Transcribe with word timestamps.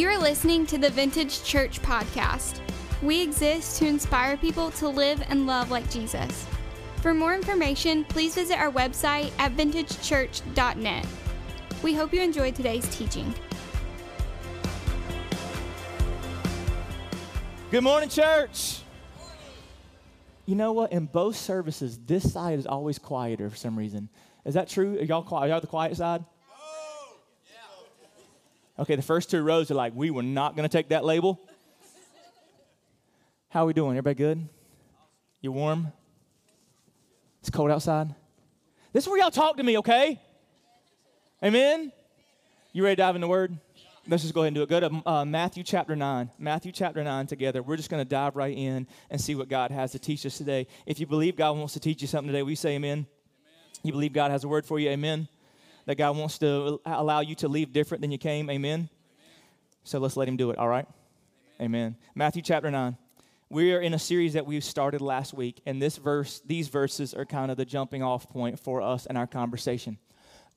You 0.00 0.08
are 0.08 0.18
listening 0.18 0.64
to 0.68 0.78
the 0.78 0.88
Vintage 0.88 1.44
Church 1.44 1.82
Podcast. 1.82 2.60
We 3.02 3.20
exist 3.20 3.78
to 3.80 3.86
inspire 3.86 4.38
people 4.38 4.70
to 4.70 4.88
live 4.88 5.22
and 5.28 5.46
love 5.46 5.70
like 5.70 5.90
Jesus. 5.90 6.46
For 7.02 7.12
more 7.12 7.34
information, 7.34 8.04
please 8.04 8.34
visit 8.34 8.58
our 8.58 8.72
website 8.72 9.30
at 9.38 9.54
vintagechurch.net. 9.58 11.06
We 11.82 11.92
hope 11.92 12.14
you 12.14 12.22
enjoyed 12.22 12.54
today's 12.54 12.88
teaching. 12.96 13.34
Good 17.70 17.84
morning, 17.84 18.08
church. 18.08 18.80
You 20.46 20.54
know 20.54 20.72
what? 20.72 20.92
In 20.92 21.04
both 21.04 21.36
services, 21.36 21.98
this 22.06 22.32
side 22.32 22.58
is 22.58 22.66
always 22.66 22.98
quieter 22.98 23.50
for 23.50 23.56
some 23.56 23.76
reason. 23.76 24.08
Is 24.46 24.54
that 24.54 24.66
true? 24.66 24.98
Are 24.98 25.02
y'all 25.02 25.22
quiet? 25.22 25.44
Are 25.44 25.48
y'all 25.48 25.60
the 25.60 25.66
quiet 25.66 25.94
side? 25.94 26.24
Okay, 28.80 28.96
the 28.96 29.02
first 29.02 29.30
two 29.30 29.42
rows 29.42 29.70
are 29.70 29.74
like, 29.74 29.92
we 29.94 30.10
were 30.10 30.22
not 30.22 30.56
going 30.56 30.66
to 30.66 30.72
take 30.72 30.88
that 30.88 31.04
label. 31.04 31.38
How 33.50 33.64
are 33.64 33.66
we 33.66 33.74
doing? 33.74 33.90
Everybody 33.90 34.14
good? 34.14 34.48
You 35.42 35.52
warm? 35.52 35.92
It's 37.40 37.50
cold 37.50 37.70
outside. 37.70 38.14
This 38.94 39.04
is 39.04 39.10
where 39.10 39.20
y'all 39.20 39.30
talk 39.30 39.58
to 39.58 39.62
me, 39.62 39.76
okay? 39.78 40.18
Amen? 41.44 41.92
You 42.72 42.82
ready 42.82 42.96
to 42.96 43.02
dive 43.02 43.16
in 43.16 43.20
the 43.20 43.28
word? 43.28 43.54
Let's 44.08 44.22
just 44.22 44.32
go 44.32 44.40
ahead 44.40 44.48
and 44.48 44.56
do 44.56 44.62
it. 44.62 44.70
Go 44.70 44.80
to 44.80 45.02
uh, 45.06 45.24
Matthew 45.26 45.62
chapter 45.62 45.94
9. 45.94 46.30
Matthew 46.38 46.72
chapter 46.72 47.04
9 47.04 47.26
together. 47.26 47.62
We're 47.62 47.76
just 47.76 47.90
going 47.90 48.02
to 48.02 48.08
dive 48.08 48.34
right 48.34 48.56
in 48.56 48.86
and 49.10 49.20
see 49.20 49.34
what 49.34 49.50
God 49.50 49.72
has 49.72 49.92
to 49.92 49.98
teach 49.98 50.24
us 50.24 50.38
today. 50.38 50.66
If 50.86 51.00
you 51.00 51.06
believe 51.06 51.36
God 51.36 51.58
wants 51.58 51.74
to 51.74 51.80
teach 51.80 52.00
you 52.00 52.08
something 52.08 52.32
today, 52.32 52.42
we 52.42 52.54
say 52.54 52.76
amen? 52.76 52.90
amen. 52.90 53.06
You 53.82 53.92
believe 53.92 54.14
God 54.14 54.30
has 54.30 54.42
a 54.44 54.48
word 54.48 54.64
for 54.64 54.80
you? 54.80 54.88
Amen. 54.88 55.28
That 55.90 55.96
God 55.96 56.16
wants 56.16 56.38
to 56.38 56.80
allow 56.86 57.18
you 57.18 57.34
to 57.34 57.48
leave 57.48 57.72
different 57.72 58.00
than 58.00 58.12
you 58.12 58.18
came? 58.18 58.48
Amen. 58.48 58.72
amen. 58.72 58.88
So 59.82 59.98
let's 59.98 60.16
let 60.16 60.28
Him 60.28 60.36
do 60.36 60.52
it, 60.52 60.58
all 60.58 60.68
right? 60.68 60.86
Amen. 61.60 61.80
amen. 61.80 61.96
Matthew 62.14 62.42
chapter 62.42 62.70
9. 62.70 62.96
We 63.48 63.74
are 63.74 63.80
in 63.80 63.92
a 63.92 63.98
series 63.98 64.34
that 64.34 64.46
we 64.46 64.60
started 64.60 65.00
last 65.00 65.34
week, 65.34 65.60
and 65.66 65.82
this 65.82 65.96
verse, 65.96 66.42
these 66.46 66.68
verses 66.68 67.12
are 67.12 67.24
kind 67.24 67.50
of 67.50 67.56
the 67.56 67.64
jumping 67.64 68.04
off 68.04 68.28
point 68.28 68.60
for 68.60 68.80
us 68.80 69.06
in 69.06 69.16
our 69.16 69.26
conversation. 69.26 69.98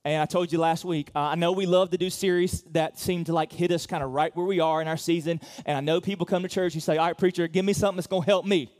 And 0.04 0.22
I 0.22 0.26
told 0.26 0.52
you 0.52 0.60
last 0.60 0.84
week, 0.84 1.10
uh, 1.16 1.18
I 1.18 1.34
know 1.34 1.50
we 1.50 1.66
love 1.66 1.90
to 1.90 1.98
do 1.98 2.10
series 2.10 2.62
that 2.70 2.96
seem 2.96 3.24
to 3.24 3.32
like 3.32 3.50
hit 3.50 3.72
us 3.72 3.86
kind 3.86 4.04
of 4.04 4.12
right 4.12 4.30
where 4.36 4.46
we 4.46 4.60
are 4.60 4.80
in 4.80 4.86
our 4.86 4.96
season. 4.96 5.40
And 5.66 5.76
I 5.76 5.80
know 5.80 6.00
people 6.00 6.26
come 6.26 6.44
to 6.44 6.48
church, 6.48 6.76
you 6.76 6.80
say, 6.80 6.96
All 6.96 7.08
right, 7.08 7.18
preacher, 7.18 7.48
give 7.48 7.64
me 7.64 7.72
something 7.72 7.96
that's 7.96 8.06
going 8.06 8.22
to 8.22 8.26
help 8.26 8.46
me. 8.46 8.70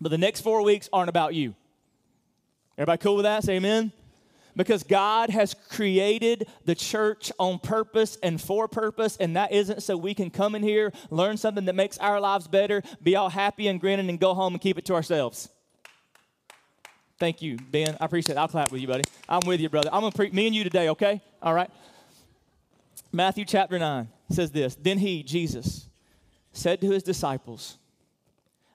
But 0.00 0.08
the 0.08 0.18
next 0.18 0.40
four 0.40 0.64
weeks 0.64 0.88
aren't 0.92 1.10
about 1.10 1.32
you. 1.32 1.54
Everybody 2.76 2.98
cool 2.98 3.14
with 3.14 3.24
that? 3.24 3.44
Say 3.44 3.54
amen. 3.54 3.92
Because 4.56 4.82
God 4.82 5.30
has 5.30 5.54
created 5.54 6.48
the 6.64 6.74
church 6.74 7.30
on 7.38 7.58
purpose 7.58 8.18
and 8.22 8.40
for 8.40 8.68
purpose, 8.68 9.16
and 9.16 9.36
that 9.36 9.52
isn't 9.52 9.82
so 9.82 9.96
we 9.96 10.14
can 10.14 10.30
come 10.30 10.54
in 10.54 10.62
here, 10.62 10.92
learn 11.10 11.36
something 11.36 11.64
that 11.66 11.74
makes 11.74 11.98
our 11.98 12.20
lives 12.20 12.48
better, 12.48 12.82
be 13.02 13.16
all 13.16 13.30
happy 13.30 13.68
and 13.68 13.80
grinning, 13.80 14.08
and 14.08 14.18
go 14.18 14.34
home 14.34 14.54
and 14.54 14.60
keep 14.60 14.78
it 14.78 14.84
to 14.86 14.94
ourselves. 14.94 15.48
Thank 17.20 17.42
you, 17.42 17.58
Ben. 17.70 17.96
I 18.00 18.06
appreciate 18.06 18.36
it. 18.36 18.38
I'll 18.38 18.48
clap 18.48 18.72
with 18.72 18.80
you, 18.80 18.88
buddy. 18.88 19.04
I'm 19.28 19.42
with 19.46 19.60
you, 19.60 19.68
brother. 19.68 19.90
I'm 19.92 20.02
to 20.02 20.16
preach 20.16 20.32
me 20.32 20.46
and 20.46 20.56
you 20.56 20.64
today, 20.64 20.88
okay? 20.88 21.20
All 21.42 21.52
right. 21.52 21.70
Matthew 23.12 23.44
chapter 23.44 23.78
9 23.78 24.08
says 24.30 24.50
this 24.50 24.74
Then 24.74 24.98
he, 24.98 25.22
Jesus, 25.22 25.86
said 26.52 26.80
to 26.80 26.90
his 26.90 27.02
disciples, 27.02 27.76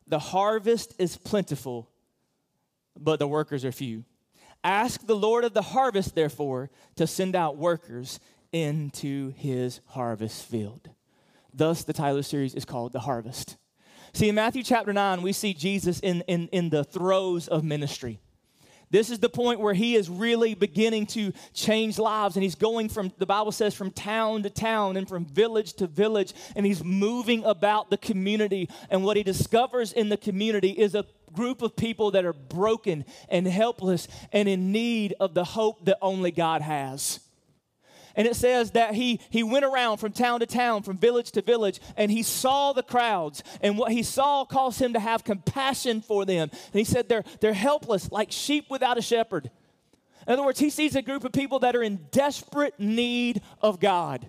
The 0.08 0.20
harvest 0.20 0.94
is 1.00 1.18
plentiful, 1.18 1.90
but 2.98 3.18
the 3.18 3.28
workers 3.28 3.66
are 3.66 3.72
few. 3.72 4.06
Ask 4.66 5.06
the 5.06 5.16
Lord 5.16 5.44
of 5.44 5.54
the 5.54 5.62
harvest, 5.62 6.16
therefore, 6.16 6.72
to 6.96 7.06
send 7.06 7.36
out 7.36 7.56
workers 7.56 8.20
into 8.52 9.30
his 9.36 9.80
harvest 9.86 10.44
field. 10.48 10.90
Thus, 11.54 11.84
the 11.84 11.94
Tyler 11.94 12.24
series 12.24 12.56
is 12.56 12.66
called 12.66 12.92
The 12.92 13.02
Harvest. 13.02 13.58
See, 14.12 14.28
in 14.28 14.34
Matthew 14.34 14.64
chapter 14.64 14.92
9, 14.92 15.22
we 15.22 15.34
see 15.34 15.54
Jesus 15.54 16.00
in, 16.00 16.22
in, 16.22 16.48
in 16.48 16.72
the 16.72 16.84
throes 16.84 17.48
of 17.48 17.64
ministry. 17.64 18.20
This 18.90 19.12
is 19.12 19.20
the 19.20 19.30
point 19.30 19.60
where 19.60 19.76
he 19.76 19.96
is 19.96 20.10
really 20.10 20.56
beginning 20.56 21.06
to 21.08 21.32
change 21.54 22.00
lives. 22.00 22.36
And 22.36 22.42
he's 22.42 22.56
going 22.56 22.90
from, 22.90 23.12
the 23.20 23.26
Bible 23.28 23.52
says, 23.52 23.76
from 23.76 23.92
town 23.92 24.42
to 24.44 24.50
town 24.50 24.98
and 24.98 25.08
from 25.08 25.26
village 25.26 25.74
to 25.74 25.86
village. 25.86 26.34
And 26.56 26.66
he's 26.66 26.84
moving 26.84 27.44
about 27.44 27.92
the 27.92 27.98
community. 27.98 28.70
And 28.90 29.04
what 29.04 29.16
he 29.16 29.22
discovers 29.22 29.94
in 29.94 30.10
the 30.10 30.18
community 30.18 30.72
is 30.72 30.96
a 30.96 31.06
group 31.36 31.62
of 31.62 31.76
people 31.76 32.12
that 32.12 32.26
are 32.26 32.34
broken 32.34 33.06
and 33.30 33.48
helpless 33.48 34.08
and 34.32 34.48
in 34.48 34.72
need 34.72 35.14
of 35.20 35.34
the 35.34 35.44
hope 35.44 35.86
that 35.86 35.98
only 36.02 36.32
God 36.32 36.62
has. 36.62 37.20
And 38.16 38.28
it 38.28 38.36
says 38.36 38.72
that 38.72 38.94
he, 38.96 39.20
he 39.30 39.44
went 39.44 39.66
around 39.66 39.98
from 39.98 40.14
town 40.14 40.40
to 40.40 40.46
town, 40.46 40.84
from 40.84 40.98
village 40.98 41.32
to 41.32 41.42
village, 41.42 41.82
and 41.98 42.10
he 42.10 42.24
saw 42.24 42.72
the 42.72 42.84
crowds. 42.84 43.44
And 43.62 43.78
what 43.78 43.92
he 43.92 44.04
saw 44.04 44.46
caused 44.46 44.82
him 44.82 44.94
to 44.94 45.00
have 45.00 45.24
compassion 45.24 46.02
for 46.02 46.24
them. 46.26 46.50
And 46.52 46.80
he 46.80 46.86
said 46.86 47.10
they're, 47.10 47.26
they're 47.42 47.54
helpless, 47.54 48.12
like 48.12 48.32
sheep 48.32 48.68
without 48.70 48.98
a 48.98 49.02
shepherd. 49.02 49.52
In 50.28 50.34
other 50.34 50.46
words, 50.46 50.60
he 50.60 50.70
sees 50.70 50.96
a 50.96 51.02
group 51.02 51.24
of 51.24 51.34
people 51.34 51.60
that 51.60 51.76
are 51.76 51.84
in 51.84 52.08
desperate 52.12 52.80
need 52.80 53.42
of 53.62 53.80
God. 53.80 54.26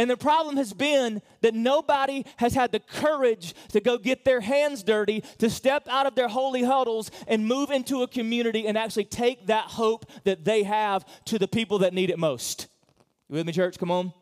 And 0.00 0.08
the 0.08 0.16
problem 0.16 0.56
has 0.56 0.72
been 0.72 1.20
that 1.42 1.52
nobody 1.52 2.24
has 2.38 2.54
had 2.54 2.72
the 2.72 2.80
courage 2.80 3.52
to 3.72 3.80
go 3.80 3.98
get 3.98 4.24
their 4.24 4.40
hands 4.40 4.82
dirty, 4.82 5.22
to 5.36 5.50
step 5.50 5.86
out 5.90 6.06
of 6.06 6.14
their 6.14 6.28
holy 6.28 6.62
huddles 6.62 7.10
and 7.28 7.46
move 7.46 7.70
into 7.70 8.02
a 8.02 8.08
community 8.08 8.66
and 8.66 8.78
actually 8.78 9.04
take 9.04 9.48
that 9.48 9.66
hope 9.66 10.06
that 10.24 10.46
they 10.46 10.62
have 10.62 11.04
to 11.26 11.38
the 11.38 11.46
people 11.46 11.80
that 11.80 11.92
need 11.92 12.08
it 12.08 12.18
most. 12.18 12.68
You 13.28 13.36
with 13.36 13.46
me, 13.46 13.52
church? 13.52 13.78
Come 13.78 13.90
on. 13.90 14.14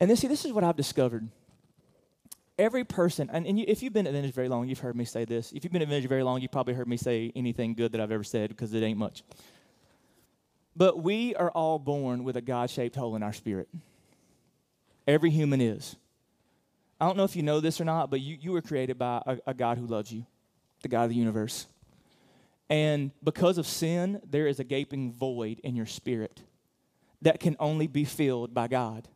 And 0.00 0.08
then, 0.08 0.16
see, 0.16 0.26
this 0.26 0.46
is 0.46 0.52
what 0.54 0.64
I've 0.64 0.76
discovered. 0.76 1.28
Every 2.58 2.84
person, 2.84 3.28
and, 3.30 3.46
and 3.46 3.58
you, 3.58 3.66
if 3.68 3.82
you've 3.82 3.92
been 3.92 4.06
at 4.06 4.14
Vintage 4.14 4.32
very 4.32 4.48
long, 4.48 4.70
you've 4.70 4.78
heard 4.78 4.96
me 4.96 5.04
say 5.04 5.26
this. 5.26 5.52
If 5.52 5.64
you've 5.64 5.72
been 5.72 5.82
at 5.82 5.88
Vintage 5.88 6.08
very 6.08 6.22
long, 6.22 6.40
you've 6.40 6.50
probably 6.50 6.72
heard 6.72 6.88
me 6.88 6.96
say 6.96 7.30
anything 7.36 7.74
good 7.74 7.92
that 7.92 8.00
I've 8.00 8.10
ever 8.10 8.24
said 8.24 8.48
because 8.48 8.72
it 8.72 8.82
ain't 8.82 8.98
much. 8.98 9.22
But 10.76 11.02
we 11.02 11.34
are 11.34 11.50
all 11.50 11.78
born 11.78 12.24
with 12.24 12.36
a 12.36 12.40
God 12.40 12.70
shaped 12.70 12.96
hole 12.96 13.16
in 13.16 13.22
our 13.22 13.32
spirit. 13.32 13.68
Every 15.06 15.30
human 15.30 15.60
is. 15.60 15.96
I 17.00 17.06
don't 17.06 17.16
know 17.16 17.24
if 17.24 17.36
you 17.36 17.42
know 17.42 17.60
this 17.60 17.80
or 17.80 17.84
not, 17.84 18.10
but 18.10 18.20
you, 18.20 18.36
you 18.40 18.52
were 18.52 18.62
created 18.62 18.98
by 18.98 19.22
a, 19.26 19.38
a 19.48 19.54
God 19.54 19.78
who 19.78 19.86
loves 19.86 20.12
you, 20.12 20.24
the 20.82 20.88
God 20.88 21.04
of 21.04 21.10
the 21.10 21.16
universe. 21.16 21.66
And 22.70 23.10
because 23.22 23.58
of 23.58 23.66
sin, 23.66 24.20
there 24.28 24.46
is 24.46 24.58
a 24.58 24.64
gaping 24.64 25.12
void 25.12 25.60
in 25.60 25.76
your 25.76 25.86
spirit 25.86 26.40
that 27.22 27.40
can 27.40 27.56
only 27.60 27.86
be 27.86 28.04
filled 28.04 28.54
by 28.54 28.68
God. 28.68 29.08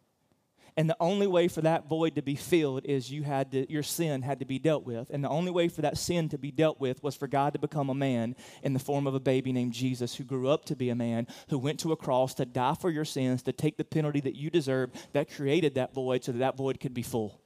And 0.79 0.89
the 0.89 0.97
only 1.01 1.27
way 1.27 1.49
for 1.49 1.61
that 1.63 1.89
void 1.89 2.15
to 2.15 2.23
be 2.23 2.37
filled 2.37 2.87
is 2.87 3.11
you 3.11 3.25
had 3.25 3.51
to, 3.51 3.69
your 3.71 3.83
sin 3.83 4.23
had 4.23 4.39
to 4.39 4.45
be 4.45 4.61
dealt 4.61 4.87
with. 4.87 5.11
And 5.11 5.25
the 5.25 5.29
only 5.29 5.51
way 5.51 5.67
for 5.67 5.83
that 5.83 5.99
sin 5.99 6.29
to 6.29 6.39
be 6.39 6.53
dealt 6.53 6.79
with 6.79 7.03
was 7.03 7.17
for 7.17 7.27
God 7.27 7.55
to 7.55 7.59
become 7.59 7.91
a 7.91 7.95
man 7.95 8.37
in 8.63 8.75
the 8.75 8.79
form 8.79 9.09
of 9.09 9.13
a 9.13 9.19
baby 9.19 9.51
named 9.51 9.73
Jesus 9.73 10.15
who 10.15 10.23
grew 10.23 10.49
up 10.49 10.67
to 10.67 10.77
be 10.77 10.91
a 10.91 10.95
man, 10.95 11.27
who 11.51 11.59
went 11.59 11.81
to 11.81 11.91
a 11.91 11.97
cross 11.97 12.33
to 12.35 12.45
die 12.45 12.77
for 12.81 12.91
your 12.91 13.05
sins, 13.05 13.43
to 13.43 13.53
take 13.53 13.77
the 13.77 13.83
penalty 13.83 14.21
that 14.21 14.37
you 14.37 14.51
deserved, 14.51 14.95
that 15.15 15.29
created 15.35 15.75
that 15.75 15.93
void 15.95 16.23
so 16.23 16.31
that 16.31 16.39
that 16.39 16.57
void 16.57 16.79
could 16.79 16.95
be 16.95 17.03
full. 17.03 17.41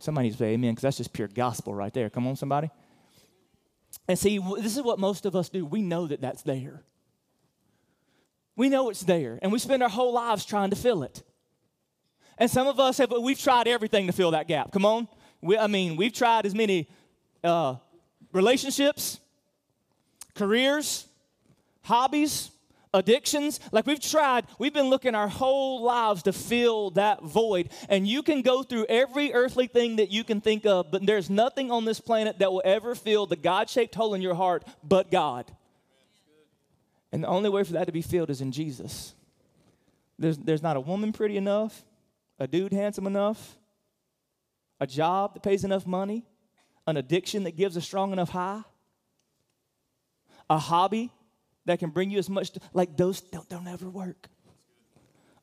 Somebody 0.00 0.26
needs 0.26 0.38
to 0.38 0.42
say 0.42 0.54
amen 0.54 0.72
because 0.72 0.82
that's 0.82 0.96
just 0.96 1.12
pure 1.12 1.28
gospel 1.28 1.72
right 1.72 1.94
there. 1.94 2.10
Come 2.10 2.26
on, 2.26 2.34
somebody. 2.34 2.68
And 4.08 4.18
see, 4.18 4.40
this 4.56 4.76
is 4.76 4.82
what 4.82 4.98
most 4.98 5.24
of 5.24 5.36
us 5.36 5.50
do. 5.50 5.64
We 5.64 5.82
know 5.82 6.08
that 6.08 6.20
that's 6.20 6.42
there. 6.42 6.82
We 8.56 8.68
know 8.70 8.90
it's 8.90 9.04
there, 9.04 9.38
and 9.40 9.52
we 9.52 9.60
spend 9.60 9.84
our 9.84 9.88
whole 9.88 10.12
lives 10.12 10.44
trying 10.44 10.70
to 10.70 10.76
fill 10.76 11.04
it. 11.04 11.22
And 12.38 12.50
some 12.50 12.66
of 12.66 12.78
us 12.78 12.98
have, 12.98 13.12
we've 13.20 13.38
tried 13.38 13.66
everything 13.66 14.06
to 14.06 14.12
fill 14.12 14.30
that 14.30 14.46
gap. 14.48 14.72
Come 14.72 14.84
on. 14.84 15.08
We, 15.40 15.58
I 15.58 15.66
mean, 15.66 15.96
we've 15.96 16.12
tried 16.12 16.46
as 16.46 16.54
many 16.54 16.88
uh, 17.42 17.76
relationships, 18.32 19.20
careers, 20.34 21.06
hobbies, 21.82 22.50
addictions. 22.94 23.60
Like 23.72 23.86
we've 23.86 24.00
tried, 24.00 24.46
we've 24.58 24.72
been 24.72 24.88
looking 24.88 25.14
our 25.14 25.28
whole 25.28 25.82
lives 25.82 26.22
to 26.24 26.32
fill 26.32 26.90
that 26.92 27.22
void. 27.22 27.70
And 27.88 28.06
you 28.06 28.22
can 28.22 28.42
go 28.42 28.62
through 28.62 28.86
every 28.88 29.32
earthly 29.32 29.66
thing 29.66 29.96
that 29.96 30.10
you 30.10 30.22
can 30.24 30.40
think 30.40 30.64
of, 30.64 30.90
but 30.90 31.04
there's 31.04 31.28
nothing 31.28 31.70
on 31.70 31.84
this 31.84 32.00
planet 32.00 32.38
that 32.38 32.52
will 32.52 32.62
ever 32.64 32.94
fill 32.94 33.26
the 33.26 33.36
God 33.36 33.68
shaped 33.68 33.94
hole 33.94 34.14
in 34.14 34.22
your 34.22 34.34
heart 34.34 34.64
but 34.82 35.10
God. 35.10 35.50
And 37.10 37.24
the 37.24 37.28
only 37.28 37.48
way 37.48 37.64
for 37.64 37.72
that 37.72 37.86
to 37.86 37.92
be 37.92 38.02
filled 38.02 38.30
is 38.30 38.40
in 38.40 38.52
Jesus. 38.52 39.14
There's, 40.18 40.36
there's 40.36 40.62
not 40.62 40.76
a 40.76 40.80
woman 40.80 41.12
pretty 41.12 41.36
enough 41.36 41.84
a 42.38 42.46
dude 42.46 42.72
handsome 42.72 43.06
enough, 43.06 43.58
a 44.80 44.86
job 44.86 45.34
that 45.34 45.42
pays 45.42 45.64
enough 45.64 45.86
money, 45.86 46.24
an 46.86 46.96
addiction 46.96 47.44
that 47.44 47.56
gives 47.56 47.76
a 47.76 47.80
strong 47.80 48.12
enough 48.12 48.30
high, 48.30 48.62
a 50.48 50.58
hobby 50.58 51.10
that 51.66 51.78
can 51.78 51.90
bring 51.90 52.10
you 52.10 52.18
as 52.18 52.30
much, 52.30 52.50
like 52.72 52.96
those 52.96 53.20
don't, 53.20 53.48
don't 53.48 53.66
ever 53.66 53.88
work. 53.88 54.28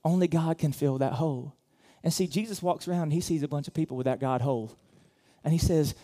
Only 0.03 0.27
God 0.27 0.57
can 0.57 0.71
fill 0.71 0.99
that 0.99 1.13
hole. 1.13 1.55
And 2.03 2.13
see, 2.13 2.27
Jesus 2.27 2.61
walks 2.61 2.87
around 2.87 3.03
and 3.03 3.13
he 3.13 3.21
sees 3.21 3.43
a 3.43 3.47
bunch 3.47 3.67
of 3.67 3.73
people 3.73 3.97
with 3.97 4.05
that 4.05 4.19
God 4.19 4.41
hole. 4.41 4.75
And 5.43 5.51
he 5.51 5.59
says, 5.59 5.95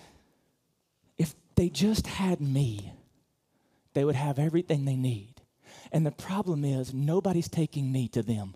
if 1.17 1.35
they 1.55 1.69
just 1.69 2.07
had 2.07 2.41
me, 2.41 2.93
they 3.93 4.03
would 4.03 4.15
have 4.15 4.39
everything 4.39 4.85
they 4.85 4.95
need. 4.95 5.35
And 5.91 6.05
the 6.05 6.11
problem 6.11 6.63
is, 6.63 6.93
nobody's 6.93 7.49
taking 7.49 7.91
me 7.91 8.07
to 8.09 8.23
them. 8.23 8.55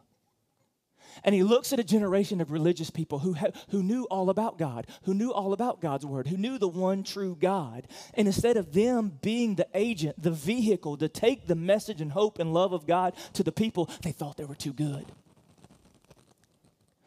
And 1.23 1.33
he 1.33 1.43
looks 1.43 1.73
at 1.73 1.79
a 1.79 1.83
generation 1.83 2.41
of 2.41 2.51
religious 2.51 2.89
people 2.89 3.19
who, 3.19 3.33
ha- 3.33 3.51
who 3.69 3.81
knew 3.81 4.03
all 4.03 4.29
about 4.29 4.57
God, 4.57 4.87
who 5.03 5.13
knew 5.13 5.31
all 5.31 5.53
about 5.53 5.81
God's 5.81 6.05
word, 6.05 6.27
who 6.27 6.37
knew 6.37 6.57
the 6.57 6.67
one 6.67 7.03
true 7.03 7.37
God. 7.39 7.87
And 8.13 8.27
instead 8.27 8.57
of 8.57 8.73
them 8.73 9.17
being 9.21 9.55
the 9.55 9.67
agent, 9.73 10.21
the 10.21 10.31
vehicle 10.31 10.97
to 10.97 11.07
take 11.07 11.47
the 11.47 11.55
message 11.55 12.01
and 12.01 12.11
hope 12.11 12.39
and 12.39 12.53
love 12.53 12.73
of 12.73 12.85
God 12.85 13.13
to 13.33 13.43
the 13.43 13.51
people, 13.51 13.89
they 14.01 14.11
thought 14.11 14.37
they 14.37 14.45
were 14.45 14.55
too 14.55 14.73
good. 14.73 15.05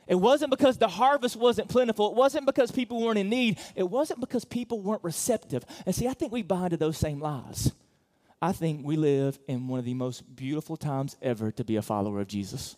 It 0.08 0.14
wasn't 0.14 0.50
because 0.50 0.78
the 0.78 0.88
harvest 0.88 1.36
wasn't 1.36 1.68
plentiful. 1.68 2.08
It 2.08 2.16
wasn't 2.16 2.46
because 2.46 2.70
people 2.70 3.02
weren't 3.02 3.18
in 3.18 3.28
need. 3.28 3.58
It 3.76 3.88
wasn't 3.88 4.20
because 4.20 4.44
people 4.46 4.80
weren't 4.80 5.04
receptive. 5.04 5.64
And 5.84 5.94
see, 5.94 6.08
I 6.08 6.14
think 6.14 6.32
we 6.32 6.42
buy 6.42 6.64
into 6.64 6.78
those 6.78 6.96
same 6.96 7.20
lies. 7.20 7.72
I 8.40 8.52
think 8.52 8.86
we 8.86 8.96
live 8.96 9.38
in 9.48 9.68
one 9.68 9.78
of 9.78 9.84
the 9.84 9.94
most 9.94 10.34
beautiful 10.34 10.78
times 10.78 11.16
ever 11.20 11.50
to 11.52 11.64
be 11.64 11.76
a 11.76 11.82
follower 11.82 12.20
of 12.20 12.28
Jesus. 12.28 12.76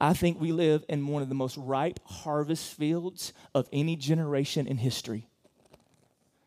I 0.00 0.14
think 0.14 0.40
we 0.40 0.52
live 0.52 0.84
in 0.88 1.06
one 1.06 1.22
of 1.22 1.28
the 1.28 1.34
most 1.34 1.56
ripe 1.58 2.00
harvest 2.04 2.72
fields 2.74 3.32
of 3.54 3.68
any 3.72 3.96
generation 3.96 4.66
in 4.66 4.78
history. 4.78 5.28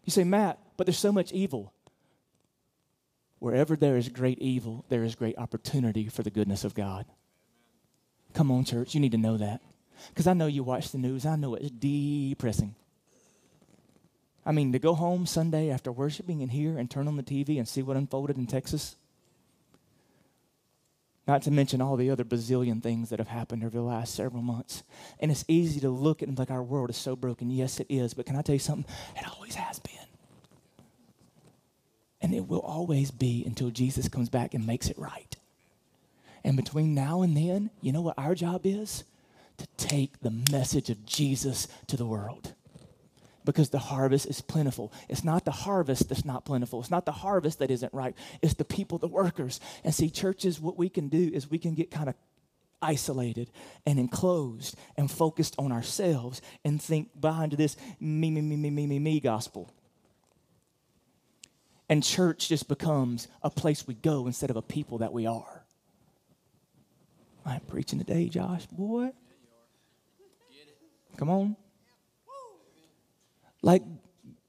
You 0.03 0.11
say, 0.11 0.23
Matt, 0.23 0.59
but 0.75 0.87
there's 0.87 0.97
so 0.97 1.11
much 1.11 1.31
evil. 1.31 1.71
Wherever 3.39 3.75
there 3.75 3.97
is 3.97 4.09
great 4.09 4.39
evil, 4.39 4.85
there 4.89 5.03
is 5.03 5.15
great 5.15 5.37
opportunity 5.37 6.07
for 6.07 6.23
the 6.23 6.31
goodness 6.31 6.63
of 6.63 6.73
God. 6.73 7.05
Come 8.33 8.51
on, 8.51 8.65
church, 8.65 8.95
you 8.95 8.99
need 8.99 9.11
to 9.11 9.17
know 9.17 9.37
that. 9.37 9.61
Because 10.09 10.27
I 10.27 10.33
know 10.33 10.47
you 10.47 10.63
watch 10.63 10.91
the 10.91 10.97
news, 10.97 11.25
I 11.25 11.35
know 11.35 11.53
it's 11.53 11.69
depressing. 11.69 12.75
I 14.45 14.51
mean, 14.51 14.71
to 14.73 14.79
go 14.79 14.93
home 14.95 15.25
Sunday 15.25 15.69
after 15.69 15.91
worshiping 15.91 16.41
in 16.41 16.49
here 16.49 16.77
and 16.77 16.89
turn 16.89 17.07
on 17.07 17.17
the 17.17 17.23
TV 17.23 17.57
and 17.57 17.67
see 17.67 17.81
what 17.81 17.95
unfolded 17.95 18.37
in 18.37 18.47
Texas. 18.47 18.95
Not 21.25 21.41
to 21.43 21.51
mention 21.51 21.81
all 21.81 21.95
the 21.95 22.09
other 22.09 22.25
bazillion 22.25 22.83
things 22.83 23.09
that 23.09 23.19
have 23.19 23.29
happened 23.29 23.63
over 23.63 23.77
the 23.77 23.83
last 23.83 24.13
several 24.13 24.41
months. 24.41 24.83
And 25.19 25.31
it's 25.31 25.45
easy 25.47 25.79
to 25.79 25.89
look 25.89 26.21
at 26.21 26.27
it 26.27 26.37
like 26.37 26.51
our 26.51 26.63
world 26.63 26.89
is 26.89 26.97
so 26.97 27.15
broken. 27.15 27.49
Yes, 27.49 27.79
it 27.79 27.87
is. 27.89 28.13
But 28.13 28.25
can 28.25 28.35
I 28.35 28.41
tell 28.41 28.55
you 28.55 28.59
something? 28.59 28.91
It 29.15 29.25
always 29.29 29.55
has 29.55 29.79
been. 29.79 29.93
And 32.21 32.33
it 32.33 32.47
will 32.47 32.59
always 32.59 33.11
be 33.11 33.43
until 33.45 33.69
Jesus 33.69 34.09
comes 34.09 34.29
back 34.29 34.53
and 34.53 34.67
makes 34.67 34.89
it 34.89 34.97
right. 34.97 35.35
And 36.43 36.57
between 36.57 36.93
now 36.93 37.21
and 37.21 37.37
then, 37.37 37.69
you 37.81 37.93
know 37.93 38.01
what 38.01 38.17
our 38.17 38.35
job 38.35 38.61
is? 38.65 39.05
To 39.59 39.67
take 39.77 40.19
the 40.19 40.43
message 40.51 40.89
of 40.89 41.05
Jesus 41.05 41.67
to 41.87 41.95
the 41.95 42.05
world 42.05 42.53
because 43.45 43.69
the 43.69 43.79
harvest 43.79 44.25
is 44.25 44.41
plentiful. 44.41 44.91
It's 45.09 45.23
not 45.23 45.45
the 45.45 45.51
harvest 45.51 46.09
that's 46.09 46.25
not 46.25 46.45
plentiful. 46.45 46.79
It's 46.79 46.91
not 46.91 47.05
the 47.05 47.11
harvest 47.11 47.59
that 47.59 47.71
isn't 47.71 47.93
right. 47.93 48.15
It's 48.41 48.53
the 48.53 48.65
people, 48.65 48.97
the 48.97 49.07
workers. 49.07 49.59
And 49.83 49.93
see, 49.93 50.09
churches, 50.09 50.59
what 50.59 50.77
we 50.77 50.89
can 50.89 51.09
do 51.09 51.29
is 51.33 51.49
we 51.49 51.57
can 51.57 51.73
get 51.73 51.91
kind 51.91 52.09
of 52.09 52.15
isolated 52.81 53.49
and 53.85 53.97
enclosed 53.97 54.75
and 54.97 55.09
focused 55.09 55.55
on 55.57 55.71
ourselves 55.71 56.41
and 56.65 56.81
think 56.81 57.09
behind 57.19 57.53
this 57.53 57.77
me, 57.99 58.29
me, 58.29 58.41
me, 58.41 58.55
me, 58.55 58.69
me, 58.69 58.85
me, 58.85 58.99
me 58.99 59.19
gospel. 59.19 59.71
And 61.89 62.03
church 62.03 62.49
just 62.49 62.67
becomes 62.67 63.27
a 63.41 63.49
place 63.49 63.87
we 63.87 63.93
go 63.93 64.27
instead 64.27 64.49
of 64.49 64.55
a 64.55 64.61
people 64.61 64.99
that 64.99 65.13
we 65.13 65.25
are. 65.25 65.63
I'm 67.45 67.59
preaching 67.61 67.99
today, 67.99 68.29
Josh, 68.29 68.65
boy. 68.67 69.11
Come 71.17 71.29
on. 71.29 71.55
Like 73.63 73.81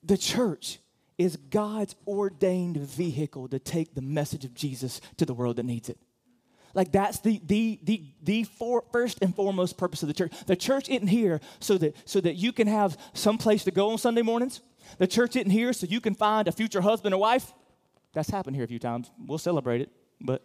the 0.02 0.18
church 0.18 0.80
is 1.16 1.36
God's 1.36 1.94
ordained 2.06 2.76
vehicle 2.76 3.48
to 3.48 3.58
take 3.58 3.94
the 3.94 4.02
message 4.02 4.44
of 4.44 4.52
Jesus 4.52 5.00
to 5.16 5.24
the 5.24 5.32
world 5.32 5.56
that 5.56 5.62
needs 5.62 5.88
it. 5.88 5.96
Like 6.74 6.90
that's 6.90 7.20
the 7.20 7.40
the 7.46 7.78
the 7.84 8.04
the 8.20 8.42
for, 8.42 8.82
first 8.92 9.18
and 9.22 9.34
foremost 9.34 9.78
purpose 9.78 10.02
of 10.02 10.08
the 10.08 10.14
church. 10.14 10.32
The 10.46 10.56
church 10.56 10.88
isn't 10.88 11.06
here 11.06 11.40
so 11.60 11.78
that 11.78 11.96
so 12.04 12.20
that 12.20 12.34
you 12.34 12.52
can 12.52 12.66
have 12.66 12.98
some 13.12 13.38
place 13.38 13.62
to 13.64 13.70
go 13.70 13.90
on 13.90 13.98
Sunday 13.98 14.22
mornings. 14.22 14.60
The 14.98 15.06
church 15.06 15.36
isn't 15.36 15.50
here 15.50 15.72
so 15.72 15.86
you 15.86 16.00
can 16.00 16.16
find 16.16 16.48
a 16.48 16.52
future 16.52 16.80
husband 16.80 17.14
or 17.14 17.18
wife. 17.18 17.52
That's 18.12 18.28
happened 18.28 18.56
here 18.56 18.64
a 18.64 18.68
few 18.68 18.80
times. 18.80 19.08
We'll 19.24 19.38
celebrate 19.38 19.82
it, 19.82 19.90
but 20.20 20.42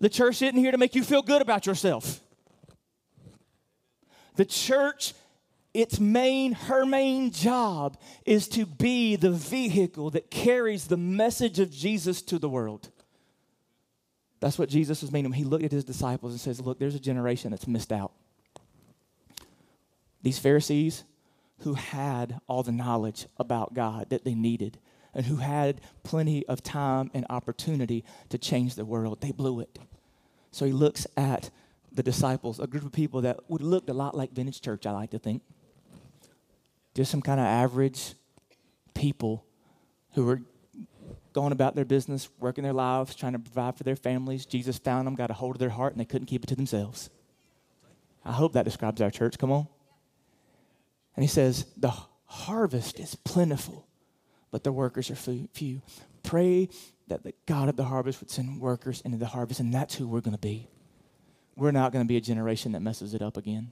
the 0.00 0.08
church 0.08 0.40
isn't 0.40 0.58
here 0.58 0.72
to 0.72 0.78
make 0.78 0.94
you 0.94 1.04
feel 1.04 1.22
good 1.22 1.42
about 1.42 1.66
yourself. 1.66 2.20
The 4.36 4.46
church 4.46 5.12
its 5.78 6.00
main, 6.00 6.54
her 6.54 6.84
main 6.84 7.30
job 7.30 7.96
is 8.26 8.48
to 8.48 8.66
be 8.66 9.14
the 9.14 9.30
vehicle 9.30 10.10
that 10.10 10.28
carries 10.28 10.88
the 10.88 10.96
message 10.96 11.60
of 11.60 11.70
Jesus 11.70 12.20
to 12.22 12.40
the 12.40 12.48
world. 12.48 12.90
That's 14.40 14.58
what 14.58 14.68
Jesus 14.68 15.02
was 15.02 15.12
meaning. 15.12 15.32
He 15.32 15.44
looked 15.44 15.62
at 15.62 15.70
his 15.70 15.84
disciples 15.84 16.32
and 16.32 16.40
says, 16.40 16.60
Look, 16.60 16.80
there's 16.80 16.96
a 16.96 17.00
generation 17.00 17.52
that's 17.52 17.68
missed 17.68 17.92
out. 17.92 18.10
These 20.20 20.40
Pharisees 20.40 21.04
who 21.60 21.74
had 21.74 22.40
all 22.48 22.64
the 22.64 22.72
knowledge 22.72 23.26
about 23.36 23.72
God 23.72 24.10
that 24.10 24.24
they 24.24 24.34
needed 24.34 24.80
and 25.14 25.26
who 25.26 25.36
had 25.36 25.80
plenty 26.02 26.44
of 26.48 26.60
time 26.60 27.08
and 27.14 27.24
opportunity 27.30 28.04
to 28.30 28.38
change 28.38 28.74
the 28.74 28.84
world, 28.84 29.20
they 29.20 29.30
blew 29.30 29.60
it. 29.60 29.78
So 30.50 30.66
he 30.66 30.72
looks 30.72 31.06
at 31.16 31.50
the 31.92 32.02
disciples, 32.02 32.58
a 32.58 32.66
group 32.66 32.84
of 32.84 32.90
people 32.90 33.20
that 33.20 33.48
would 33.48 33.62
look 33.62 33.88
a 33.88 33.92
lot 33.92 34.16
like 34.16 34.32
Vintage 34.32 34.60
Church, 34.60 34.84
I 34.84 34.90
like 34.90 35.10
to 35.10 35.20
think 35.20 35.42
just 36.98 37.12
some 37.12 37.22
kind 37.22 37.38
of 37.38 37.46
average 37.46 38.14
people 38.92 39.46
who 40.14 40.24
were 40.24 40.42
going 41.32 41.52
about 41.52 41.76
their 41.76 41.84
business, 41.84 42.28
working 42.40 42.64
their 42.64 42.72
lives, 42.72 43.14
trying 43.14 43.34
to 43.34 43.38
provide 43.38 43.76
for 43.76 43.84
their 43.84 43.94
families. 43.94 44.44
Jesus 44.44 44.78
found 44.78 45.06
them, 45.06 45.14
got 45.14 45.30
a 45.30 45.34
hold 45.34 45.54
of 45.54 45.60
their 45.60 45.68
heart, 45.68 45.92
and 45.92 46.00
they 46.00 46.04
couldn't 46.04 46.26
keep 46.26 46.42
it 46.42 46.48
to 46.48 46.56
themselves. 46.56 47.08
I 48.24 48.32
hope 48.32 48.52
that 48.54 48.64
describes 48.64 49.00
our 49.00 49.12
church. 49.12 49.38
Come 49.38 49.52
on. 49.52 49.68
And 51.14 51.22
he 51.22 51.28
says, 51.28 51.66
The 51.76 51.94
harvest 52.24 52.98
is 52.98 53.14
plentiful, 53.14 53.86
but 54.50 54.64
the 54.64 54.72
workers 54.72 55.08
are 55.08 55.14
few. 55.14 55.82
Pray 56.24 56.68
that 57.06 57.22
the 57.22 57.32
God 57.46 57.68
of 57.68 57.76
the 57.76 57.84
harvest 57.84 58.18
would 58.18 58.30
send 58.30 58.60
workers 58.60 59.02
into 59.02 59.18
the 59.18 59.26
harvest, 59.26 59.60
and 59.60 59.72
that's 59.72 59.94
who 59.94 60.08
we're 60.08 60.20
going 60.20 60.36
to 60.36 60.40
be. 60.40 60.66
We're 61.54 61.70
not 61.70 61.92
going 61.92 62.04
to 62.04 62.08
be 62.08 62.16
a 62.16 62.20
generation 62.20 62.72
that 62.72 62.82
messes 62.82 63.14
it 63.14 63.22
up 63.22 63.36
again. 63.36 63.70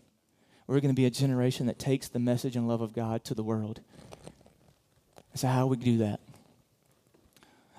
We're 0.67 0.81
going 0.81 0.95
to 0.95 1.01
be 1.01 1.07
a 1.07 1.11
generation 1.11 1.67
that 1.67 1.79
takes 1.79 2.09
the 2.09 2.19
message 2.19 2.57
and 2.57 2.67
love 2.67 2.81
of 2.81 2.93
God 2.93 3.25
to 3.25 3.35
the 3.35 3.45
world. 3.45 3.81
So, 5.35 5.49
how 5.49 5.67
we 5.67 5.77
do 5.77 5.99
that? 5.99 6.21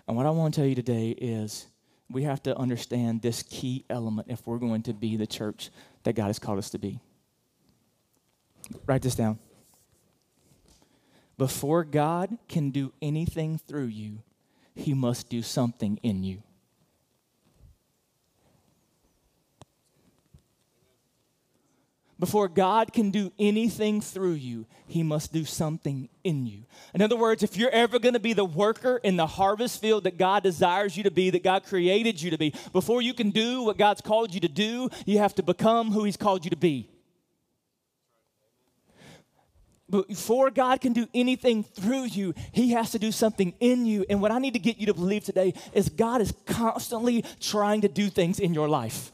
And 0.07 0.15
what 0.15 0.25
I 0.25 0.29
want 0.29 0.53
to 0.53 0.61
tell 0.61 0.67
you 0.67 0.75
today 0.75 1.09
is 1.09 1.67
we 2.09 2.23
have 2.23 2.41
to 2.43 2.57
understand 2.57 3.21
this 3.21 3.43
key 3.43 3.83
element 3.89 4.27
if 4.29 4.45
we're 4.47 4.59
going 4.59 4.83
to 4.83 4.93
be 4.93 5.17
the 5.17 5.27
church 5.27 5.69
that 6.03 6.13
God 6.13 6.27
has 6.27 6.39
called 6.39 6.59
us 6.59 6.69
to 6.69 6.77
be. 6.77 6.99
Write 8.85 9.01
this 9.01 9.15
down. 9.15 9.39
Before 11.37 11.83
God 11.83 12.37
can 12.47 12.71
do 12.71 12.93
anything 13.01 13.57
through 13.57 13.87
you, 13.87 14.19
he 14.73 14.93
must 14.93 15.29
do 15.29 15.41
something 15.41 15.99
in 16.03 16.23
you. 16.23 16.41
Before 22.19 22.47
God 22.47 22.93
can 22.93 23.11
do 23.11 23.31
anything 23.37 24.01
through 24.01 24.33
you, 24.33 24.65
He 24.87 25.03
must 25.03 25.31
do 25.31 25.45
something 25.45 26.09
in 26.23 26.47
you. 26.47 26.63
In 26.95 27.03
other 27.03 27.15
words, 27.15 27.43
if 27.43 27.55
you're 27.55 27.69
ever 27.69 27.99
going 27.99 28.15
to 28.15 28.19
be 28.19 28.33
the 28.33 28.45
worker 28.45 28.99
in 29.03 29.17
the 29.17 29.27
harvest 29.27 29.79
field 29.79 30.05
that 30.05 30.17
God 30.17 30.41
desires 30.41 30.97
you 30.97 31.03
to 31.03 31.11
be, 31.11 31.29
that 31.29 31.43
God 31.43 31.63
created 31.63 32.19
you 32.19 32.31
to 32.31 32.37
be, 32.37 32.55
before 32.73 33.03
you 33.03 33.13
can 33.13 33.29
do 33.29 33.61
what 33.61 33.77
God's 33.77 34.01
called 34.01 34.33
you 34.33 34.39
to 34.39 34.47
do, 34.47 34.89
you 35.05 35.19
have 35.19 35.35
to 35.35 35.43
become 35.43 35.91
who 35.91 36.05
He's 36.05 36.17
called 36.17 36.43
you 36.43 36.49
to 36.49 36.57
be. 36.57 36.89
But 39.89 40.07
before 40.07 40.49
God 40.49 40.81
can 40.81 40.93
do 40.93 41.07
anything 41.13 41.63
through 41.63 42.05
you, 42.05 42.33
He 42.51 42.71
has 42.71 42.91
to 42.91 42.99
do 42.99 43.11
something 43.11 43.53
in 43.59 43.85
you. 43.85 44.05
And 44.09 44.21
what 44.23 44.31
I 44.31 44.39
need 44.39 44.53
to 44.53 44.59
get 44.59 44.79
you 44.79 44.87
to 44.87 44.93
believe 44.93 45.23
today 45.23 45.53
is 45.71 45.87
God 45.87 46.21
is 46.21 46.33
constantly 46.47 47.23
trying 47.39 47.81
to 47.81 47.87
do 47.87 48.09
things 48.09 48.39
in 48.39 48.55
your 48.55 48.67
life. 48.67 49.11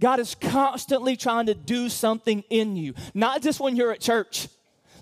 God 0.00 0.18
is 0.18 0.34
constantly 0.34 1.16
trying 1.16 1.46
to 1.46 1.54
do 1.54 1.88
something 1.88 2.42
in 2.50 2.76
you, 2.76 2.94
not 3.14 3.42
just 3.42 3.60
when 3.60 3.76
you're 3.76 3.92
at 3.92 4.00
church. 4.00 4.48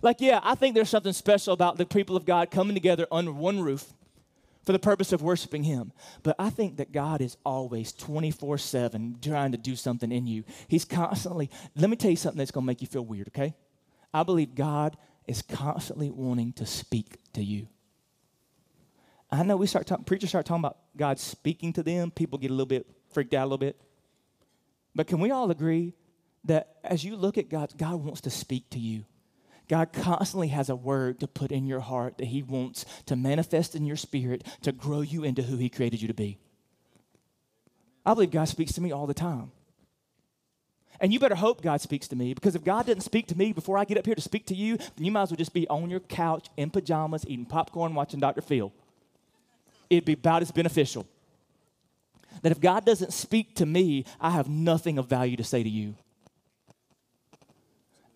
Like, 0.02 0.20
yeah, 0.20 0.40
I 0.42 0.54
think 0.54 0.74
there's 0.74 0.90
something 0.90 1.12
special 1.12 1.54
about 1.54 1.78
the 1.78 1.86
people 1.86 2.16
of 2.16 2.24
God 2.24 2.50
coming 2.50 2.74
together 2.74 3.06
under 3.10 3.32
one 3.32 3.60
roof 3.60 3.92
for 4.64 4.72
the 4.72 4.78
purpose 4.78 5.12
of 5.12 5.22
worshiping 5.22 5.62
Him. 5.62 5.92
But 6.22 6.36
I 6.38 6.50
think 6.50 6.76
that 6.76 6.92
God 6.92 7.20
is 7.20 7.36
always 7.44 7.92
24 7.92 8.58
7 8.58 9.18
trying 9.22 9.52
to 9.52 9.58
do 9.58 9.74
something 9.74 10.12
in 10.12 10.26
you. 10.26 10.44
He's 10.68 10.84
constantly, 10.84 11.50
let 11.74 11.88
me 11.88 11.96
tell 11.96 12.10
you 12.10 12.16
something 12.16 12.38
that's 12.38 12.50
going 12.50 12.64
to 12.64 12.66
make 12.66 12.82
you 12.82 12.86
feel 12.86 13.04
weird, 13.04 13.28
okay? 13.28 13.54
I 14.12 14.24
believe 14.24 14.54
God 14.54 14.96
is 15.26 15.42
constantly 15.42 16.10
wanting 16.10 16.52
to 16.54 16.66
speak 16.66 17.18
to 17.34 17.42
you. 17.42 17.68
I 19.30 19.42
know 19.42 19.56
we 19.56 19.66
start 19.66 19.86
talking, 19.86 20.04
preachers 20.04 20.30
start 20.30 20.46
talking 20.46 20.62
about 20.62 20.78
God 20.96 21.18
speaking 21.18 21.72
to 21.74 21.82
them, 21.82 22.10
people 22.10 22.38
get 22.38 22.50
a 22.50 22.54
little 22.54 22.66
bit 22.66 22.86
freaked 23.10 23.34
out 23.34 23.44
a 23.44 23.46
little 23.46 23.58
bit. 23.58 23.80
But 24.98 25.06
can 25.06 25.20
we 25.20 25.30
all 25.30 25.52
agree 25.52 25.94
that 26.42 26.74
as 26.82 27.04
you 27.04 27.14
look 27.14 27.38
at 27.38 27.48
God, 27.48 27.72
God 27.78 28.02
wants 28.02 28.22
to 28.22 28.30
speak 28.30 28.68
to 28.70 28.80
you? 28.80 29.04
God 29.68 29.92
constantly 29.92 30.48
has 30.48 30.70
a 30.70 30.74
word 30.74 31.20
to 31.20 31.28
put 31.28 31.52
in 31.52 31.68
your 31.68 31.78
heart 31.78 32.18
that 32.18 32.24
He 32.24 32.42
wants 32.42 32.84
to 33.06 33.14
manifest 33.14 33.76
in 33.76 33.86
your 33.86 33.94
spirit 33.94 34.44
to 34.62 34.72
grow 34.72 35.02
you 35.02 35.22
into 35.22 35.42
who 35.42 35.56
He 35.56 35.68
created 35.68 36.02
you 36.02 36.08
to 36.08 36.14
be. 36.14 36.38
I 38.04 38.12
believe 38.14 38.32
God 38.32 38.46
speaks 38.46 38.72
to 38.72 38.80
me 38.80 38.90
all 38.90 39.06
the 39.06 39.14
time. 39.14 39.52
And 40.98 41.12
you 41.12 41.20
better 41.20 41.36
hope 41.36 41.62
God 41.62 41.80
speaks 41.80 42.08
to 42.08 42.16
me 42.16 42.34
because 42.34 42.56
if 42.56 42.64
God 42.64 42.86
didn't 42.86 43.04
speak 43.04 43.28
to 43.28 43.38
me 43.38 43.52
before 43.52 43.78
I 43.78 43.84
get 43.84 43.98
up 43.98 44.06
here 44.06 44.16
to 44.16 44.20
speak 44.20 44.46
to 44.46 44.56
you, 44.56 44.78
then 44.78 45.04
you 45.04 45.12
might 45.12 45.22
as 45.22 45.30
well 45.30 45.36
just 45.36 45.54
be 45.54 45.68
on 45.68 45.90
your 45.90 46.00
couch 46.00 46.48
in 46.56 46.70
pajamas 46.70 47.24
eating 47.28 47.46
popcorn 47.46 47.94
watching 47.94 48.18
Dr. 48.18 48.40
Phil. 48.40 48.72
It'd 49.90 50.04
be 50.04 50.14
about 50.14 50.42
as 50.42 50.50
beneficial. 50.50 51.06
That 52.42 52.52
if 52.52 52.60
God 52.60 52.84
doesn't 52.84 53.12
speak 53.12 53.56
to 53.56 53.66
me, 53.66 54.04
I 54.20 54.30
have 54.30 54.48
nothing 54.48 54.98
of 54.98 55.06
value 55.06 55.36
to 55.36 55.44
say 55.44 55.62
to 55.62 55.68
you. 55.68 55.94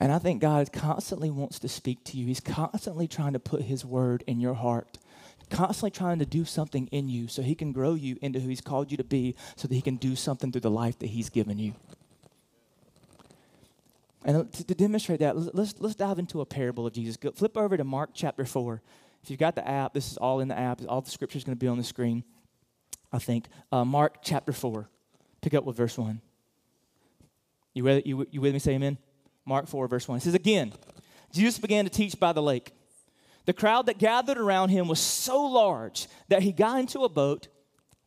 And 0.02 0.11
I 0.11 0.19
think 0.19 0.40
God 0.40 0.73
constantly 0.73 1.31
wants 1.31 1.61
to 1.61 1.69
speak 1.69 2.02
to 2.07 2.16
you. 2.16 2.26
He's 2.26 2.40
constantly 2.40 3.07
trying 3.07 3.35
to 3.35 3.38
put 3.38 3.62
His 3.62 3.85
word 3.85 4.25
in 4.26 4.40
your 4.40 4.54
heart, 4.54 4.99
constantly 5.49 5.92
trying 5.92 6.19
to 6.19 6.26
do 6.26 6.45
something 6.45 6.88
in 6.88 7.09
you 7.09 7.28
so 7.28 7.40
He 7.42 7.54
can 7.54 7.71
grow 7.71 7.95
you 7.95 8.19
into 8.21 8.40
who 8.40 8.49
He's 8.49 8.61
called 8.61 8.90
you 8.90 8.97
to 8.97 9.04
be, 9.04 9.37
so 9.54 9.69
that 9.69 9.75
He 9.75 9.81
can 9.81 9.97
do 9.97 10.16
something 10.16 10.50
through 10.50 10.62
the 10.62 10.71
life 10.71 10.99
that 10.99 11.11
He's 11.11 11.31
given 11.31 11.59
you. 11.59 11.75
And 14.25 14.52
to, 14.52 14.66
to 14.66 14.75
demonstrate 14.75 15.21
that, 15.21 15.37
let's, 15.54 15.75
let's 15.81 15.95
dive 15.95 16.19
into 16.19 16.40
a 16.40 16.47
parable 16.47 16.87
of 16.87 16.92
Jesus. 16.92 17.16
Go, 17.16 17.31
flip 17.31 17.57
over 17.57 17.76
to 17.76 17.85
Mark 17.85 18.11
chapter 18.12 18.45
4. 18.45 18.81
If 19.23 19.31
you've 19.31 19.38
got 19.38 19.54
the 19.54 19.66
app, 19.66 19.95
this 19.95 20.11
is 20.11 20.16
all 20.16 20.40
in 20.40 20.49
the 20.49 20.59
app. 20.59 20.81
All 20.88 21.00
the 21.00 21.11
scripture 21.11 21.38
is 21.38 21.45
going 21.45 21.57
to 21.57 21.61
be 21.61 21.69
on 21.69 21.78
the 21.78 21.85
screen, 21.85 22.25
I 23.12 23.19
think. 23.19 23.47
Uh, 23.71 23.85
Mark 23.85 24.19
chapter 24.23 24.52
4. 24.52 24.88
Pick 25.40 25.54
up 25.54 25.64
with 25.64 25.76
verse 25.76 25.99
1. 25.99 26.21
You 27.75 27.85
with, 27.85 28.07
you, 28.07 28.26
you 28.31 28.40
with 28.40 28.52
me? 28.52 28.59
Say 28.59 28.73
amen. 28.75 28.99
Mark 29.45 29.66
4, 29.66 29.88
verse 29.88 30.07
1. 30.07 30.19
It 30.19 30.23
says, 30.23 30.35
Again, 30.35 30.73
Jesus 31.33 31.59
began 31.59 31.85
to 31.85 31.90
teach 31.90 32.19
by 32.19 32.33
the 32.33 32.42
lake. 32.42 32.73
The 33.45 33.52
crowd 33.52 33.87
that 33.87 33.99
gathered 33.99 34.38
around 34.38 34.69
him 34.69 34.87
was 34.87 35.00
so 35.00 35.42
large 35.42 36.07
that 36.28 36.42
he 36.42 36.52
got 36.52 36.78
into 36.78 37.00
a 37.00 37.09
boat 37.09 37.49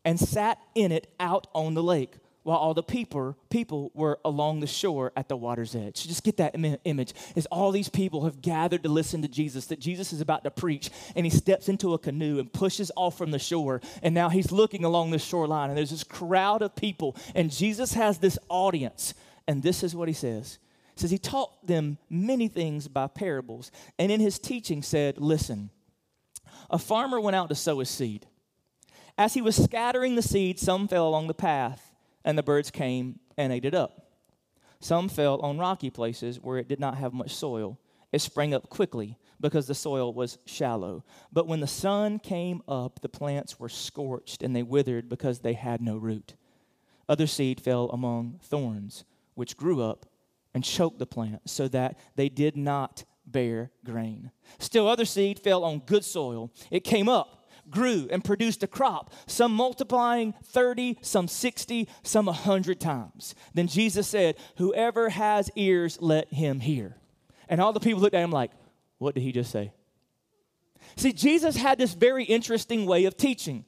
and 0.04 0.18
sat 0.18 0.58
in 0.74 0.92
it 0.92 1.12
out 1.20 1.46
on 1.52 1.74
the 1.74 1.82
lake 1.82 2.14
while 2.46 2.58
all 2.58 2.74
the 2.74 2.82
people, 2.82 3.36
people 3.50 3.90
were 3.92 4.20
along 4.24 4.60
the 4.60 4.68
shore 4.68 5.12
at 5.16 5.28
the 5.28 5.36
water's 5.36 5.74
edge. 5.74 6.06
Just 6.06 6.22
get 6.22 6.36
that 6.36 6.54
Im- 6.54 6.78
image. 6.84 7.12
As 7.34 7.44
all 7.46 7.72
these 7.72 7.88
people 7.88 8.22
have 8.22 8.40
gathered 8.40 8.84
to 8.84 8.88
listen 8.88 9.20
to 9.22 9.28
Jesus, 9.28 9.66
that 9.66 9.80
Jesus 9.80 10.12
is 10.12 10.20
about 10.20 10.44
to 10.44 10.52
preach, 10.52 10.88
and 11.16 11.26
he 11.26 11.30
steps 11.30 11.68
into 11.68 11.92
a 11.92 11.98
canoe 11.98 12.38
and 12.38 12.52
pushes 12.52 12.92
off 12.94 13.18
from 13.18 13.32
the 13.32 13.40
shore. 13.40 13.80
And 14.00 14.14
now 14.14 14.28
he's 14.28 14.52
looking 14.52 14.84
along 14.84 15.10
the 15.10 15.18
shoreline, 15.18 15.70
and 15.70 15.76
there's 15.76 15.90
this 15.90 16.04
crowd 16.04 16.62
of 16.62 16.76
people, 16.76 17.16
and 17.34 17.50
Jesus 17.50 17.94
has 17.94 18.18
this 18.18 18.38
audience. 18.48 19.14
And 19.48 19.60
this 19.60 19.82
is 19.82 19.96
what 19.96 20.06
he 20.06 20.14
says 20.14 20.60
says 20.94 21.10
he 21.10 21.18
taught 21.18 21.66
them 21.66 21.98
many 22.08 22.46
things 22.46 22.86
by 22.86 23.08
parables, 23.08 23.72
and 23.98 24.12
in 24.12 24.20
his 24.20 24.38
teaching 24.38 24.82
said, 24.82 25.18
Listen, 25.18 25.70
a 26.70 26.78
farmer 26.78 27.20
went 27.20 27.34
out 27.34 27.48
to 27.48 27.56
sow 27.56 27.80
his 27.80 27.90
seed. 27.90 28.24
As 29.18 29.34
he 29.34 29.42
was 29.42 29.56
scattering 29.56 30.14
the 30.14 30.22
seed, 30.22 30.60
some 30.60 30.86
fell 30.86 31.08
along 31.08 31.26
the 31.26 31.34
path, 31.34 31.85
and 32.26 32.36
the 32.36 32.42
birds 32.42 32.70
came 32.70 33.20
and 33.38 33.52
ate 33.52 33.64
it 33.64 33.74
up. 33.74 34.10
Some 34.80 35.08
fell 35.08 35.40
on 35.40 35.56
rocky 35.56 35.88
places 35.88 36.38
where 36.40 36.58
it 36.58 36.68
did 36.68 36.80
not 36.80 36.98
have 36.98 37.14
much 37.14 37.34
soil. 37.34 37.78
It 38.12 38.20
sprang 38.20 38.52
up 38.52 38.68
quickly 38.68 39.16
because 39.40 39.66
the 39.66 39.74
soil 39.74 40.12
was 40.12 40.38
shallow. 40.44 41.04
But 41.32 41.46
when 41.46 41.60
the 41.60 41.66
sun 41.66 42.18
came 42.18 42.62
up, 42.68 43.00
the 43.00 43.08
plants 43.08 43.58
were 43.58 43.68
scorched 43.68 44.42
and 44.42 44.54
they 44.54 44.62
withered 44.62 45.08
because 45.08 45.38
they 45.38 45.54
had 45.54 45.80
no 45.80 45.96
root. 45.96 46.34
Other 47.08 47.26
seed 47.26 47.60
fell 47.60 47.88
among 47.90 48.40
thorns, 48.42 49.04
which 49.34 49.56
grew 49.56 49.82
up 49.82 50.06
and 50.52 50.64
choked 50.64 50.98
the 50.98 51.06
plant 51.06 51.48
so 51.48 51.68
that 51.68 51.98
they 52.16 52.28
did 52.28 52.56
not 52.56 53.04
bear 53.24 53.70
grain. 53.84 54.30
Still, 54.58 54.88
other 54.88 55.04
seed 55.04 55.38
fell 55.38 55.64
on 55.64 55.80
good 55.80 56.04
soil. 56.04 56.50
It 56.70 56.84
came 56.84 57.08
up, 57.08 57.35
grew, 57.70 58.08
and 58.10 58.24
produced 58.24 58.62
a 58.62 58.66
crop, 58.66 59.12
some 59.26 59.52
multiplying 59.52 60.34
30, 60.44 60.98
some 61.00 61.28
60, 61.28 61.88
some 62.02 62.26
100 62.26 62.80
times. 62.80 63.34
Then 63.54 63.66
Jesus 63.66 64.06
said, 64.06 64.36
Whoever 64.56 65.08
has 65.10 65.50
ears, 65.56 65.98
let 66.00 66.32
him 66.32 66.60
hear. 66.60 66.96
And 67.48 67.60
all 67.60 67.72
the 67.72 67.80
people 67.80 68.00
looked 68.00 68.14
at 68.14 68.24
him 68.24 68.30
like, 68.30 68.50
What 68.98 69.14
did 69.14 69.22
he 69.22 69.32
just 69.32 69.50
say? 69.50 69.72
See, 70.96 71.12
Jesus 71.12 71.56
had 71.56 71.78
this 71.78 71.94
very 71.94 72.24
interesting 72.24 72.86
way 72.86 73.04
of 73.04 73.16
teaching. 73.16 73.64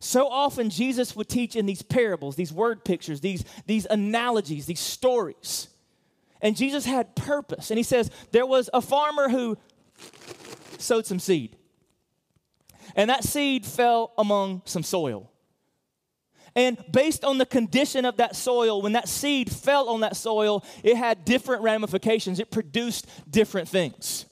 So 0.00 0.28
often, 0.28 0.70
Jesus 0.70 1.14
would 1.14 1.28
teach 1.28 1.54
in 1.54 1.66
these 1.66 1.82
parables, 1.82 2.34
these 2.34 2.52
word 2.52 2.84
pictures, 2.84 3.20
these, 3.20 3.44
these 3.66 3.86
analogies, 3.86 4.66
these 4.66 4.80
stories. 4.80 5.68
And 6.40 6.56
Jesus 6.56 6.84
had 6.84 7.14
purpose. 7.14 7.70
And 7.70 7.78
he 7.78 7.84
says, 7.84 8.10
There 8.32 8.46
was 8.46 8.68
a 8.74 8.80
farmer 8.80 9.28
who 9.28 9.56
sowed 10.78 11.06
some 11.06 11.20
seed. 11.20 11.56
And 12.96 13.10
that 13.10 13.24
seed 13.24 13.64
fell 13.64 14.12
among 14.18 14.62
some 14.64 14.82
soil. 14.82 15.30
And 16.54 16.82
based 16.90 17.24
on 17.24 17.38
the 17.38 17.46
condition 17.46 18.04
of 18.04 18.18
that 18.18 18.36
soil, 18.36 18.82
when 18.82 18.92
that 18.92 19.08
seed 19.08 19.50
fell 19.50 19.88
on 19.88 20.00
that 20.00 20.16
soil, 20.16 20.64
it 20.82 20.96
had 20.96 21.24
different 21.24 21.62
ramifications. 21.62 22.38
It 22.38 22.50
produced 22.50 23.06
different 23.30 23.68
things. 23.68 24.26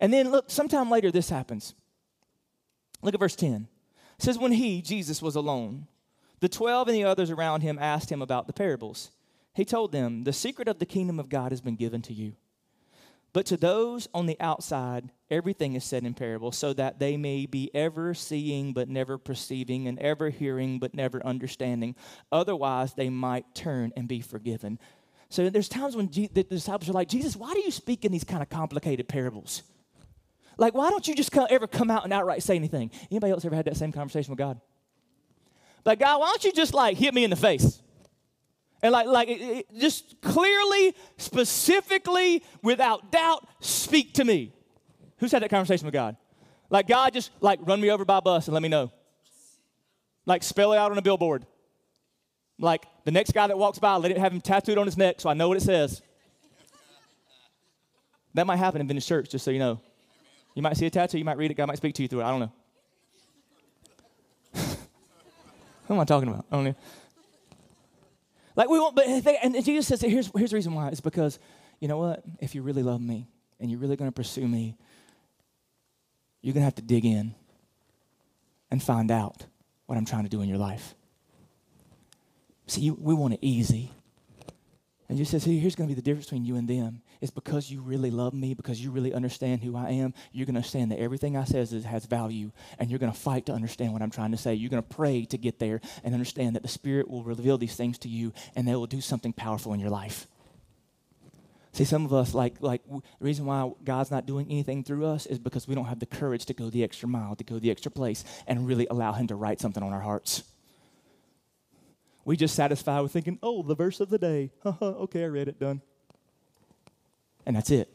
And 0.00 0.12
then 0.12 0.30
look, 0.30 0.50
sometime 0.50 0.90
later, 0.90 1.10
this 1.10 1.28
happens. 1.28 1.74
Look 3.02 3.14
at 3.14 3.20
verse 3.20 3.36
10. 3.36 3.68
It 4.18 4.22
says, 4.22 4.38
When 4.38 4.52
he, 4.52 4.80
Jesus, 4.80 5.20
was 5.20 5.36
alone, 5.36 5.86
the 6.40 6.48
12 6.48 6.88
and 6.88 6.96
the 6.96 7.04
others 7.04 7.30
around 7.30 7.60
him 7.60 7.78
asked 7.78 8.10
him 8.10 8.22
about 8.22 8.46
the 8.46 8.54
parables. 8.54 9.10
He 9.52 9.66
told 9.66 9.92
them, 9.92 10.24
The 10.24 10.32
secret 10.32 10.68
of 10.68 10.78
the 10.78 10.86
kingdom 10.86 11.20
of 11.20 11.28
God 11.28 11.52
has 11.52 11.60
been 11.60 11.76
given 11.76 12.00
to 12.02 12.14
you. 12.14 12.34
But 13.32 13.46
to 13.46 13.56
those 13.56 14.08
on 14.12 14.26
the 14.26 14.36
outside, 14.40 15.10
everything 15.30 15.74
is 15.74 15.84
said 15.84 16.04
in 16.04 16.14
parables, 16.14 16.56
so 16.56 16.72
that 16.72 16.98
they 16.98 17.16
may 17.16 17.46
be 17.46 17.70
ever 17.74 18.12
seeing 18.12 18.72
but 18.72 18.88
never 18.88 19.18
perceiving, 19.18 19.86
and 19.86 19.98
ever 20.00 20.30
hearing 20.30 20.78
but 20.78 20.94
never 20.94 21.24
understanding. 21.24 21.94
Otherwise, 22.32 22.94
they 22.94 23.08
might 23.08 23.54
turn 23.54 23.92
and 23.96 24.08
be 24.08 24.20
forgiven. 24.20 24.78
So 25.28 25.48
there's 25.48 25.68
times 25.68 25.94
when 25.94 26.10
G- 26.10 26.28
the 26.32 26.42
disciples 26.42 26.90
are 26.90 26.92
like, 26.92 27.08
Jesus, 27.08 27.36
why 27.36 27.54
do 27.54 27.60
you 27.60 27.70
speak 27.70 28.04
in 28.04 28.10
these 28.10 28.24
kind 28.24 28.42
of 28.42 28.48
complicated 28.48 29.06
parables? 29.06 29.62
Like, 30.58 30.74
why 30.74 30.90
don't 30.90 31.06
you 31.06 31.14
just 31.14 31.30
come, 31.30 31.46
ever 31.48 31.68
come 31.68 31.88
out 31.88 32.02
and 32.04 32.12
outright 32.12 32.42
say 32.42 32.56
anything? 32.56 32.90
Anybody 33.10 33.32
else 33.32 33.44
ever 33.44 33.54
had 33.54 33.66
that 33.66 33.76
same 33.76 33.92
conversation 33.92 34.32
with 34.32 34.38
God? 34.38 34.60
Like, 35.84 36.00
God, 36.00 36.20
why 36.20 36.26
don't 36.26 36.44
you 36.44 36.52
just 36.52 36.74
like 36.74 36.96
hit 36.96 37.14
me 37.14 37.22
in 37.22 37.30
the 37.30 37.36
face? 37.36 37.80
And 38.82 38.92
like, 38.92 39.06
like 39.06 39.28
it, 39.28 39.40
it, 39.40 39.66
just 39.78 40.20
clearly, 40.20 40.94
specifically, 41.18 42.42
without 42.62 43.12
doubt, 43.12 43.46
speak 43.60 44.14
to 44.14 44.24
me. 44.24 44.52
Who's 45.18 45.32
had 45.32 45.42
that 45.42 45.50
conversation 45.50 45.84
with 45.84 45.92
God? 45.92 46.16
Like, 46.70 46.86
God, 46.86 47.12
just 47.12 47.30
like 47.40 47.58
run 47.62 47.80
me 47.80 47.90
over 47.90 48.04
by 48.04 48.20
bus 48.20 48.46
and 48.46 48.54
let 48.54 48.62
me 48.62 48.68
know. 48.68 48.90
Like, 50.24 50.42
spell 50.42 50.72
it 50.72 50.78
out 50.78 50.92
on 50.92 50.98
a 50.98 51.02
billboard. 51.02 51.44
Like, 52.58 52.86
the 53.04 53.10
next 53.10 53.32
guy 53.32 53.46
that 53.46 53.58
walks 53.58 53.78
by, 53.78 53.96
let 53.96 54.10
it 54.10 54.18
have 54.18 54.32
him 54.32 54.40
tattooed 54.40 54.78
on 54.78 54.86
his 54.86 54.96
neck 54.96 55.20
so 55.20 55.28
I 55.28 55.34
know 55.34 55.48
what 55.48 55.56
it 55.56 55.62
says. 55.62 56.02
That 58.34 58.46
might 58.46 58.56
happen 58.56 58.80
in 58.80 58.86
Vintage 58.86 59.06
Church, 59.06 59.30
just 59.30 59.44
so 59.44 59.50
you 59.50 59.58
know. 59.58 59.80
You 60.54 60.62
might 60.62 60.76
see 60.76 60.86
a 60.86 60.90
tattoo, 60.90 61.18
you 61.18 61.24
might 61.24 61.38
read 61.38 61.50
it, 61.50 61.54
God 61.54 61.66
might 61.66 61.78
speak 61.78 61.94
to 61.96 62.02
you 62.02 62.08
through 62.08 62.20
it. 62.20 62.24
I 62.24 62.30
don't 62.30 62.40
know. 62.40 62.52
Who 65.88 65.94
am 65.94 66.00
I 66.00 66.04
talking 66.04 66.28
about? 66.28 66.44
I 66.50 66.56
don't 66.56 66.64
know. 66.64 66.74
Like 68.60 68.68
we 68.68 68.78
want, 68.78 68.94
but 68.94 69.06
they, 69.24 69.38
and 69.38 69.54
Jesus 69.64 69.86
says, 69.86 70.02
here's, 70.02 70.30
here's 70.36 70.50
the 70.50 70.56
reason 70.56 70.74
why. 70.74 70.88
It's 70.88 71.00
because, 71.00 71.38
you 71.78 71.88
know 71.88 71.96
what? 71.96 72.22
If 72.40 72.54
you 72.54 72.60
really 72.60 72.82
love 72.82 73.00
me 73.00 73.26
and 73.58 73.70
you're 73.70 73.80
really 73.80 73.96
going 73.96 74.10
to 74.10 74.14
pursue 74.14 74.46
me, 74.46 74.76
you're 76.42 76.52
going 76.52 76.60
to 76.60 76.66
have 76.66 76.74
to 76.74 76.82
dig 76.82 77.06
in 77.06 77.34
and 78.70 78.82
find 78.82 79.10
out 79.10 79.46
what 79.86 79.96
I'm 79.96 80.04
trying 80.04 80.24
to 80.24 80.28
do 80.28 80.42
in 80.42 80.48
your 80.50 80.58
life. 80.58 80.94
See, 82.66 82.90
we 82.90 83.14
want 83.14 83.32
it 83.32 83.38
easy. 83.40 83.92
And 85.08 85.16
Jesus 85.16 85.42
says, 85.42 85.44
here's 85.50 85.74
going 85.74 85.88
to 85.88 85.94
be 85.94 85.98
the 85.98 86.04
difference 86.04 86.26
between 86.26 86.44
you 86.44 86.56
and 86.56 86.68
them. 86.68 87.00
It's 87.20 87.30
because 87.30 87.70
you 87.70 87.82
really 87.82 88.10
love 88.10 88.32
me, 88.32 88.54
because 88.54 88.82
you 88.82 88.90
really 88.90 89.12
understand 89.12 89.62
who 89.62 89.76
I 89.76 89.90
am. 89.90 90.14
You're 90.32 90.46
going 90.46 90.54
to 90.54 90.60
understand 90.60 90.90
that 90.90 90.98
everything 90.98 91.36
I 91.36 91.44
say 91.44 91.58
has 91.58 92.06
value, 92.06 92.50
and 92.78 92.88
you're 92.88 92.98
going 92.98 93.12
to 93.12 93.18
fight 93.18 93.46
to 93.46 93.52
understand 93.52 93.92
what 93.92 94.00
I'm 94.00 94.10
trying 94.10 94.30
to 94.30 94.38
say. 94.38 94.54
You're 94.54 94.70
going 94.70 94.82
to 94.82 94.88
pray 94.88 95.26
to 95.26 95.36
get 95.36 95.58
there 95.58 95.80
and 96.02 96.14
understand 96.14 96.56
that 96.56 96.62
the 96.62 96.68
Spirit 96.68 97.10
will 97.10 97.22
reveal 97.22 97.58
these 97.58 97.76
things 97.76 97.98
to 97.98 98.08
you, 98.08 98.32
and 98.56 98.66
they 98.66 98.74
will 98.74 98.86
do 98.86 99.02
something 99.02 99.32
powerful 99.34 99.74
in 99.74 99.80
your 99.80 99.90
life. 99.90 100.26
See, 101.72 101.84
some 101.84 102.04
of 102.04 102.12
us, 102.12 102.34
like, 102.34 102.56
like 102.60 102.82
the 102.88 103.00
reason 103.20 103.46
why 103.46 103.70
God's 103.84 104.10
not 104.10 104.26
doing 104.26 104.46
anything 104.50 104.82
through 104.82 105.06
us 105.06 105.26
is 105.26 105.38
because 105.38 105.68
we 105.68 105.74
don't 105.74 105.84
have 105.84 106.00
the 106.00 106.06
courage 106.06 106.46
to 106.46 106.54
go 106.54 106.68
the 106.68 106.82
extra 106.82 107.08
mile, 107.08 107.36
to 107.36 107.44
go 107.44 107.58
the 107.58 107.70
extra 107.70 107.90
place, 107.90 108.24
and 108.46 108.66
really 108.66 108.86
allow 108.90 109.12
Him 109.12 109.26
to 109.28 109.36
write 109.36 109.60
something 109.60 109.82
on 109.82 109.92
our 109.92 110.00
hearts. 110.00 110.42
We 112.24 112.36
just 112.36 112.54
satisfy 112.54 113.00
with 113.00 113.12
thinking, 113.12 113.38
oh, 113.42 113.62
the 113.62 113.76
verse 113.76 114.00
of 114.00 114.10
the 114.10 114.18
day. 114.18 114.50
okay, 114.82 115.24
I 115.24 115.26
read 115.26 115.48
it, 115.48 115.60
done. 115.60 115.82
And 117.46 117.56
that's 117.56 117.70
it. 117.70 117.88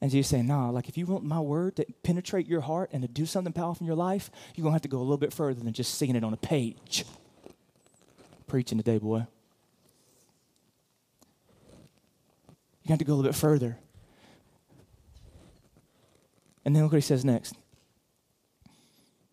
And 0.00 0.10
Jesus 0.10 0.30
saying, 0.30 0.46
nah, 0.46 0.70
like 0.70 0.88
if 0.88 0.96
you 0.96 1.06
want 1.06 1.24
my 1.24 1.40
word 1.40 1.76
to 1.76 1.86
penetrate 2.02 2.46
your 2.46 2.60
heart 2.60 2.90
and 2.92 3.02
to 3.02 3.08
do 3.08 3.26
something 3.26 3.52
powerful 3.52 3.84
in 3.84 3.86
your 3.86 3.96
life, 3.96 4.30
you're 4.54 4.62
going 4.62 4.72
to 4.72 4.76
have 4.76 4.82
to 4.82 4.88
go 4.88 4.98
a 4.98 5.00
little 5.00 5.16
bit 5.16 5.32
further 5.32 5.60
than 5.60 5.72
just 5.72 5.94
seeing 5.94 6.14
it 6.14 6.22
on 6.22 6.32
a 6.32 6.36
page. 6.36 7.04
Preaching 8.46 8.78
today, 8.78 8.98
boy. 8.98 9.26
You 12.84 12.90
have 12.92 12.98
to 13.00 13.04
go 13.04 13.12
a 13.12 13.16
little 13.16 13.30
bit 13.30 13.38
further. 13.38 13.76
And 16.64 16.74
then 16.74 16.84
look 16.84 16.92
what 16.92 16.98
he 16.98 17.02
says 17.02 17.24
next. 17.24 17.54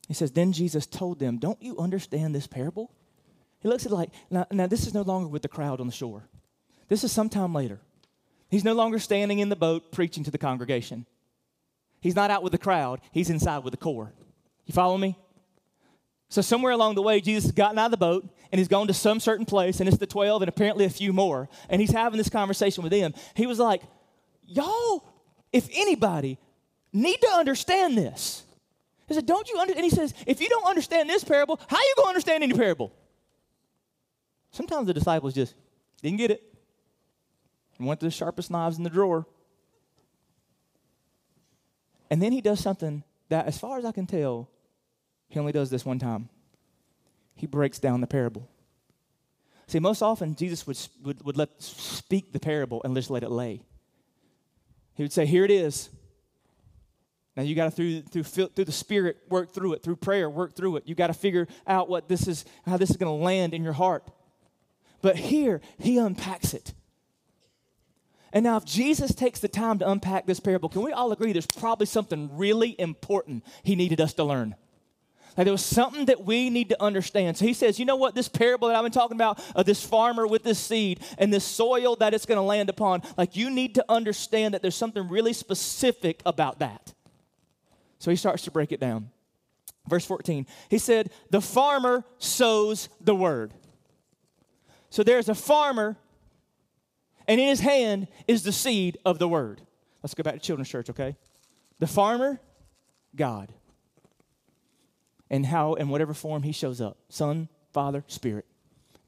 He 0.08 0.14
says, 0.14 0.32
Then 0.32 0.52
Jesus 0.52 0.86
told 0.86 1.20
them, 1.20 1.38
Don't 1.38 1.62
you 1.62 1.78
understand 1.78 2.36
this 2.36 2.48
parable? 2.48 2.92
He 3.62 3.70
looks 3.70 3.86
at 3.86 3.92
it 3.92 3.96
like, 3.96 4.12
now, 4.30 4.46
now 4.52 4.68
this 4.68 4.86
is 4.86 4.94
no 4.94 5.02
longer 5.02 5.28
with 5.28 5.42
the 5.42 5.48
crowd 5.48 5.80
on 5.80 5.88
the 5.88 5.94
shore. 5.94 6.28
This 6.88 7.04
is 7.04 7.12
sometime 7.12 7.54
later. 7.54 7.80
He's 8.50 8.64
no 8.64 8.74
longer 8.74 9.00
standing 9.00 9.40
in 9.40 9.50
the 9.50 9.56
boat 9.56 9.92
preaching 9.92 10.24
to 10.24 10.32
the 10.32 10.38
congregation. 10.38 11.06
He's 12.00 12.16
not 12.16 12.32
out 12.32 12.44
with 12.44 12.52
the 12.52 12.58
crowd, 12.58 13.02
he's 13.12 13.30
inside 13.30 13.64
with 13.64 13.72
the 13.72 13.78
core. 13.78 14.14
You 14.66 14.74
follow 14.74 14.98
me? 14.98 15.18
So, 16.30 16.42
somewhere 16.42 16.72
along 16.72 16.96
the 16.96 17.02
way, 17.02 17.22
Jesus 17.22 17.46
has 17.46 17.52
gotten 17.52 17.78
out 17.78 17.86
of 17.86 17.92
the 17.92 17.98
boat 17.98 18.28
and 18.52 18.60
he's 18.60 18.68
gone 18.68 18.88
to 18.88 18.94
some 18.94 19.20
certain 19.20 19.46
place, 19.46 19.80
and 19.80 19.88
it's 19.88 19.98
the 19.98 20.08
12 20.08 20.42
and 20.42 20.50
apparently 20.50 20.86
a 20.86 20.90
few 20.90 21.14
more. 21.14 21.50
And 21.70 21.80
he's 21.80 21.92
having 21.92 22.18
this 22.18 22.30
conversation 22.30 22.84
with 22.84 22.92
them. 22.92 23.14
He 23.36 23.46
was 23.46 23.60
like, 23.60 23.82
Y'all, 24.48 25.04
if 25.52 25.68
anybody, 25.74 26.38
need 26.94 27.18
to 27.22 27.30
understand 27.34 27.98
this. 27.98 28.44
He 29.08 29.14
said, 29.14 29.26
Don't 29.26 29.50
you 29.50 29.58
understand? 29.58 29.84
And 29.84 29.92
he 29.92 29.96
says, 29.96 30.14
If 30.26 30.42
you 30.42 30.50
don't 30.50 30.66
understand 30.66 31.10
this 31.10 31.24
parable, 31.24 31.60
how 31.68 31.78
you 31.78 31.94
going 31.96 32.06
to 32.06 32.10
understand 32.10 32.44
any 32.44 32.54
parable? 32.54 32.92
Sometimes 34.52 34.88
the 34.88 34.94
disciples 34.94 35.34
just 35.34 35.54
didn't 36.02 36.18
get 36.18 36.32
it 36.32 36.55
and 37.78 37.88
went 37.88 38.00
to 38.00 38.06
the 38.06 38.12
sharpest 38.12 38.52
knives 38.52 38.78
in 38.78 38.84
the 38.84 38.90
drawer. 38.90 39.26
And 42.10 42.22
then 42.22 42.32
he 42.32 42.42
does 42.42 42.60
something 42.60 43.04
that, 43.30 43.48
as 43.48 43.58
far 43.58 43.78
as 43.78 43.86
I 43.86 43.92
can 43.92 44.06
tell, 44.06 44.50
he 45.28 45.40
only 45.40 45.52
does 45.52 45.70
this 45.70 45.86
one 45.86 46.00
time. 46.00 46.30
He 47.36 47.48
breaks 47.48 47.80
down 47.80 48.02
the 48.02 48.08
parable. 48.08 48.48
See, 49.68 49.80
most 49.80 50.02
often 50.02 50.36
Jesus 50.36 50.68
would, 50.68 50.78
would, 51.04 51.26
would 51.26 51.38
let 51.38 51.62
speak 51.62 52.32
the 52.32 52.40
parable 52.40 52.82
and 52.84 52.96
just 52.96 53.10
let 53.10 53.24
it 53.24 53.32
lay. 53.32 53.62
He 54.94 55.04
would 55.04 55.12
say, 55.12 55.26
Here 55.26 55.44
it 55.44 55.52
is. 55.52 55.90
Now 57.36 57.44
you 57.44 57.54
got 57.54 57.66
to 57.66 57.72
through 57.72 58.02
through 58.04 58.48
through 58.48 58.66
the 58.66 58.72
Spirit 58.72 59.18
work 59.28 59.54
through 59.54 59.74
it, 59.74 59.84
through 59.84 59.98
prayer 59.98 60.30
work 60.30 60.56
through 60.56 60.78
it. 60.78 60.84
You 60.86 60.96
got 60.96 61.08
to 61.08 61.14
figure 61.14 61.48
out 61.68 61.90
what 61.90 62.08
this 62.08 62.28
is, 62.28 62.46
how 62.66 62.78
this 62.78 62.90
is 62.90 62.98
going 62.98 63.12
to 63.12 63.24
land 63.24 63.54
in 63.54 63.64
your 63.64 63.74
heart. 63.74 64.10
But 65.02 65.18
here 65.18 65.60
he 65.78 65.98
unpacks 65.98 66.54
it. 66.54 66.74
And 68.36 68.44
now, 68.44 68.58
if 68.58 68.66
Jesus 68.66 69.16
takes 69.16 69.40
the 69.40 69.48
time 69.48 69.80
to 69.80 69.90
unpack 69.90 70.26
this 70.26 70.42
parable, 70.42 70.68
can 70.68 70.82
we 70.82 70.92
all 70.92 71.14
agree 71.14 71.32
there's 71.32 71.48
probably 71.48 71.86
something 71.86 72.30
really 72.36 72.76
important 72.78 73.46
he 73.64 73.78
needed 73.78 74.02
us 74.02 74.14
to 74.16 74.26
learn? 74.26 74.56
Like 75.38 75.46
there 75.46 75.54
was 75.54 75.64
something 75.64 76.06
that 76.08 76.26
we 76.26 76.50
need 76.50 76.68
to 76.70 76.84
understand. 76.84 77.38
So 77.38 77.46
he 77.46 77.54
says, 77.54 77.80
you 77.80 77.86
know 77.86 77.96
what, 77.96 78.14
this 78.14 78.28
parable 78.28 78.68
that 78.68 78.76
I've 78.76 78.84
been 78.84 78.92
talking 78.92 79.16
about 79.16 79.42
of 79.56 79.66
this 79.66 79.86
farmer 79.86 80.28
with 80.28 80.44
this 80.44 80.60
seed 80.60 81.00
and 81.18 81.34
this 81.34 81.46
soil 81.46 81.96
that 81.98 82.14
it's 82.14 82.26
going 82.26 82.38
to 82.38 82.42
land 82.42 82.70
upon, 82.70 83.04
like 83.18 83.38
you 83.38 83.50
need 83.50 83.76
to 83.76 83.86
understand 83.88 84.54
that 84.54 84.62
there's 84.62 84.76
something 84.76 85.08
really 85.08 85.34
specific 85.34 86.22
about 86.26 86.60
that. 86.60 86.94
So 88.00 88.12
he 88.12 88.18
starts 88.18 88.44
to 88.44 88.52
break 88.52 88.74
it 88.74 88.82
down. 88.82 89.12
Verse 89.88 90.06
14, 90.06 90.46
he 90.70 90.78
said, 90.78 91.10
The 91.30 91.42
farmer 91.42 92.04
sows 92.18 92.90
the 93.00 93.16
word. 93.16 93.54
So 94.90 95.04
there's 95.04 95.30
a 95.30 95.36
farmer, 95.36 95.98
and 97.28 97.40
in 97.40 97.48
his 97.48 97.60
hand 97.60 98.08
is 98.28 98.44
the 98.44 98.52
seed 98.52 98.98
of 99.06 99.20
the 99.20 99.28
word. 99.28 99.62
Let's 100.04 100.14
go 100.14 100.24
back 100.24 100.36
to 100.36 100.40
children's 100.40 100.70
church, 100.70 100.90
okay? 100.90 101.16
The 101.80 101.88
farmer, 101.88 102.40
God 103.16 103.52
and 105.30 105.46
how, 105.46 105.74
in 105.74 105.90
whatever 105.90 106.14
form 106.14 106.44
he 106.44 106.52
shows 106.52 106.82
up 106.82 106.98
Son, 107.10 107.50
Father, 107.74 108.04
Spirit. 108.08 108.46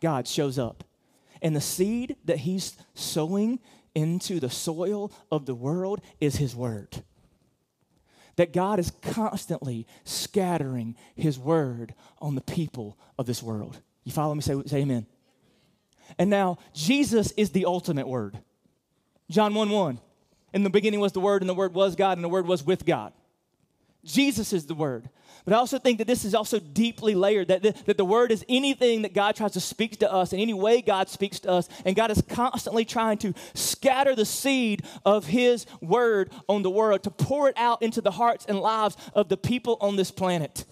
God 0.02 0.28
shows 0.28 0.60
up. 0.60 0.84
And 1.42 1.56
the 1.56 1.62
seed 1.62 2.16
that 2.26 2.40
he's 2.40 2.76
sowing 2.94 3.60
into 3.94 4.40
the 4.40 4.50
soil 4.50 5.12
of 5.32 5.46
the 5.46 5.56
world 5.56 6.02
is 6.20 6.38
his 6.38 6.56
word. 6.56 7.04
That 8.36 8.54
God 8.54 8.80
is 8.80 8.92
constantly 9.02 9.88
scattering 10.04 10.96
his 11.16 11.40
word 11.40 11.96
on 12.20 12.36
the 12.36 12.42
people 12.42 12.98
of 13.18 13.26
this 13.26 13.42
world. 13.42 13.80
You 14.04 14.12
follow 14.12 14.36
me? 14.36 14.42
Say, 14.42 14.62
say 14.66 14.80
amen. 14.80 15.08
And 16.18 16.30
now, 16.30 16.58
Jesus 16.74 17.32
is 17.38 17.52
the 17.52 17.66
ultimate 17.66 18.08
word. 18.08 18.38
John 19.30 19.54
1 19.54 19.70
1. 19.70 20.00
In 20.54 20.64
the 20.64 20.70
beginning 20.70 21.00
was 21.00 21.12
the 21.12 21.20
Word, 21.20 21.42
and 21.42 21.50
the 21.50 21.54
Word 21.54 21.74
was 21.74 21.96
God, 21.96 22.18
and 22.18 22.24
the 22.24 22.30
Word 22.30 22.48
was 22.48 22.66
with 22.66 22.86
God. 22.86 23.14
Jesus 24.04 24.54
is 24.54 24.66
the 24.66 24.74
Word. 24.74 25.10
But 25.48 25.54
I 25.54 25.58
also 25.58 25.80
think 25.80 26.00
that 26.00 26.08
this 26.08 26.26
is 26.26 26.36
also 26.36 26.60
deeply 26.60 27.16
layered, 27.16 27.48
that 27.48 27.62
the, 27.62 27.74
that 27.86 27.96
the 27.96 28.04
word 28.04 28.34
is 28.34 28.44
anything 28.50 29.04
that 29.04 29.14
God 29.14 29.38
tries 29.38 29.54
to 29.54 29.62
speak 29.62 30.00
to 30.00 30.12
us, 30.12 30.34
in 30.34 30.42
any 30.42 30.54
way 30.54 30.82
God 30.82 31.08
speaks 31.08 31.40
to 31.40 31.50
us, 31.50 31.70
and 31.86 31.96
God 31.96 32.12
is 32.12 32.22
constantly 32.28 32.84
trying 32.84 33.18
to 33.20 33.34
scatter 33.54 34.14
the 34.14 34.26
seed 34.26 34.84
of 35.06 35.28
his 35.28 35.66
word 35.80 36.34
on 36.50 36.64
the 36.64 36.70
world, 36.70 37.04
to 37.04 37.12
pour 37.12 37.48
it 37.48 37.56
out 37.58 37.82
into 37.82 38.02
the 38.02 38.12
hearts 38.12 38.46
and 38.46 38.60
lives 38.60 38.98
of 39.14 39.30
the 39.30 39.38
people 39.38 39.78
on 39.80 39.96
this 39.96 40.12
planet. 40.12 40.66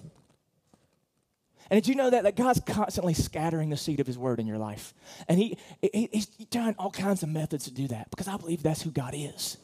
And 1.70 1.82
did 1.82 1.88
you 1.88 1.96
know 1.96 2.10
that, 2.10 2.24
that 2.24 2.36
God's 2.36 2.60
constantly 2.60 3.14
scattering 3.14 3.70
the 3.70 3.78
seed 3.78 4.00
of 4.00 4.08
His 4.08 4.18
Word 4.18 4.40
in 4.40 4.46
your 4.46 4.58
life? 4.58 4.94
And 5.28 5.40
he, 5.40 5.58
he, 5.82 6.10
He's 6.12 6.28
trying 6.52 6.76
all 6.78 6.92
kinds 6.92 7.24
of 7.24 7.30
methods 7.30 7.66
to 7.66 7.72
do 7.72 7.88
that 7.88 8.10
because 8.12 8.28
I 8.28 8.38
believe 8.38 8.62
that's 8.62 8.82
who 8.82 8.92
God 8.92 9.14
is. 9.16 9.58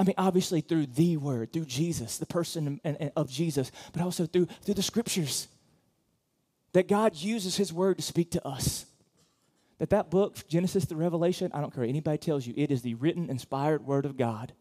I 0.00 0.02
mean, 0.02 0.14
obviously 0.16 0.62
through 0.62 0.86
the 0.86 1.18
word, 1.18 1.52
through 1.52 1.66
Jesus, 1.66 2.16
the 2.16 2.24
person 2.24 2.80
of 3.16 3.30
Jesus, 3.30 3.70
but 3.92 4.00
also 4.00 4.24
through, 4.24 4.46
through 4.62 4.72
the 4.72 4.82
scriptures. 4.82 5.46
That 6.72 6.88
God 6.88 7.16
uses 7.16 7.56
his 7.56 7.70
word 7.70 7.98
to 7.98 8.02
speak 8.02 8.30
to 8.30 8.48
us. 8.48 8.86
That 9.76 9.90
that 9.90 10.10
book, 10.10 10.48
Genesis 10.48 10.86
to 10.86 10.96
Revelation, 10.96 11.50
I 11.52 11.60
don't 11.60 11.74
care 11.74 11.84
anybody 11.84 12.16
tells 12.16 12.46
you, 12.46 12.54
it 12.56 12.70
is 12.70 12.80
the 12.80 12.94
written, 12.94 13.28
inspired 13.28 13.84
word 13.84 14.06
of 14.06 14.16
God. 14.16 14.54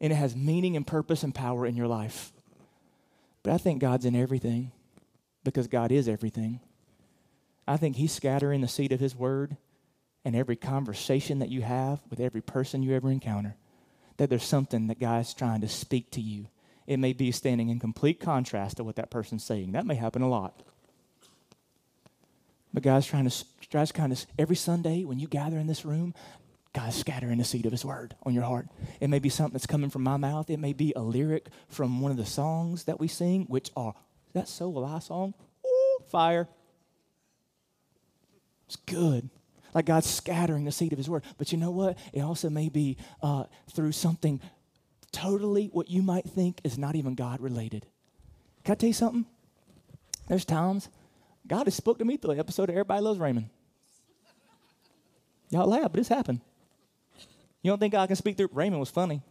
And 0.00 0.12
it 0.12 0.16
has 0.16 0.34
meaning 0.34 0.74
and 0.74 0.84
purpose 0.84 1.22
and 1.22 1.32
power 1.32 1.64
in 1.64 1.76
your 1.76 1.86
life. 1.86 2.32
But 3.44 3.52
I 3.52 3.58
think 3.58 3.80
God's 3.80 4.06
in 4.06 4.16
everything 4.16 4.72
because 5.44 5.66
God 5.66 5.92
is 5.92 6.08
everything. 6.08 6.60
I 7.66 7.76
think 7.76 7.96
he's 7.96 8.12
scattering 8.12 8.60
the 8.60 8.68
seed 8.68 8.92
of 8.92 9.00
his 9.00 9.14
word 9.14 9.56
in 10.24 10.34
every 10.34 10.56
conversation 10.56 11.38
that 11.38 11.48
you 11.48 11.62
have 11.62 12.00
with 12.10 12.20
every 12.20 12.40
person 12.40 12.82
you 12.82 12.94
ever 12.94 13.10
encounter 13.10 13.56
that 14.18 14.28
there's 14.28 14.44
something 14.44 14.88
that 14.88 15.00
God's 15.00 15.32
trying 15.32 15.62
to 15.62 15.68
speak 15.68 16.10
to 16.12 16.20
you. 16.20 16.48
It 16.86 16.98
may 16.98 17.12
be 17.12 17.32
standing 17.32 17.70
in 17.70 17.78
complete 17.78 18.20
contrast 18.20 18.76
to 18.76 18.84
what 18.84 18.96
that 18.96 19.10
person's 19.10 19.44
saying. 19.44 19.72
That 19.72 19.86
may 19.86 19.94
happen 19.94 20.22
a 20.22 20.28
lot. 20.28 20.62
But 22.74 22.82
God's 22.82 23.06
trying 23.06 23.28
to, 23.28 23.44
God's 23.70 23.92
kind 23.92 24.12
of, 24.12 24.26
every 24.38 24.56
Sunday 24.56 25.04
when 25.04 25.18
you 25.18 25.26
gather 25.26 25.56
in 25.56 25.66
this 25.66 25.84
room, 25.84 26.14
God's 26.74 26.96
scattering 26.96 27.38
the 27.38 27.44
seed 27.44 27.64
of 27.64 27.72
His 27.72 27.84
word 27.84 28.14
on 28.24 28.34
your 28.34 28.44
heart. 28.44 28.68
It 29.00 29.08
may 29.08 29.18
be 29.18 29.30
something 29.30 29.54
that's 29.54 29.66
coming 29.66 29.90
from 29.90 30.02
my 30.02 30.16
mouth. 30.16 30.50
It 30.50 30.58
may 30.58 30.72
be 30.72 30.92
a 30.94 31.00
lyric 31.00 31.46
from 31.68 32.00
one 32.00 32.10
of 32.10 32.18
the 32.18 32.26
songs 32.26 32.84
that 32.84 33.00
we 33.00 33.08
sing, 33.08 33.44
which 33.44 33.70
are, 33.76 33.94
that 34.34 34.48
So 34.48 34.68
Will 34.68 34.84
I 34.84 34.98
song? 34.98 35.34
Ooh, 35.66 35.98
fire. 36.10 36.48
It's 38.66 38.76
good. 38.76 39.30
Like 39.74 39.86
God's 39.86 40.08
scattering 40.08 40.64
the 40.64 40.72
seed 40.72 40.92
of 40.92 40.98
His 40.98 41.08
word. 41.08 41.24
But 41.36 41.52
you 41.52 41.58
know 41.58 41.70
what? 41.70 41.98
It 42.12 42.20
also 42.20 42.50
may 42.50 42.68
be 42.68 42.96
uh, 43.22 43.44
through 43.70 43.92
something 43.92 44.40
totally 45.12 45.66
what 45.72 45.90
you 45.90 46.02
might 46.02 46.24
think 46.24 46.60
is 46.64 46.78
not 46.78 46.96
even 46.96 47.14
God 47.14 47.40
related. 47.40 47.86
Can 48.64 48.72
I 48.72 48.74
tell 48.76 48.88
you 48.88 48.94
something? 48.94 49.26
There's 50.28 50.44
times 50.44 50.88
God 51.46 51.64
has 51.64 51.74
spoke 51.74 51.98
to 51.98 52.04
me 52.04 52.16
through 52.16 52.34
the 52.34 52.40
episode 52.40 52.64
of 52.64 52.70
Everybody 52.70 53.00
Loves 53.00 53.18
Raymond. 53.18 53.48
Y'all 55.50 55.66
laugh, 55.66 55.90
but 55.90 56.00
it's 56.00 56.08
happened. 56.08 56.40
You 57.62 57.70
don't 57.70 57.78
think 57.78 57.92
God 57.92 58.06
can 58.06 58.16
speak 58.16 58.36
through? 58.36 58.50
Raymond 58.52 58.80
was 58.80 58.90
funny. 58.90 59.22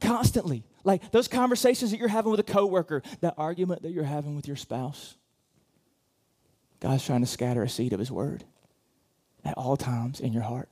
Constantly. 0.00 0.64
Like 0.84 1.12
those 1.12 1.28
conversations 1.28 1.90
that 1.90 1.98
you're 1.98 2.08
having 2.08 2.30
with 2.30 2.40
a 2.40 2.44
coworker, 2.44 3.02
that 3.20 3.34
argument 3.36 3.82
that 3.82 3.90
you're 3.90 4.04
having 4.04 4.34
with 4.34 4.46
your 4.46 4.56
spouse. 4.56 5.16
God's 6.80 7.04
trying 7.04 7.20
to 7.20 7.26
scatter 7.26 7.62
a 7.62 7.68
seed 7.68 7.92
of 7.92 7.98
His 7.98 8.10
word 8.10 8.44
at 9.44 9.56
all 9.56 9.76
times 9.76 10.20
in 10.20 10.32
your 10.32 10.42
heart. 10.42 10.68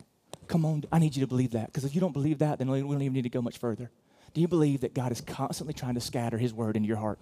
Come 0.47 0.64
on, 0.64 0.85
I 0.91 0.99
need 0.99 1.14
you 1.14 1.21
to 1.21 1.27
believe 1.27 1.51
that. 1.51 1.67
Because 1.67 1.85
if 1.85 1.95
you 1.95 2.01
don't 2.01 2.12
believe 2.12 2.38
that, 2.38 2.59
then 2.59 2.71
we 2.71 2.81
don't 2.81 3.03
even 3.03 3.12
need 3.12 3.23
to 3.23 3.29
go 3.29 3.43
much 3.43 3.59
further. 3.59 3.91
Do 4.33 4.41
you 4.41 4.49
believe 4.49 4.81
that 4.81 4.95
God 4.95 5.12
is 5.12 5.21
constantly 5.21 5.75
trying 5.75 5.95
to 5.95 6.01
scatter 6.01 6.38
His 6.38 6.55
word 6.55 6.77
into 6.77 6.88
your 6.88 6.97
heart? 6.97 7.19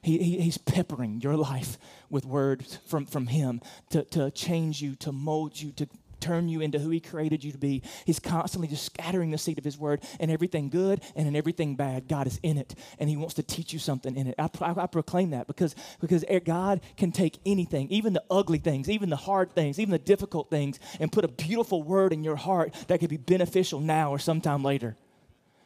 He, 0.00 0.18
he, 0.18 0.40
he's 0.40 0.58
peppering 0.58 1.20
your 1.20 1.36
life 1.36 1.76
with 2.08 2.24
words 2.24 2.78
from, 2.86 3.04
from 3.04 3.26
Him 3.26 3.60
to, 3.90 4.04
to 4.04 4.30
change 4.30 4.80
you, 4.80 4.94
to 4.96 5.12
mold 5.12 5.60
you, 5.60 5.72
to 5.72 5.88
turn 6.20 6.48
you 6.48 6.60
into 6.60 6.78
who 6.78 6.90
He 6.90 7.00
created 7.00 7.44
you 7.44 7.52
to 7.52 7.58
be. 7.58 7.82
He's 8.04 8.18
constantly 8.18 8.68
just 8.68 8.84
scattering 8.84 9.30
the 9.30 9.38
seed 9.38 9.58
of 9.58 9.64
His 9.64 9.78
word, 9.78 10.02
and 10.20 10.30
everything 10.30 10.68
good 10.68 11.02
and 11.14 11.26
in 11.26 11.36
everything 11.36 11.76
bad, 11.76 12.08
God 12.08 12.26
is 12.26 12.38
in 12.42 12.58
it, 12.58 12.74
and 12.98 13.08
He 13.08 13.16
wants 13.16 13.34
to 13.34 13.42
teach 13.42 13.72
you 13.72 13.78
something 13.78 14.16
in 14.16 14.26
it. 14.26 14.34
I, 14.38 14.48
I, 14.60 14.82
I 14.82 14.86
proclaim 14.86 15.30
that 15.30 15.46
because, 15.46 15.74
because 16.00 16.24
er, 16.30 16.40
God 16.40 16.80
can 16.96 17.12
take 17.12 17.38
anything, 17.44 17.88
even 17.90 18.12
the 18.12 18.24
ugly 18.30 18.58
things, 18.58 18.88
even 18.88 19.10
the 19.10 19.16
hard 19.16 19.52
things, 19.54 19.78
even 19.78 19.92
the 19.92 19.98
difficult 19.98 20.50
things, 20.50 20.78
and 21.00 21.12
put 21.12 21.24
a 21.24 21.28
beautiful 21.28 21.82
word 21.82 22.12
in 22.12 22.24
your 22.24 22.36
heart 22.36 22.74
that 22.88 23.00
could 23.00 23.10
be 23.10 23.16
beneficial 23.16 23.80
now 23.80 24.10
or 24.10 24.18
sometime 24.18 24.62
later. 24.62 24.96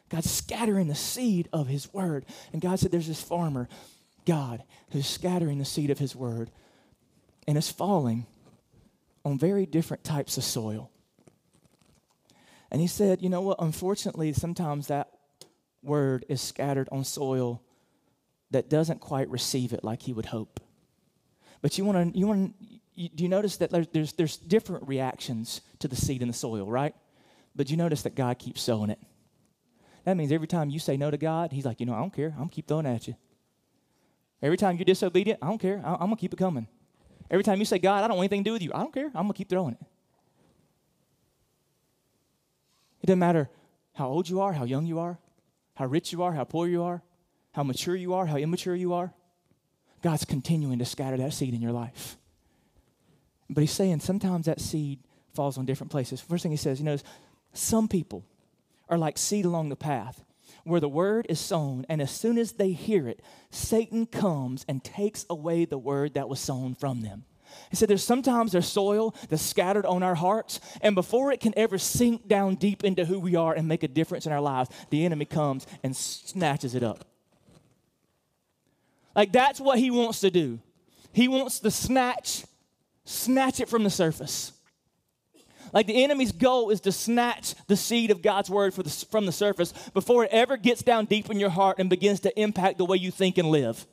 God's 0.09 0.29
scattering 0.29 0.87
the 0.87 0.95
seed 0.95 1.49
of 1.51 1.67
His 1.67 1.91
word. 1.91 2.25
And 2.51 2.61
God 2.61 2.79
said, 2.79 2.91
There's 2.91 3.07
this 3.07 3.21
farmer, 3.21 3.67
God, 4.25 4.63
who's 4.91 5.07
scattering 5.07 5.57
the 5.57 5.65
seed 5.65 5.89
of 5.89 5.99
His 5.99 6.15
word, 6.15 6.51
and 7.47 7.57
it's 7.57 7.71
falling 7.71 8.27
on 9.25 9.37
very 9.37 9.65
different 9.65 10.03
types 10.03 10.37
of 10.37 10.43
soil. 10.43 10.91
And 12.71 12.81
he 12.81 12.87
said, 12.87 13.21
You 13.21 13.29
know 13.29 13.41
what? 13.41 13.57
Unfortunately, 13.59 14.33
sometimes 14.33 14.87
that 14.87 15.09
word 15.81 16.25
is 16.27 16.41
scattered 16.41 16.89
on 16.91 17.03
soil 17.03 17.61
that 18.51 18.69
doesn't 18.69 18.99
quite 18.99 19.29
receive 19.29 19.73
it 19.73 19.83
like 19.83 20.01
he 20.03 20.13
would 20.13 20.27
hope. 20.27 20.59
But 21.61 21.77
you 21.77 21.85
want 21.85 22.13
to, 22.13 22.19
you 22.19 22.27
want 22.27 22.55
to, 22.59 23.09
do 23.09 23.23
you 23.23 23.29
notice 23.29 23.57
that 23.57 23.71
there's, 23.71 24.13
there's, 24.13 24.37
different 24.37 24.87
reactions 24.87 25.61
to 25.79 25.87
the 25.87 25.95
seed 25.95 26.21
in 26.21 26.27
the 26.27 26.33
soil, 26.33 26.69
right? 26.69 26.93
But 27.55 27.71
you 27.71 27.77
notice 27.77 28.03
that 28.03 28.15
God 28.15 28.37
keeps 28.37 28.61
sowing 28.61 28.89
it. 28.89 28.99
That 30.05 30.17
means 30.17 30.31
every 30.31 30.47
time 30.47 30.69
you 30.69 30.79
say 30.79 30.97
no 30.97 31.09
to 31.09 31.17
God, 31.17 31.51
He's 31.51 31.65
like, 31.65 31.79
you 31.79 31.85
know, 31.85 31.93
I 31.93 31.99
don't 31.99 32.13
care. 32.13 32.35
I'm 32.39 32.49
keep 32.49 32.67
throwing 32.67 32.85
at 32.85 33.07
you. 33.07 33.15
Every 34.41 34.57
time 34.57 34.75
you're 34.75 34.85
disobedient, 34.85 35.39
I 35.41 35.47
don't 35.47 35.57
care. 35.57 35.81
I'm 35.85 36.09
to 36.09 36.15
keep 36.17 36.33
it 36.33 36.37
coming. 36.37 36.67
Every 37.33 37.43
time 37.43 37.57
you 37.57 37.65
say, 37.65 37.79
God, 37.79 38.03
I 38.03 38.07
don't 38.07 38.17
want 38.17 38.31
anything 38.31 38.43
to 38.43 38.49
do 38.49 38.53
with 38.53 38.61
you, 38.61 38.71
I 38.75 38.81
don't 38.81 38.93
care. 38.93 39.07
I'm 39.07 39.23
going 39.23 39.29
to 39.29 39.33
keep 39.33 39.49
throwing 39.49 39.73
it. 39.73 39.81
It 43.01 43.07
doesn't 43.07 43.17
matter 43.17 43.49
how 43.93 44.07
old 44.07 44.29
you 44.29 44.39
are, 44.41 44.53
how 44.53 44.65
young 44.65 44.85
you 44.85 44.99
are, 44.99 45.17
how 45.73 45.87
rich 45.87 46.11
you 46.13 46.21
are, 46.21 46.33
how 46.33 46.43
poor 46.43 46.67
you 46.67 46.83
are, 46.83 47.01
how 47.53 47.63
mature 47.63 47.95
you 47.95 48.13
are, 48.13 48.27
how 48.27 48.37
immature 48.37 48.75
you 48.75 48.93
are. 48.93 49.11
God's 50.03 50.25
continuing 50.25 50.77
to 50.77 50.85
scatter 50.85 51.17
that 51.17 51.33
seed 51.33 51.55
in 51.55 51.61
your 51.61 51.71
life. 51.71 52.17
But 53.49 53.61
He's 53.61 53.71
saying 53.71 54.01
sometimes 54.01 54.45
that 54.45 54.61
seed 54.61 54.99
falls 55.33 55.57
on 55.57 55.65
different 55.65 55.89
places. 55.89 56.21
First 56.21 56.43
thing 56.43 56.51
He 56.51 56.57
says, 56.57 56.77
you 56.77 56.85
know, 56.85 56.99
some 57.51 57.87
people 57.87 58.23
are 58.89 58.97
like 58.99 59.17
seed 59.17 59.45
along 59.45 59.69
the 59.69 59.75
path 59.75 60.23
where 60.63 60.79
the 60.79 60.89
word 60.89 61.25
is 61.29 61.39
sown, 61.39 61.85
and 61.89 62.01
as 62.01 62.11
soon 62.11 62.37
as 62.37 62.53
they 62.53 62.71
hear 62.71 63.07
it, 63.07 63.21
Satan 63.49 64.05
comes 64.05 64.65
and 64.67 64.83
takes 64.83 65.25
away 65.29 65.65
the 65.65 65.77
word 65.77 66.13
that 66.13 66.29
was 66.29 66.39
sown 66.39 66.73
from 66.73 67.01
them. 67.01 67.25
He 67.69 67.75
said, 67.75 67.89
There's 67.89 68.03
sometimes 68.03 68.51
there's 68.51 68.67
soil 68.67 69.13
that's 69.29 69.41
scattered 69.41 69.85
on 69.85 70.03
our 70.03 70.15
hearts, 70.15 70.59
and 70.81 70.95
before 70.95 71.31
it 71.31 71.39
can 71.39 71.53
ever 71.57 71.77
sink 71.77 72.27
down 72.27 72.55
deep 72.55 72.83
into 72.83 73.05
who 73.05 73.19
we 73.19 73.35
are 73.35 73.53
and 73.53 73.67
make 73.67 73.83
a 73.83 73.87
difference 73.87 74.25
in 74.25 74.31
our 74.31 74.41
lives, 74.41 74.69
the 74.89 75.05
enemy 75.05 75.25
comes 75.25 75.67
and 75.83 75.95
snatches 75.95 76.75
it 76.75 76.83
up. 76.83 77.05
Like 79.15 79.31
that's 79.31 79.59
what 79.59 79.79
he 79.79 79.91
wants 79.91 80.21
to 80.21 80.31
do. 80.31 80.59
He 81.11 81.27
wants 81.27 81.59
to 81.59 81.69
snatch, 81.69 82.45
snatch 83.05 83.59
it 83.59 83.69
from 83.69 83.83
the 83.83 83.89
surface. 83.89 84.53
Like 85.73 85.87
the 85.87 86.03
enemy's 86.03 86.31
goal 86.31 86.69
is 86.69 86.81
to 86.81 86.91
snatch 86.91 87.55
the 87.67 87.75
seed 87.75 88.11
of 88.11 88.21
God's 88.21 88.49
word 88.49 88.73
the, 88.73 88.89
from 89.09 89.25
the 89.25 89.31
surface 89.31 89.73
before 89.93 90.23
it 90.23 90.29
ever 90.31 90.55
gets 90.55 90.83
down 90.83 91.05
deep 91.05 91.29
in 91.31 91.39
your 91.39 91.49
heart 91.49 91.79
and 91.79 91.89
begins 91.89 92.19
to 92.21 92.39
impact 92.39 92.77
the 92.77 92.85
way 92.85 92.97
you 92.97 93.09
think 93.09 93.39
and 93.39 93.49
live. 93.49 93.85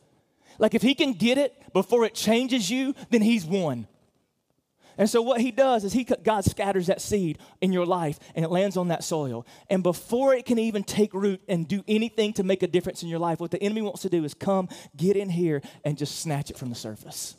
Like 0.58 0.74
if 0.74 0.82
he 0.82 0.94
can 0.94 1.14
get 1.14 1.38
it 1.38 1.72
before 1.72 2.04
it 2.04 2.14
changes 2.14 2.70
you, 2.70 2.94
then 3.08 3.22
he's 3.22 3.46
won. 3.46 3.86
And 4.98 5.08
so 5.08 5.22
what 5.22 5.40
he 5.40 5.50
does 5.50 5.84
is 5.84 5.94
he 5.94 6.04
God 6.04 6.44
scatters 6.44 6.88
that 6.88 7.00
seed 7.00 7.38
in 7.62 7.72
your 7.72 7.86
life 7.86 8.18
and 8.34 8.44
it 8.44 8.50
lands 8.50 8.76
on 8.76 8.88
that 8.88 9.02
soil. 9.02 9.46
And 9.70 9.82
before 9.82 10.34
it 10.34 10.44
can 10.44 10.58
even 10.58 10.84
take 10.84 11.14
root 11.14 11.40
and 11.48 11.66
do 11.66 11.82
anything 11.88 12.34
to 12.34 12.42
make 12.42 12.62
a 12.62 12.66
difference 12.66 13.02
in 13.02 13.08
your 13.08 13.18
life, 13.18 13.40
what 13.40 13.50
the 13.50 13.62
enemy 13.62 13.80
wants 13.80 14.02
to 14.02 14.10
do 14.10 14.22
is 14.24 14.34
come, 14.34 14.68
get 14.94 15.16
in 15.16 15.30
here 15.30 15.62
and 15.82 15.96
just 15.96 16.18
snatch 16.18 16.50
it 16.50 16.58
from 16.58 16.68
the 16.68 16.74
surface. 16.74 17.34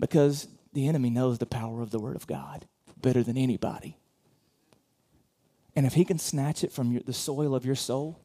Because 0.00 0.48
the 0.72 0.88
enemy 0.88 1.10
knows 1.10 1.38
the 1.38 1.46
power 1.46 1.82
of 1.82 1.90
the 1.90 1.98
word 1.98 2.16
of 2.16 2.26
God 2.26 2.66
better 3.00 3.22
than 3.22 3.36
anybody. 3.36 3.96
And 5.74 5.86
if 5.86 5.94
he 5.94 6.04
can 6.04 6.18
snatch 6.18 6.64
it 6.64 6.72
from 6.72 6.92
your, 6.92 7.02
the 7.02 7.12
soil 7.12 7.54
of 7.54 7.64
your 7.64 7.74
soul, 7.74 8.20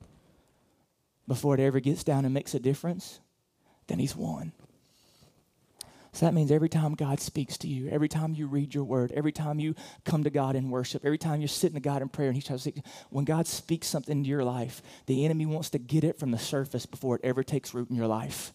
before 1.27 1.53
it 1.55 1.59
ever 1.59 1.79
gets 1.79 2.03
down 2.03 2.25
and 2.25 2.33
makes 2.33 2.53
a 2.53 2.59
difference, 2.59 3.19
then 3.87 3.99
he's 3.99 4.15
won. 4.15 4.53
So 6.13 6.25
that 6.25 6.33
means 6.33 6.51
every 6.51 6.69
time 6.69 6.95
God 6.95 7.19
speaks 7.19 7.57
to 7.59 7.67
you, 7.67 7.89
every 7.89 8.07
time 8.07 8.33
you 8.33 8.47
read 8.47 8.73
your 8.73 8.85
word, 8.85 9.11
every 9.11 9.31
time 9.31 9.59
you 9.59 9.75
come 10.03 10.23
to 10.23 10.29
God 10.29 10.55
in 10.55 10.71
worship, 10.71 11.05
every 11.05 11.19
time 11.19 11.41
you're 11.41 11.47
sitting 11.47 11.75
to 11.75 11.79
God 11.81 12.01
in 12.01 12.09
prayer 12.09 12.29
and 12.29 12.35
He 12.35 12.41
tries 12.41 12.63
to 12.63 12.73
when 13.11 13.23
God 13.23 13.45
speaks 13.45 13.87
something 13.87 14.17
into 14.17 14.29
your 14.29 14.43
life, 14.43 14.81
the 15.05 15.25
enemy 15.25 15.45
wants 15.45 15.69
to 15.71 15.77
get 15.77 16.03
it 16.03 16.17
from 16.17 16.31
the 16.31 16.39
surface 16.39 16.85
before 16.85 17.17
it 17.17 17.21
ever 17.23 17.43
takes 17.43 17.73
root 17.73 17.89
in 17.89 17.95
your 17.95 18.07
life. 18.07 18.51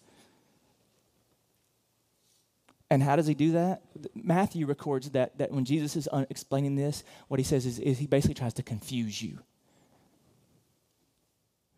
And 2.92 3.02
how 3.02 3.16
does 3.16 3.26
he 3.26 3.34
do 3.34 3.52
that? 3.52 3.82
Matthew 4.14 4.66
records 4.66 5.10
that, 5.10 5.38
that 5.38 5.50
when 5.50 5.64
Jesus 5.64 5.96
is 5.96 6.08
uh, 6.12 6.26
explaining 6.28 6.76
this, 6.76 7.04
what 7.28 7.40
he 7.40 7.44
says 7.44 7.64
is, 7.64 7.78
is 7.78 7.98
he 7.98 8.06
basically 8.06 8.34
tries 8.34 8.54
to 8.54 8.62
confuse 8.62 9.22
you 9.22 9.38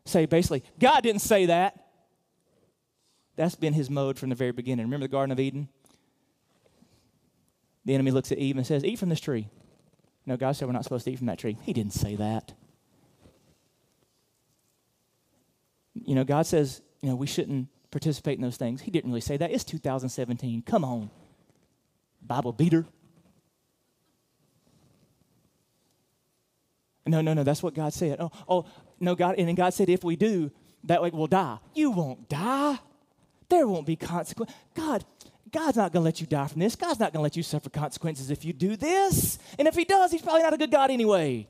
say 0.04 0.26
basically, 0.26 0.62
God 0.78 1.02
didn't 1.02 1.22
say 1.22 1.46
that. 1.46 1.80
That's 3.36 3.54
been 3.54 3.72
his 3.72 3.90
mode 3.90 4.18
from 4.18 4.28
the 4.28 4.34
very 4.34 4.52
beginning. 4.52 4.86
Remember 4.86 5.04
the 5.04 5.10
Garden 5.10 5.32
of 5.32 5.40
Eden? 5.40 5.68
The 7.84 7.94
enemy 7.94 8.10
looks 8.10 8.30
at 8.30 8.38
Eve 8.38 8.56
and 8.56 8.66
says, 8.66 8.84
Eat 8.84 8.98
from 8.98 9.08
this 9.08 9.20
tree. 9.20 9.48
No, 10.26 10.36
God 10.36 10.52
said 10.52 10.66
we're 10.66 10.72
not 10.72 10.84
supposed 10.84 11.04
to 11.04 11.10
eat 11.10 11.18
from 11.18 11.26
that 11.26 11.38
tree. 11.38 11.58
He 11.62 11.72
didn't 11.72 11.92
say 11.92 12.16
that. 12.16 12.54
You 15.94 16.14
know, 16.14 16.24
God 16.24 16.46
says, 16.46 16.80
you 17.02 17.08
know, 17.10 17.14
we 17.14 17.26
shouldn't 17.26 17.68
participate 17.94 18.36
in 18.36 18.42
those 18.42 18.56
things. 18.56 18.82
He 18.82 18.90
didn't 18.90 19.10
really 19.10 19.20
say 19.20 19.36
that. 19.36 19.52
It's 19.52 19.62
2017. 19.62 20.62
Come 20.62 20.84
on. 20.84 21.10
Bible 22.20 22.52
beater. 22.52 22.84
No, 27.06 27.20
no, 27.20 27.34
no, 27.34 27.44
that's 27.44 27.62
what 27.62 27.74
God 27.74 27.92
said. 27.92 28.16
Oh, 28.18 28.32
oh, 28.48 28.66
no, 28.98 29.14
God, 29.14 29.36
and 29.38 29.46
then 29.46 29.54
God 29.54 29.74
said, 29.74 29.88
if 29.88 30.02
we 30.02 30.16
do, 30.16 30.50
that 30.84 31.02
way 31.02 31.10
we'll 31.12 31.26
die. 31.26 31.58
You 31.74 31.90
won't 31.90 32.28
die. 32.28 32.78
There 33.48 33.68
won't 33.68 33.86
be 33.86 33.94
consequence. 33.94 34.50
God, 34.74 35.04
God's 35.52 35.76
not 35.76 35.92
going 35.92 36.02
to 36.02 36.04
let 36.04 36.20
you 36.20 36.26
die 36.26 36.48
from 36.48 36.60
this. 36.60 36.74
God's 36.74 36.98
not 36.98 37.12
going 37.12 37.20
to 37.20 37.22
let 37.22 37.36
you 37.36 37.42
suffer 37.42 37.70
consequences 37.70 38.30
if 38.30 38.44
you 38.44 38.52
do 38.52 38.74
this. 38.76 39.38
And 39.58 39.68
if 39.68 39.76
He 39.76 39.84
does, 39.84 40.10
He's 40.10 40.22
probably 40.22 40.42
not 40.42 40.54
a 40.54 40.56
good 40.56 40.70
God 40.70 40.90
anyway. 40.90 41.46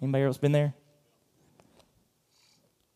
Anybody 0.00 0.24
else 0.24 0.38
been 0.38 0.52
there? 0.52 0.74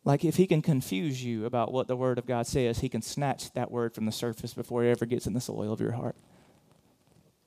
Like 0.09 0.25
if 0.25 0.37
He 0.37 0.47
can 0.47 0.62
confuse 0.62 1.23
you 1.23 1.44
about 1.44 1.71
what 1.71 1.87
the 1.87 1.94
Word 1.94 2.18
of 2.18 2.25
God 2.25 2.47
says, 2.47 2.79
He 2.79 2.88
can 2.88 3.03
snatch 3.03 3.53
that 3.53 3.71
word 3.71 3.94
from 3.94 4.07
the 4.07 4.11
surface 4.11 4.55
before 4.55 4.83
it 4.83 4.90
ever 4.90 5.05
gets 5.05 5.27
in 5.27 5.35
the 5.35 5.40
soil 5.40 5.71
of 5.71 5.83
your 5.83 5.92
heart. 5.92 6.16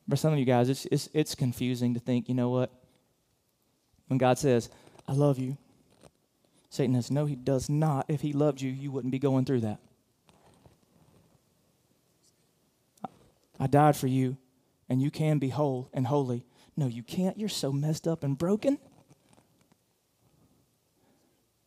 For 0.07 0.15
some 0.15 0.31
of 0.31 0.37
you 0.37 0.45
guys, 0.45 0.69
it's, 0.69 0.85
it's, 0.91 1.09
it's 1.11 1.33
confusing 1.33 1.95
to 1.95 1.99
think, 1.99 2.29
you 2.29 2.35
know 2.35 2.49
what? 2.49 2.71
When 4.09 4.19
God 4.19 4.37
says, 4.37 4.69
I 5.07 5.13
love 5.13 5.39
you, 5.39 5.57
Satan 6.69 6.93
says, 6.93 7.09
No, 7.09 7.25
he 7.25 7.35
does 7.35 7.67
not. 7.67 8.05
If 8.07 8.21
he 8.21 8.31
loved 8.31 8.61
you, 8.61 8.69
you 8.69 8.91
wouldn't 8.91 9.11
be 9.11 9.19
going 9.19 9.45
through 9.45 9.61
that. 9.61 9.79
I 13.59 13.65
died 13.65 13.95
for 13.95 14.07
you, 14.07 14.37
and 14.87 15.01
you 15.01 15.09
can 15.09 15.39
be 15.39 15.49
whole 15.49 15.89
and 15.95 16.05
holy. 16.05 16.45
No, 16.77 16.85
you 16.85 17.01
can't. 17.01 17.39
You're 17.39 17.49
so 17.49 17.71
messed 17.71 18.07
up 18.07 18.23
and 18.23 18.37
broken. 18.37 18.77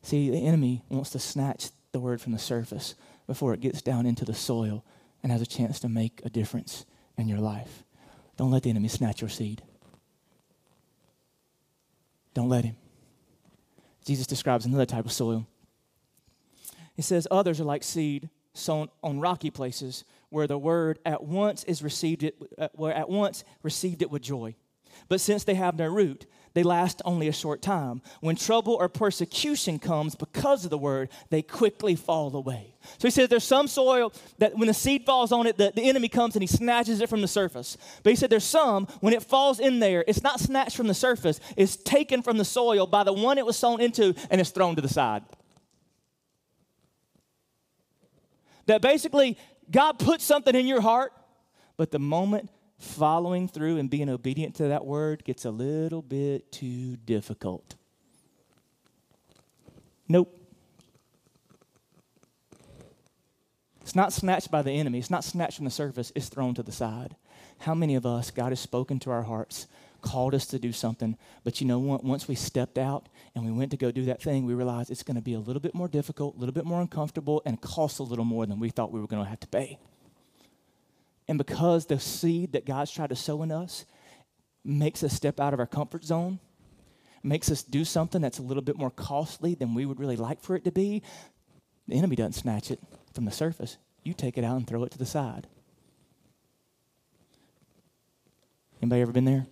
See, 0.05 0.29
the 0.29 0.47
enemy 0.47 0.85
wants 0.91 1.09
to 1.11 1.19
snatch 1.19 1.71
the 1.93 1.99
word 1.99 2.21
from 2.21 2.33
the 2.33 2.39
surface 2.39 2.95
before 3.27 3.55
it 3.55 3.61
gets 3.61 3.81
down 3.81 4.05
into 4.05 4.27
the 4.27 4.35
soil 4.35 4.85
and 5.23 5.33
has 5.33 5.41
a 5.41 5.47
chance 5.47 5.81
to 5.81 5.89
make 5.89 6.21
a 6.23 6.29
difference 6.29 6.85
in 7.17 7.27
your 7.27 7.39
life. 7.39 7.85
Don't 8.37 8.51
let 8.51 8.65
the 8.65 8.71
enemy 8.71 8.89
snatch 8.89 9.23
your 9.23 9.31
seed. 9.31 9.63
Don't 12.35 12.51
let 12.51 12.67
him. 12.67 12.77
Jesus 14.05 14.27
describes 14.27 14.67
another 14.67 14.85
type 14.85 15.07
of 15.07 15.13
soil. 15.13 15.47
He 16.95 17.01
says, 17.01 17.27
Others 17.31 17.61
are 17.61 17.65
like 17.65 17.83
seed 17.83 18.29
sown 18.53 18.91
on 19.03 19.21
rocky 19.21 19.51
places 19.51 20.05
where 20.29 20.47
the 20.47 20.59
word 20.59 20.99
at 21.07 21.25
once 21.25 21.65
is 21.65 21.83
received 21.83 22.25
it, 22.25 22.37
uh, 22.59 22.69
where 22.75 22.93
at 22.93 23.09
once 23.09 23.43
received 23.63 24.03
it 24.03 24.11
with 24.11 24.21
joy. 24.21 24.55
But 25.09 25.23
since 25.23 25.45
they 25.45 25.55
have 25.55 25.79
no 25.79 25.87
root, 25.87 26.27
they 26.55 26.63
last 26.63 27.03
only 27.05 27.27
a 27.27 27.33
short 27.33 27.61
time. 27.61 28.01
When 28.21 28.37
trouble 28.37 28.75
or 28.75 28.89
persecution 28.89 29.81
comes 29.81 30.15
because 30.15 30.65
of 30.65 30.71
the 30.71 30.79
word, 30.79 31.11
they 31.29 31.43
quickly 31.43 31.97
fall 31.97 32.35
away. 32.35 32.75
So 32.99 33.09
he 33.09 33.11
says 33.11 33.29
there's 33.29 33.45
some 33.45 33.67
soil 33.67 34.13
that 34.39 34.57
when 34.57 34.69
the 34.69 34.75
seed 34.75 35.05
falls 35.05 35.33
on 35.33 35.47
it, 35.49 35.59
the, 35.59 35.73
the 35.75 35.83
enemy 35.83 36.09
comes 36.09 36.37
and 36.37 36.43
he 36.43 36.47
snatches 36.47 37.01
it 37.01 37.09
from 37.09 37.23
the 37.23 37.29
surface. 37.29 37.77
But 38.03 38.11
he 38.11 38.17
said 38.17 38.31
there's 38.31 38.45
some, 38.45 38.87
when 39.01 39.13
it 39.13 39.23
falls 39.25 39.59
in 39.59 39.81
there, 39.81 40.05
it's 40.07 40.23
not 40.23 40.39
snatched 40.39 40.77
from 40.77 40.87
the 40.87 40.95
surface, 40.95 41.41
it's 41.57 41.77
taken 41.77 42.23
from 42.23 42.39
the 42.39 42.45
soil 42.45 42.87
by 42.87 43.03
the 43.03 43.13
one 43.13 43.37
it 43.37 43.45
was 43.45 43.57
sown 43.57 43.81
into 43.81 44.15
and 44.31 44.41
it's 44.41 44.51
thrown 44.51 44.77
to 44.77 44.83
the 44.83 44.89
side. 44.89 45.25
That 48.67 48.81
basically, 48.81 49.37
God 49.71 49.99
put 49.99 50.21
something 50.21 50.55
in 50.55 50.67
your 50.67 50.81
heart, 50.81 51.13
but 51.77 51.91
the 51.91 51.99
moment 51.99 52.49
following 52.85 53.49
through 53.49 53.79
and 53.79 53.91
being 53.91 54.09
obedient 54.09 54.55
to 54.57 54.69
that 54.69 54.85
word 54.85 55.25
gets 55.25 55.45
a 55.45 55.51
little 55.51 56.03
bit 56.03 56.53
too 56.53 56.97
difficult. 56.97 57.75
Nope. 60.09 60.41
It's 63.83 63.95
not 63.95 64.13
snatched 64.13 64.51
by 64.51 64.63
the 64.63 64.73
enemy. 64.73 64.99
It's 64.99 65.11
not 65.11 65.25
snatched 65.25 65.57
from 65.57 65.65
the 65.65 65.71
surface. 65.71 66.13
It's 66.15 66.29
thrown 66.29 66.55
to 66.55 66.63
the 66.63 66.73
side. 66.73 67.17
How 67.59 67.75
many 67.75 67.95
of 67.95 68.07
us, 68.07 68.31
God 68.31 68.51
has 68.51 68.61
spoken 68.61 68.99
to 69.01 69.11
our 69.11 69.23
hearts, 69.23 69.67
called 70.01 70.35
us 70.35 70.47
to 70.47 70.59
do 70.59 70.73
something, 70.73 71.17
but 71.45 71.61
you 71.61 71.67
know 71.67 71.79
what? 71.79 72.05
Once 72.05 72.29
we 72.29 72.35
stepped 72.35 72.77
out 72.77 73.09
and 73.35 73.45
we 73.45 73.51
went 73.51 73.71
to 73.71 73.77
go 73.77 73.91
do 73.91 74.05
that 74.05 74.23
thing, 74.23 74.45
we 74.45 74.53
realized 74.53 74.91
it's 74.91 75.03
going 75.03 75.17
to 75.17 75.23
be 75.23 75.33
a 75.33 75.39
little 75.39 75.61
bit 75.61 75.75
more 75.75 75.89
difficult, 75.89 76.37
a 76.37 76.39
little 76.39 76.53
bit 76.53 76.67
more 76.67 76.81
uncomfortable, 76.81 77.43
and 77.47 77.61
cost 77.61 77.99
a 77.99 78.03
little 78.03 78.25
more 78.25 78.45
than 78.45 78.61
we 78.61 78.69
thought 78.69 78.93
we 78.93 79.01
were 79.01 79.07
going 79.07 79.23
to 79.23 79.29
have 79.29 79.41
to 79.41 79.47
pay. 79.47 79.79
And 81.29 81.39
because 81.39 81.87
the 81.87 81.99
seed 81.99 82.53
that 82.53 82.67
God's 82.67 82.91
tried 82.91 83.11
to 83.11 83.17
sow 83.17 83.43
in 83.43 83.51
us 83.51 83.85
makes 84.65 85.03
us 85.03 85.13
step 85.13 85.41
out 85.41 85.55
of 85.55 85.61
our 85.61 85.67
comfort 85.67 86.05
zone, 86.05 86.39
makes 87.23 87.51
us 87.51 87.63
do 87.63 87.85
something 87.85 88.21
that's 88.21 88.39
a 88.39 88.43
little 88.43 88.63
bit 88.63 88.77
more 88.77 88.91
costly 88.91 89.55
than 89.55 89.75
we 89.75 89.87
would 89.87 89.99
really 89.99 90.17
like 90.17 90.41
for 90.41 90.55
it 90.55 90.65
to 90.65 90.73
be, 90.73 91.03
the 91.89 91.97
enemy 91.97 92.17
doesn't 92.17 92.33
snatch 92.33 92.71
it 92.71 92.81
from 93.13 93.25
the 93.25 93.31
surface. 93.31 93.79
You 94.03 94.13
take 94.13 94.37
it 94.37 94.45
out 94.45 94.57
and 94.57 94.67
throw 94.67 94.85
it 94.85 94.93
to 94.93 94.99
the 94.99 95.07
side. 95.07 95.47
Anybody 98.83 99.03
ever 99.03 99.13
been 99.13 99.25
there? 99.25 99.47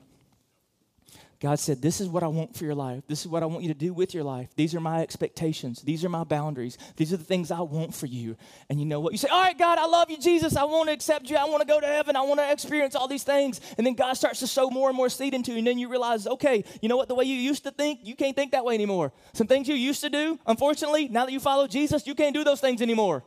God 1.42 1.58
said, 1.58 1.82
This 1.82 2.00
is 2.00 2.08
what 2.08 2.22
I 2.22 2.28
want 2.28 2.54
for 2.54 2.64
your 2.64 2.76
life. 2.76 3.02
This 3.08 3.22
is 3.22 3.26
what 3.26 3.42
I 3.42 3.46
want 3.46 3.64
you 3.64 3.68
to 3.74 3.78
do 3.78 3.92
with 3.92 4.14
your 4.14 4.22
life. 4.22 4.50
These 4.54 4.76
are 4.76 4.80
my 4.80 5.02
expectations. 5.02 5.82
These 5.82 6.04
are 6.04 6.08
my 6.08 6.22
boundaries. 6.22 6.78
These 6.94 7.12
are 7.12 7.16
the 7.16 7.24
things 7.24 7.50
I 7.50 7.62
want 7.62 7.96
for 7.96 8.06
you. 8.06 8.36
And 8.70 8.78
you 8.78 8.86
know 8.86 9.00
what? 9.00 9.10
You 9.10 9.18
say, 9.18 9.26
All 9.26 9.42
right, 9.42 9.58
God, 9.58 9.76
I 9.76 9.86
love 9.86 10.08
you, 10.08 10.18
Jesus. 10.18 10.54
I 10.54 10.62
want 10.62 10.88
to 10.88 10.92
accept 10.92 11.28
you. 11.28 11.34
I 11.34 11.44
want 11.46 11.60
to 11.60 11.66
go 11.66 11.80
to 11.80 11.86
heaven. 11.86 12.14
I 12.14 12.20
want 12.20 12.38
to 12.38 12.48
experience 12.52 12.94
all 12.94 13.08
these 13.08 13.24
things. 13.24 13.60
And 13.76 13.84
then 13.84 13.94
God 13.94 14.12
starts 14.12 14.38
to 14.38 14.46
sow 14.46 14.70
more 14.70 14.88
and 14.88 14.96
more 14.96 15.08
seed 15.08 15.34
into 15.34 15.50
you. 15.50 15.58
And 15.58 15.66
then 15.66 15.78
you 15.78 15.88
realize, 15.88 16.28
okay, 16.28 16.62
you 16.80 16.88
know 16.88 16.96
what? 16.96 17.08
The 17.08 17.16
way 17.16 17.24
you 17.24 17.34
used 17.34 17.64
to 17.64 17.72
think, 17.72 17.98
you 18.04 18.14
can't 18.14 18.36
think 18.36 18.52
that 18.52 18.64
way 18.64 18.74
anymore. 18.74 19.12
Some 19.32 19.48
things 19.48 19.66
you 19.66 19.74
used 19.74 20.02
to 20.02 20.10
do, 20.10 20.38
unfortunately, 20.46 21.08
now 21.08 21.26
that 21.26 21.32
you 21.32 21.40
follow 21.40 21.66
Jesus, 21.66 22.06
you 22.06 22.14
can't 22.14 22.36
do 22.36 22.44
those 22.44 22.60
things 22.60 22.80
anymore. 22.80 23.24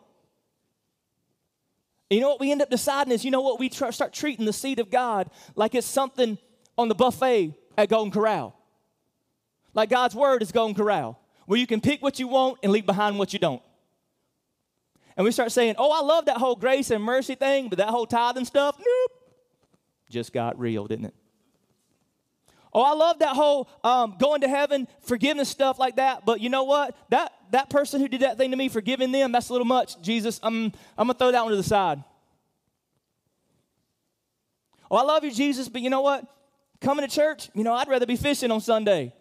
You 2.10 2.22
know 2.22 2.30
what 2.30 2.40
we 2.40 2.50
end 2.50 2.62
up 2.62 2.70
deciding 2.70 3.12
is, 3.12 3.26
you 3.26 3.32
know 3.32 3.42
what? 3.42 3.60
We 3.60 3.68
tr- 3.68 3.92
start 3.92 4.14
treating 4.14 4.46
the 4.46 4.54
seed 4.54 4.80
of 4.80 4.90
God 4.90 5.30
like 5.54 5.76
it's 5.76 5.86
something 5.86 6.38
on 6.78 6.88
the 6.88 6.96
buffet 6.96 7.56
at 7.78 7.90
Golden 7.90 8.12
Corral. 8.12 8.56
Like 9.74 9.90
God's 9.90 10.16
word 10.16 10.42
is 10.42 10.52
Golden 10.52 10.76
Corral, 10.76 11.20
where 11.46 11.60
you 11.60 11.68
can 11.68 11.82
pick 11.82 12.02
what 12.02 12.20
you 12.20 12.28
want 12.28 12.60
and 12.64 12.72
leave 12.72 12.86
behind 12.86 13.20
what 13.20 13.34
you 13.34 13.40
don't. 13.40 13.62
And 15.18 15.24
we 15.24 15.32
start 15.32 15.52
saying, 15.52 15.76
oh, 15.78 15.92
I 15.92 16.06
love 16.06 16.26
that 16.26 16.38
whole 16.38 16.56
grace 16.56 16.92
and 16.92 17.04
mercy 17.04 17.36
thing, 17.36 17.70
but 17.70 17.78
that 17.78 17.90
whole 17.90 18.06
tithing 18.06 18.46
stuff, 18.46 18.78
nope, 18.78 19.12
just 20.10 20.34
got 20.34 20.60
real, 20.60 20.88
didn't 20.88 21.06
it? 21.06 21.16
Oh, 22.74 22.82
I 22.82 22.94
love 22.94 23.20
that 23.20 23.36
whole 23.36 23.70
um, 23.86 24.18
going 24.20 24.42
to 24.42 24.50
heaven, 24.50 24.90
forgiveness 25.00 25.48
stuff 25.48 25.80
like 25.80 25.96
that. 25.96 26.26
But 26.26 26.42
you 26.42 26.50
know 26.50 26.64
what? 26.66 26.94
That 27.10 27.32
that 27.52 27.70
person 27.70 28.02
who 28.02 28.10
did 28.10 28.20
that 28.22 28.38
thing 28.38 28.52
to 28.52 28.58
me, 28.58 28.68
forgiving 28.68 29.14
them, 29.14 29.32
that's 29.32 29.48
a 29.48 29.54
little 29.54 29.66
much. 29.66 30.02
Jesus, 30.02 30.42
I'm 30.44 30.74
I'm 30.98 31.08
gonna 31.08 31.14
throw 31.14 31.32
that 31.32 31.42
one 31.42 31.52
to 31.52 31.58
the 31.58 31.64
side. 31.64 32.04
Oh, 34.92 34.98
I 34.98 35.04
love 35.04 35.24
you, 35.24 35.32
Jesus, 35.32 35.70
but 35.70 35.82
you 35.82 35.90
know 35.90 36.02
what? 36.02 36.26
Coming 36.82 37.08
to 37.08 37.14
church, 37.14 37.50
you 37.54 37.64
know, 37.64 37.74
I'd 37.74 37.88
rather 37.88 38.06
be 38.06 38.16
fishing 38.16 38.52
on 38.52 38.62
Sunday. 38.62 39.14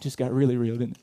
Just 0.00 0.16
got 0.16 0.32
really 0.32 0.56
real, 0.56 0.76
didn't 0.76 0.96
it? 0.96 1.02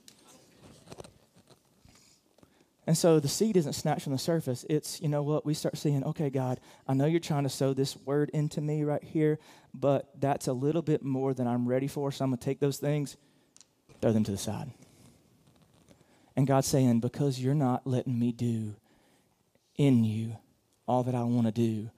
And 2.88 2.98
so 2.98 3.20
the 3.20 3.28
seed 3.28 3.58
isn't 3.58 3.74
snatched 3.74 4.04
from 4.04 4.14
the 4.14 4.18
surface. 4.18 4.66
It's, 4.70 5.02
you 5.02 5.10
know 5.10 5.22
what, 5.22 5.46
we 5.46 5.54
start 5.54 5.78
seeing, 5.78 6.06
okay, 6.06 6.30
God, 6.30 6.62
I 6.88 6.94
know 6.94 7.06
you're 7.06 7.20
trying 7.20 7.44
to 7.44 7.50
sow 7.50 7.74
this 7.74 7.98
word 7.98 8.32
into 8.34 8.62
me 8.62 8.86
right 8.86 9.04
here, 9.04 9.40
but 9.74 10.10
that's 10.18 10.48
a 10.48 10.54
little 10.54 10.82
bit 10.82 11.04
more 11.04 11.34
than 11.34 11.48
I'm 11.48 11.68
ready 11.68 11.88
for. 11.88 12.14
So 12.14 12.24
I'm 12.24 12.32
going 12.32 12.40
to 12.40 12.46
take 12.46 12.62
those 12.62 12.78
things, 12.78 13.18
throw 14.02 14.14
them 14.14 14.24
to 14.24 14.32
the 14.32 14.38
side. 14.38 14.72
And 16.38 16.48
God's 16.48 16.68
saying, 16.68 17.02
because 17.02 17.40
you're 17.42 17.54
not 17.54 17.86
letting 17.86 18.18
me 18.18 18.32
do 18.32 18.76
in 19.76 20.06
you 20.06 20.38
all 20.88 21.04
that 21.04 21.16
I 21.16 21.24
want 21.24 21.48
to 21.48 21.52
do, 21.52 21.90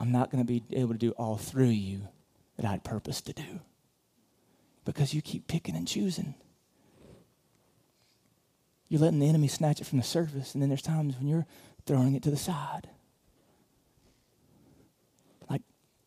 I'm 0.00 0.10
not 0.10 0.30
going 0.30 0.44
to 0.44 0.46
be 0.46 0.62
able 0.72 0.92
to 0.92 0.98
do 0.98 1.10
all 1.12 1.36
through 1.36 1.66
you 1.66 2.08
that 2.56 2.64
I 2.64 2.70
had 2.70 2.82
purpose 2.82 3.20
to 3.22 3.34
do. 3.34 3.60
Because 4.86 5.12
you 5.12 5.20
keep 5.20 5.46
picking 5.46 5.76
and 5.76 5.86
choosing. 5.86 6.34
You're 8.88 9.02
letting 9.02 9.20
the 9.20 9.28
enemy 9.28 9.46
snatch 9.46 9.80
it 9.80 9.86
from 9.86 9.98
the 9.98 10.04
surface, 10.04 10.54
and 10.54 10.62
then 10.62 10.70
there's 10.70 10.82
times 10.82 11.16
when 11.16 11.28
you're 11.28 11.46
throwing 11.86 12.14
it 12.14 12.22
to 12.24 12.30
the 12.30 12.36
side. 12.36 12.88
Like, 15.50 15.62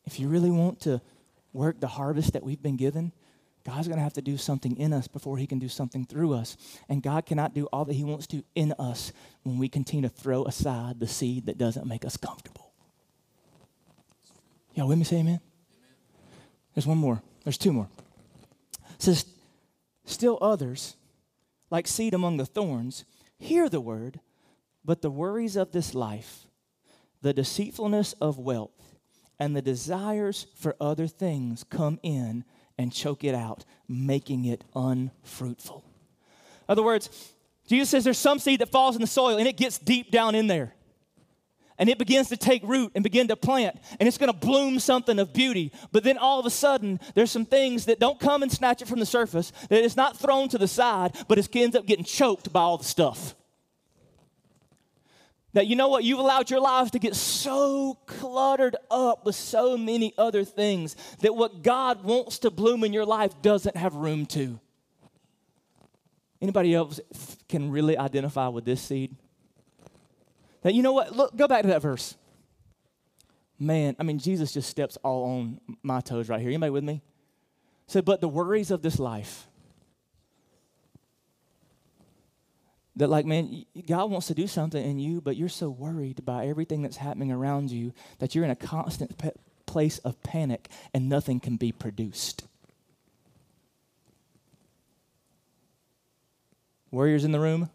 if 0.05 0.19
you 0.19 0.27
really 0.27 0.51
want 0.51 0.81
to 0.81 0.99
work 1.53 1.79
the 1.79 1.87
harvest 1.87 2.33
that 2.33 2.43
we've 2.43 2.61
been 2.61 2.75
given, 2.75 3.13
God's 3.63 3.87
going 3.87 3.99
to 3.99 4.03
have 4.03 4.13
to 4.13 4.21
do 4.21 4.37
something 4.37 4.75
in 4.75 4.91
us 4.91 5.07
before 5.07 5.37
he 5.37 5.47
can 5.47 5.59
do 5.59 5.69
something 5.69 6.03
through 6.05 6.33
us. 6.33 6.57
And 6.89 7.01
God 7.01 7.25
cannot 7.25 7.53
do 7.53 7.67
all 7.71 7.85
that 7.85 7.93
he 7.93 8.03
wants 8.03 8.27
to 8.27 8.43
in 8.55 8.73
us 8.77 9.13
when 9.43 9.57
we 9.57 9.69
continue 9.69 10.09
to 10.09 10.13
throw 10.13 10.43
aside 10.43 10.99
the 10.99 11.07
seed 11.07 11.45
that 11.45 11.57
doesn't 11.57 11.87
make 11.87 12.03
us 12.03 12.17
comfortable. 12.17 12.72
Y'all 14.73 14.87
with 14.87 14.97
me? 14.97 15.03
Say 15.03 15.17
amen. 15.17 15.39
There's 16.73 16.87
one 16.87 16.97
more. 16.97 17.21
There's 17.43 17.57
two 17.57 17.73
more. 17.73 17.89
It 18.95 19.01
says, 19.01 19.25
Still 20.05 20.37
others, 20.41 20.95
like 21.69 21.87
seed 21.87 22.13
among 22.13 22.37
the 22.37 22.45
thorns, 22.45 23.05
hear 23.37 23.69
the 23.69 23.79
word, 23.79 24.19
but 24.83 25.01
the 25.01 25.09
worries 25.09 25.55
of 25.55 25.71
this 25.71 25.93
life, 25.93 26.45
the 27.21 27.33
deceitfulness 27.33 28.13
of 28.13 28.37
wealth, 28.37 28.97
and 29.39 29.55
the 29.55 29.61
desires 29.61 30.47
for 30.55 30.75
other 30.81 31.07
things 31.07 31.63
come 31.63 31.99
in 32.03 32.43
and 32.77 32.91
choke 32.91 33.23
it 33.23 33.35
out, 33.35 33.65
making 33.87 34.45
it 34.45 34.63
unfruitful. 34.75 35.83
In 36.67 36.71
other 36.71 36.83
words, 36.83 37.31
Jesus 37.67 37.89
says 37.89 38.03
there's 38.03 38.17
some 38.17 38.39
seed 38.39 38.59
that 38.59 38.69
falls 38.69 38.95
in 38.95 39.01
the 39.01 39.07
soil 39.07 39.37
and 39.37 39.47
it 39.47 39.57
gets 39.57 39.77
deep 39.77 40.11
down 40.11 40.35
in 40.35 40.47
there 40.47 40.73
and 41.77 41.89
it 41.89 41.97
begins 41.97 42.29
to 42.29 42.37
take 42.37 42.63
root 42.63 42.91
and 42.95 43.03
begin 43.03 43.27
to 43.27 43.35
plant 43.35 43.77
and 43.99 44.07
it's 44.07 44.17
going 44.17 44.31
to 44.31 44.37
bloom 44.37 44.79
something 44.79 45.19
of 45.19 45.33
beauty. 45.33 45.71
But 45.91 46.03
then 46.03 46.17
all 46.17 46.39
of 46.39 46.45
a 46.45 46.49
sudden 46.49 46.99
there's 47.15 47.31
some 47.31 47.45
things 47.45 47.85
that 47.85 47.99
don't 47.99 48.19
come 48.19 48.43
and 48.43 48.51
snatch 48.51 48.81
it 48.81 48.87
from 48.87 48.99
the 48.99 49.05
surface 49.05 49.51
that 49.69 49.83
it's 49.83 49.95
not 49.95 50.17
thrown 50.17 50.49
to 50.49 50.57
the 50.57 50.67
side 50.67 51.15
but 51.27 51.37
it 51.37 51.55
ends 51.55 51.75
up 51.75 51.85
getting 51.85 52.05
choked 52.05 52.51
by 52.51 52.61
all 52.61 52.77
the 52.77 52.83
stuff. 52.83 53.35
That 55.53 55.67
you 55.67 55.75
know 55.75 55.87
what? 55.87 56.03
You've 56.03 56.19
allowed 56.19 56.49
your 56.49 56.61
lives 56.61 56.91
to 56.91 56.99
get 56.99 57.15
so 57.15 57.99
cluttered 58.07 58.75
up 58.89 59.23
with 59.23 59.35
so 59.35 59.77
many 59.77 60.13
other 60.17 60.43
things 60.43 60.95
that 61.19 61.35
what 61.35 61.61
god 61.61 62.03
wants 62.03 62.39
to 62.39 62.49
bloom 62.49 62.83
in 62.83 62.91
your 62.91 63.05
life 63.05 63.39
doesn't 63.41 63.77
have 63.77 63.93
room 63.93 64.25
to. 64.27 64.59
Anybody 66.41 66.73
else 66.73 66.99
can 67.47 67.71
really 67.71 67.97
identify 67.97 68.47
with 68.47 68.65
this 68.65 68.81
seed 68.81 69.15
that, 70.63 70.73
you 70.73 70.81
know 70.81 70.93
what? 70.93 71.15
Look, 71.15 71.35
go 71.35 71.47
back 71.47 71.61
to 71.61 71.67
that 71.69 71.81
verse. 71.81 72.15
Man, 73.59 73.95
I 73.99 74.03
mean, 74.03 74.17
Jesus 74.17 74.51
just 74.51 74.69
steps 74.69 74.97
all 75.03 75.23
on 75.25 75.61
my 75.83 76.01
toes 76.01 76.27
right 76.27 76.41
here. 76.41 76.49
Anybody 76.49 76.71
with 76.71 76.83
me? 76.83 77.01
Said, 77.87 78.05
but 78.05 78.21
the 78.21 78.27
worries 78.27 78.71
of 78.71 78.81
this 78.81 78.99
life. 78.99 79.47
That, 82.95 83.09
like, 83.09 83.25
man, 83.25 83.65
God 83.87 84.11
wants 84.11 84.27
to 84.27 84.33
do 84.33 84.47
something 84.47 84.83
in 84.83 84.99
you, 84.99 85.19
but 85.19 85.35
you're 85.35 85.49
so 85.49 85.69
worried 85.69 86.25
by 86.25 86.47
everything 86.47 86.81
that's 86.81 86.97
happening 86.97 87.31
around 87.31 87.71
you 87.71 87.93
that 88.19 88.35
you're 88.35 88.43
in 88.43 88.51
a 88.51 88.55
constant 88.55 89.17
pe- 89.17 89.31
place 89.65 89.97
of 89.99 90.21
panic 90.23 90.69
and 90.93 91.09
nothing 91.09 91.39
can 91.39 91.57
be 91.57 91.71
produced. 91.71 92.45
Warriors 96.91 97.23
in 97.23 97.31
the 97.31 97.39
room? 97.39 97.71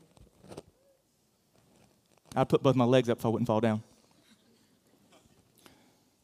I'd 2.37 2.49
put 2.49 2.63
both 2.63 2.77
my 2.77 2.85
legs 2.85 3.09
up 3.09 3.21
so 3.21 3.29
I 3.29 3.33
wouldn't 3.33 3.47
fall 3.47 3.61
down. 3.61 3.83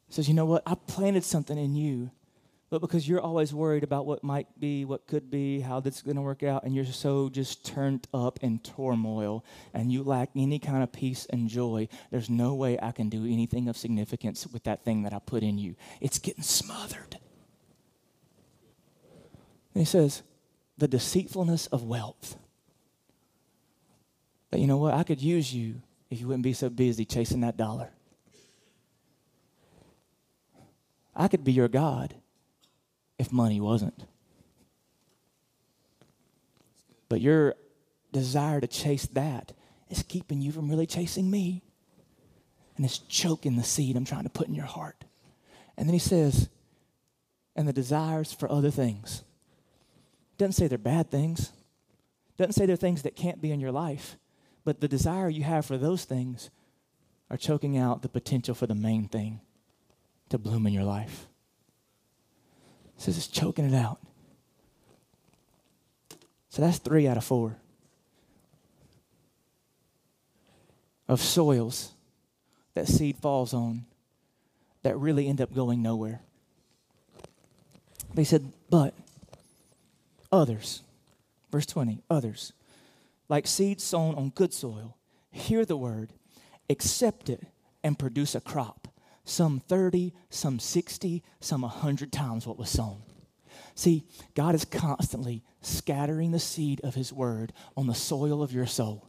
He 0.07 0.15
says, 0.15 0.29
You 0.29 0.35
know 0.35 0.47
what? 0.47 0.63
I 0.67 0.75
planted 0.75 1.25
something 1.25 1.59
in 1.59 1.75
you, 1.75 2.11
but 2.71 2.81
because 2.81 3.09
you're 3.09 3.21
always 3.21 3.55
worried 3.55 3.85
about 3.85 4.07
what 4.07 4.25
might 4.25 4.49
be, 4.59 4.85
what 4.85 5.07
could 5.07 5.31
be, 5.31 5.61
how 5.61 5.81
this 5.81 5.97
is 5.97 6.03
going 6.03 6.17
to 6.17 6.23
work 6.23 6.43
out, 6.43 6.65
and 6.65 6.75
you're 6.75 6.85
so 6.85 7.29
just 7.29 7.65
turned 7.65 8.09
up 8.13 8.39
in 8.43 8.59
turmoil 8.59 9.45
and 9.73 9.93
you 9.93 10.03
lack 10.03 10.31
any 10.35 10.59
kind 10.59 10.83
of 10.83 10.93
peace 10.93 11.27
and 11.31 11.49
joy, 11.49 11.89
there's 12.11 12.29
no 12.29 12.55
way 12.55 12.79
I 12.81 12.93
can 12.93 13.09
do 13.09 13.25
anything 13.25 13.69
of 13.69 13.77
significance 13.77 14.47
with 14.47 14.65
that 14.65 14.85
thing 14.85 15.03
that 15.03 15.13
I 15.13 15.21
put 15.21 15.43
in 15.43 15.57
you. 15.59 15.77
It's 16.01 16.19
getting 16.19 16.43
smothered. 16.43 17.19
And 19.75 19.81
he 19.81 19.85
says, 19.85 20.23
The 20.79 20.89
deceitfulness 20.89 21.67
of 21.69 21.85
wealth. 21.85 22.37
That, 24.51 24.61
you 24.61 24.67
know 24.67 24.79
what? 24.79 24.95
I 24.95 25.03
could 25.03 25.21
use 25.21 25.53
you 25.53 25.77
if 25.77 25.94
you 26.21 26.29
wouldn't 26.29 26.45
be 26.45 26.53
so 26.53 26.69
busy 26.69 27.05
chasing 27.05 27.41
that 27.41 27.57
dollar. 27.57 27.91
I 31.15 31.29
could 31.29 31.45
be 31.45 31.53
your 31.53 31.69
God 31.69 32.15
if 33.19 33.33
money 33.33 33.61
wasn't. 33.61 34.05
But 37.09 37.21
your 37.21 37.55
desire 38.13 38.61
to 38.61 38.67
chase 38.67 39.07
that 39.07 39.53
is 39.89 40.03
keeping 40.03 40.41
you 40.41 40.51
from 40.51 40.69
really 40.69 40.87
chasing 40.87 41.31
me. 41.31 41.63
And 42.77 42.85
it's 42.85 42.99
choking 42.99 43.57
the 43.57 43.63
seed 43.63 43.97
I'm 43.97 44.05
trying 44.05 44.25
to 44.25 44.31
put 44.31 44.49
in 44.49 44.55
your 44.55 44.65
heart. 44.65 45.05
And 45.77 45.89
then 45.89 45.93
he 45.93 46.01
says, 46.01 46.49
and 47.55 47.69
the 47.69 47.73
desires 47.73 48.33
for 48.33 48.51
other 48.51 48.71
things. 48.71 49.23
Doesn't 50.39 50.55
say 50.55 50.67
they're 50.67 50.79
bad 50.79 51.11
things. 51.11 51.53
Doesn't 52.37 52.55
say 52.55 52.67
they're 52.67 52.75
things 52.75 53.03
that 53.03 53.15
can't 53.15 53.41
be 53.41 53.53
in 53.53 53.61
your 53.61 53.71
life. 53.71 54.17
But 54.65 54.81
the 54.81 54.89
desire 54.89 55.29
you 55.29 55.43
have 55.43 55.67
for 55.67 55.77
those 55.77 56.05
things 56.05 56.51
are 57.31 57.37
choking 57.37 57.77
out 57.77 58.03
the 58.03 58.09
potential 58.09 58.55
for 58.55 58.67
the 58.67 58.75
main 58.75 59.09
thing 59.09 59.41
to 60.31 60.39
bloom 60.39 60.67
in 60.67 60.73
your 60.73 60.85
life. 60.85 61.27
It 62.97 63.03
says 63.03 63.17
it's 63.17 63.27
choking 63.27 63.67
it 63.67 63.75
out. 63.75 63.99
So 66.49 66.63
that's 66.63 66.79
three 66.79 67.07
out 67.07 67.17
of 67.17 67.25
four 67.25 67.57
of 71.07 71.21
soils 71.21 71.93
that 72.75 72.89
seed 72.89 73.17
falls 73.17 73.53
on 73.53 73.85
that 74.83 74.97
really 74.97 75.29
end 75.29 75.41
up 75.41 75.55
going 75.55 75.83
nowhere. 75.83 76.21
They 78.15 78.25
said, 78.25 78.53
but 78.71 78.95
Others, 80.35 80.83
verse 81.53 81.65
20, 81.65 82.01
others, 82.11 82.53
like 83.29 83.47
seed 83.47 83.81
sown 83.81 84.15
on 84.15 84.31
good 84.31 84.53
soil, 84.53 84.97
hear 85.31 85.65
the 85.65 85.77
word, 85.77 86.13
accept 86.69 87.29
it, 87.29 87.47
and 87.83 87.99
produce 87.99 88.35
a 88.35 88.41
crop. 88.41 88.89
Some 89.25 89.61
30, 89.61 90.13
some 90.29 90.59
60, 90.59 91.23
some 91.41 91.63
100 91.63 92.13
times 92.13 92.47
what 92.47 92.59
was 92.59 92.69
sown. 92.69 93.03
See, 93.75 94.05
God 94.35 94.55
is 94.55 94.65
constantly 94.65 95.43
scattering 95.61 96.33
the 96.33 96.39
seed 96.39 96.81
of 96.83 96.95
His 96.95 97.13
word 97.13 97.53
on 97.77 97.87
the 97.87 97.95
soil 97.95 98.43
of 98.43 98.53
your 98.53 98.67
soul. 98.67 99.09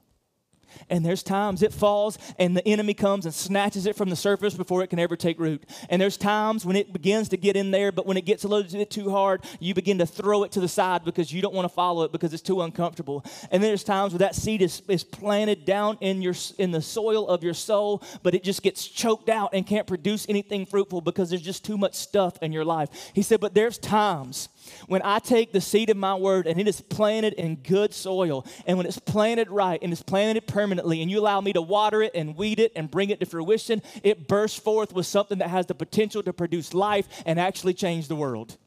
And 0.89 1.05
there's 1.05 1.23
times 1.23 1.63
it 1.63 1.73
falls 1.73 2.17
and 2.39 2.55
the 2.55 2.67
enemy 2.67 2.93
comes 2.93 3.25
and 3.25 3.33
snatches 3.33 3.85
it 3.85 3.95
from 3.95 4.09
the 4.09 4.15
surface 4.15 4.53
before 4.53 4.83
it 4.83 4.87
can 4.87 4.99
ever 4.99 5.15
take 5.15 5.39
root. 5.39 5.63
And 5.89 6.01
there's 6.01 6.17
times 6.17 6.65
when 6.65 6.75
it 6.75 6.93
begins 6.93 7.29
to 7.29 7.37
get 7.37 7.55
in 7.55 7.71
there, 7.71 7.91
but 7.91 8.05
when 8.05 8.17
it 8.17 8.25
gets 8.25 8.43
a 8.43 8.47
little 8.47 8.71
bit 8.71 8.89
too 8.89 9.09
hard, 9.09 9.43
you 9.59 9.73
begin 9.73 9.97
to 9.99 10.05
throw 10.05 10.43
it 10.43 10.51
to 10.53 10.59
the 10.59 10.67
side 10.67 11.03
because 11.05 11.31
you 11.31 11.41
don't 11.41 11.53
want 11.53 11.65
to 11.65 11.73
follow 11.73 12.03
it 12.03 12.11
because 12.11 12.33
it's 12.33 12.43
too 12.43 12.61
uncomfortable. 12.61 13.23
And 13.51 13.61
then 13.61 13.69
there's 13.69 13.83
times 13.83 14.13
where 14.13 14.19
that 14.19 14.35
seed 14.35 14.61
is, 14.61 14.81
is 14.87 15.03
planted 15.03 15.65
down 15.65 15.97
in 16.01 16.21
your 16.21 16.35
in 16.57 16.71
the 16.71 16.81
soil 16.81 17.27
of 17.27 17.43
your 17.43 17.53
soul, 17.53 18.03
but 18.23 18.33
it 18.33 18.43
just 18.43 18.61
gets 18.61 18.87
choked 18.87 19.29
out 19.29 19.51
and 19.53 19.65
can't 19.65 19.87
produce 19.87 20.25
anything 20.29 20.65
fruitful 20.65 21.01
because 21.01 21.29
there's 21.29 21.41
just 21.41 21.65
too 21.65 21.77
much 21.77 21.95
stuff 21.95 22.37
in 22.41 22.51
your 22.51 22.65
life. 22.65 22.89
He 23.13 23.21
said, 23.21 23.39
but 23.39 23.53
there's 23.53 23.77
times 23.77 24.49
when 24.87 25.01
I 25.03 25.19
take 25.19 25.51
the 25.51 25.61
seed 25.61 25.89
of 25.89 25.97
my 25.97 26.15
word 26.15 26.47
and 26.47 26.59
it 26.59 26.67
is 26.67 26.81
planted 26.81 27.33
in 27.33 27.55
good 27.55 27.93
soil, 27.93 28.45
and 28.65 28.77
when 28.77 28.85
it's 28.85 28.99
planted 28.99 29.49
right 29.49 29.79
and 29.81 29.91
it's 29.91 30.03
planted 30.03 30.47
permanently, 30.47 31.01
and 31.01 31.09
you 31.09 31.19
allow 31.19 31.41
me 31.41 31.53
to 31.53 31.61
water 31.61 32.01
it 32.01 32.11
and 32.15 32.35
weed 32.35 32.59
it 32.59 32.71
and 32.75 32.89
bring 32.89 33.09
it 33.09 33.19
to 33.19 33.25
fruition, 33.25 33.81
it 34.03 34.27
bursts 34.27 34.59
forth 34.59 34.93
with 34.93 35.05
something 35.05 35.39
that 35.39 35.49
has 35.49 35.65
the 35.65 35.75
potential 35.75 36.23
to 36.23 36.33
produce 36.33 36.73
life 36.73 37.07
and 37.25 37.39
actually 37.39 37.73
change 37.73 38.07
the 38.07 38.15
world. 38.15 38.57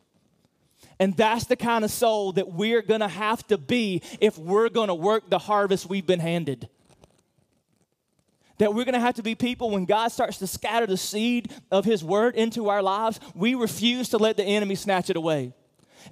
And 1.00 1.16
that's 1.16 1.44
the 1.44 1.56
kind 1.56 1.84
of 1.84 1.90
soul 1.90 2.32
that 2.32 2.52
we're 2.52 2.82
gonna 2.82 3.08
have 3.08 3.46
to 3.48 3.58
be 3.58 4.02
if 4.20 4.36
we're 4.38 4.68
gonna 4.68 4.94
work 4.94 5.30
the 5.30 5.38
harvest 5.38 5.88
we've 5.88 6.06
been 6.06 6.20
handed 6.20 6.68
that 8.58 8.74
we're 8.74 8.84
going 8.84 8.94
to 8.94 9.00
have 9.00 9.14
to 9.14 9.22
be 9.22 9.34
people 9.34 9.70
when 9.70 9.84
God 9.84 10.08
starts 10.08 10.38
to 10.38 10.46
scatter 10.46 10.86
the 10.86 10.96
seed 10.96 11.52
of 11.70 11.84
His 11.84 12.04
word 12.04 12.34
into 12.34 12.68
our 12.68 12.82
lives, 12.82 13.18
we 13.34 13.54
refuse 13.54 14.10
to 14.10 14.18
let 14.18 14.36
the 14.36 14.44
enemy 14.44 14.74
snatch 14.74 15.10
it 15.10 15.16
away. 15.16 15.54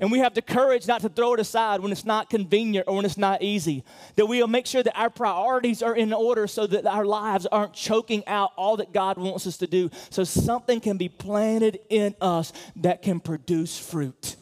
And 0.01 0.13
we 0.13 0.19
have 0.19 0.35
the 0.35 0.43
courage 0.43 0.87
not 0.87 1.01
to 1.03 1.09
throw 1.09 1.35
it 1.35 1.41
aside 1.41 1.81
when 1.81 1.93
it's 1.93 2.05
not 2.05 2.31
convenient 2.31 2.87
or 2.89 2.97
when 2.97 3.05
it's 3.05 3.17
not 3.17 3.43
easy. 3.43 3.85
That 4.17 4.27
we'll 4.27 4.47
make 4.47 4.67
sure 4.67 4.83
that 4.83 4.99
our 4.99 5.11
priorities 5.11 5.83
are 5.83 5.95
in 5.95 6.13
order 6.13 6.47
so 6.47 6.67
that 6.67 6.87
our 6.87 7.05
lives 7.05 7.47
aren't 7.47 7.73
choking 7.73 8.27
out 8.27 8.53
all 8.57 8.77
that 8.79 8.93
God 8.93 9.19
wants 9.19 9.47
us 9.47 9.57
to 9.59 9.67
do. 9.67 9.91
So 10.11 10.25
something 10.25 10.81
can 10.81 10.97
be 10.97 11.09
planted 11.09 11.81
in 11.89 12.15
us 12.21 12.53
that 12.77 13.03
can 13.03 13.21
produce 13.21 13.79
fruit. 13.79 14.37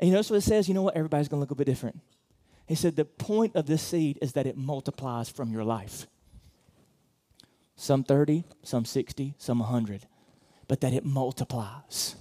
And 0.00 0.08
you 0.08 0.14
notice 0.14 0.30
what 0.30 0.38
it 0.38 0.42
says? 0.42 0.68
You 0.68 0.74
know 0.74 0.82
what? 0.82 0.96
Everybody's 0.96 1.28
going 1.28 1.38
to 1.38 1.42
look 1.42 1.52
a 1.52 1.54
bit 1.54 1.66
different. 1.66 2.00
He 2.66 2.74
said 2.74 2.96
the 2.96 3.04
point 3.04 3.54
of 3.54 3.66
this 3.66 3.82
seed 3.82 4.18
is 4.22 4.32
that 4.32 4.46
it 4.46 4.56
multiplies 4.56 5.28
from 5.28 5.52
your 5.52 5.64
life. 5.64 6.06
Some 7.76 8.04
30, 8.04 8.44
some 8.62 8.84
60, 8.84 9.34
some 9.38 9.58
100, 9.58 10.06
but 10.68 10.80
that 10.80 10.92
it 10.92 11.04
multiplies. 11.04 12.16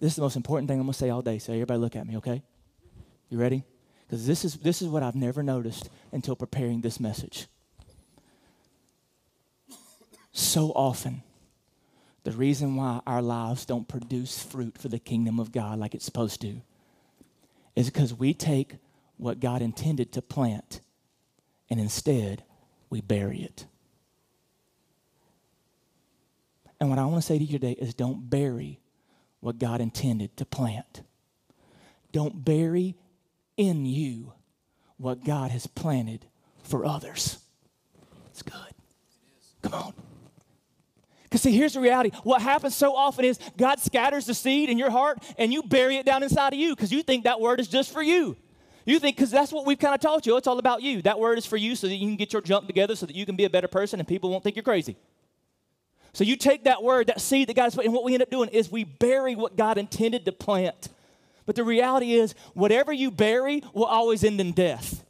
This 0.00 0.12
is 0.12 0.16
the 0.16 0.22
most 0.22 0.36
important 0.36 0.68
thing 0.68 0.78
I'm 0.78 0.86
going 0.86 0.92
to 0.92 0.98
say 0.98 1.10
all 1.10 1.22
day, 1.22 1.38
so 1.38 1.52
everybody 1.52 1.80
look 1.80 1.96
at 1.96 2.06
me, 2.06 2.16
okay? 2.18 2.42
You 3.30 3.38
ready? 3.38 3.64
Because 4.06 4.26
this 4.26 4.44
is, 4.44 4.54
this 4.56 4.80
is 4.80 4.88
what 4.88 5.02
I've 5.02 5.14
never 5.14 5.42
noticed 5.42 5.90
until 6.12 6.36
preparing 6.36 6.80
this 6.80 7.00
message. 7.00 7.46
So 10.32 10.70
often, 10.70 11.22
the 12.24 12.30
reason 12.30 12.76
why 12.76 13.00
our 13.06 13.20
lives 13.20 13.64
don't 13.64 13.88
produce 13.88 14.42
fruit 14.42 14.78
for 14.78 14.88
the 14.88 14.98
kingdom 14.98 15.40
of 15.40 15.50
God 15.50 15.78
like 15.78 15.94
it's 15.94 16.04
supposed 16.04 16.40
to 16.42 16.60
is 17.74 17.90
because 17.90 18.14
we 18.14 18.34
take 18.34 18.76
what 19.16 19.40
God 19.40 19.62
intended 19.62 20.12
to 20.12 20.22
plant 20.22 20.80
and 21.68 21.80
instead 21.80 22.44
we 22.88 23.00
bury 23.00 23.42
it. 23.42 23.66
And 26.80 26.88
what 26.88 26.98
I 26.98 27.04
want 27.04 27.22
to 27.22 27.26
say 27.26 27.38
to 27.38 27.44
you 27.44 27.58
today 27.58 27.72
is 27.72 27.94
don't 27.94 28.30
bury 28.30 28.80
what 29.40 29.58
God 29.58 29.80
intended 29.80 30.36
to 30.36 30.44
plant. 30.44 31.02
Don't 32.12 32.44
bury 32.44 32.96
in 33.56 33.86
you 33.86 34.32
what 34.96 35.24
God 35.24 35.50
has 35.50 35.66
planted 35.66 36.26
for 36.62 36.84
others. 36.84 37.38
It's 38.30 38.42
good. 38.42 38.74
Come 39.62 39.74
on. 39.74 39.92
Because, 41.24 41.42
see, 41.42 41.52
here's 41.52 41.74
the 41.74 41.80
reality. 41.80 42.10
What 42.22 42.40
happens 42.40 42.74
so 42.74 42.96
often 42.96 43.24
is 43.24 43.38
God 43.56 43.80
scatters 43.80 44.24
the 44.24 44.34
seed 44.34 44.70
in 44.70 44.78
your 44.78 44.90
heart 44.90 45.18
and 45.36 45.52
you 45.52 45.62
bury 45.62 45.96
it 45.96 46.06
down 46.06 46.22
inside 46.22 46.54
of 46.54 46.58
you 46.58 46.74
because 46.74 46.90
you 46.90 47.02
think 47.02 47.24
that 47.24 47.40
word 47.40 47.60
is 47.60 47.68
just 47.68 47.92
for 47.92 48.02
you. 48.02 48.36
You 48.86 48.98
think, 48.98 49.16
because 49.16 49.30
that's 49.30 49.52
what 49.52 49.66
we've 49.66 49.78
kind 49.78 49.94
of 49.94 50.00
taught 50.00 50.24
you. 50.24 50.38
It's 50.38 50.46
all 50.46 50.58
about 50.58 50.80
you. 50.80 51.02
That 51.02 51.20
word 51.20 51.36
is 51.36 51.44
for 51.44 51.58
you 51.58 51.76
so 51.76 51.86
that 51.86 51.94
you 51.94 52.06
can 52.08 52.16
get 52.16 52.32
your 52.32 52.40
junk 52.40 52.66
together 52.66 52.96
so 52.96 53.04
that 53.04 53.14
you 53.14 53.26
can 53.26 53.36
be 53.36 53.44
a 53.44 53.50
better 53.50 53.68
person 53.68 54.00
and 54.00 54.08
people 54.08 54.30
won't 54.30 54.42
think 54.42 54.56
you're 54.56 54.62
crazy. 54.62 54.96
So 56.18 56.24
you 56.24 56.34
take 56.34 56.64
that 56.64 56.82
word, 56.82 57.06
that 57.06 57.20
seed 57.20 57.48
that 57.48 57.54
God 57.54 57.62
has 57.62 57.76
put, 57.76 57.84
and 57.84 57.94
what 57.94 58.02
we 58.02 58.12
end 58.12 58.24
up 58.24 58.28
doing 58.28 58.48
is 58.48 58.72
we 58.72 58.82
bury 58.82 59.36
what 59.36 59.54
God 59.54 59.78
intended 59.78 60.24
to 60.24 60.32
plant. 60.32 60.88
But 61.46 61.54
the 61.54 61.62
reality 61.62 62.14
is, 62.14 62.34
whatever 62.54 62.92
you 62.92 63.12
bury 63.12 63.62
will 63.72 63.84
always 63.84 64.24
end 64.24 64.40
in 64.40 64.50
death. 64.50 65.04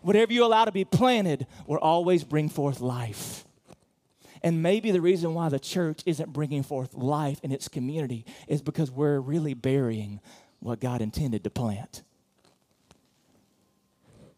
Whatever 0.00 0.32
you 0.32 0.42
allow 0.42 0.64
to 0.64 0.72
be 0.72 0.86
planted 0.86 1.46
will 1.66 1.76
always 1.76 2.24
bring 2.24 2.48
forth 2.48 2.80
life. 2.80 3.44
And 4.42 4.62
maybe 4.62 4.92
the 4.92 5.02
reason 5.02 5.34
why 5.34 5.50
the 5.50 5.58
church 5.58 6.00
isn't 6.06 6.32
bringing 6.32 6.62
forth 6.62 6.94
life 6.94 7.38
in 7.42 7.52
its 7.52 7.68
community 7.68 8.24
is 8.48 8.62
because 8.62 8.90
we're 8.90 9.20
really 9.20 9.52
burying 9.52 10.20
what 10.60 10.80
God 10.80 11.02
intended 11.02 11.44
to 11.44 11.50
plant. 11.50 12.02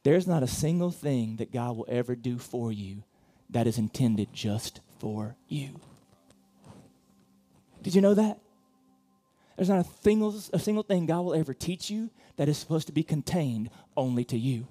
There's 0.03 0.27
not 0.27 0.43
a 0.43 0.49
single 0.49 0.91
thing 0.91 1.37
that 1.37 1.53
God 1.53 1.77
will 1.77 1.87
ever 1.89 2.17
do 2.17 2.39
for 2.39 2.73
you 2.73 3.05
that 3.51 3.69
is 3.69 3.79
intended 3.79 4.33
just 4.33 4.81
for 4.99 5.37
you. 5.49 5.81
Did 7.83 7.95
you 7.95 8.01
know 8.01 8.15
that? 8.15 8.39
There's 9.57 9.69
not 9.69 9.87
a 9.87 9.89
single, 10.03 10.35
a 10.53 10.59
single 10.59 10.83
thing 10.83 11.07
God 11.07 11.23
will 11.23 11.35
ever 11.35 11.55
teach 11.55 11.91
you 11.91 12.11
that 12.37 12.49
is 12.49 12.59
supposed 12.59 12.89
to 12.89 12.93
be 12.93 13.03
contained 13.03 13.71
only 13.97 14.25
to 14.25 14.37
you. 14.37 14.69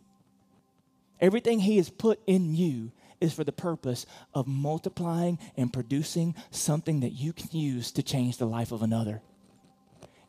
Everything 1.19 1.59
He 1.59 1.77
has 1.77 1.89
put 1.89 2.19
in 2.27 2.53
you 2.53 2.91
is 3.21 3.33
for 3.33 3.43
the 3.43 3.51
purpose 3.51 4.05
of 4.33 4.47
multiplying 4.47 5.39
and 5.57 5.71
producing 5.71 6.35
something 6.51 6.99
that 6.99 7.13
you 7.13 7.33
can 7.33 7.49
use 7.51 7.91
to 7.93 8.03
change 8.03 8.37
the 8.37 8.45
life 8.45 8.71
of 8.71 8.83
another. 8.83 9.21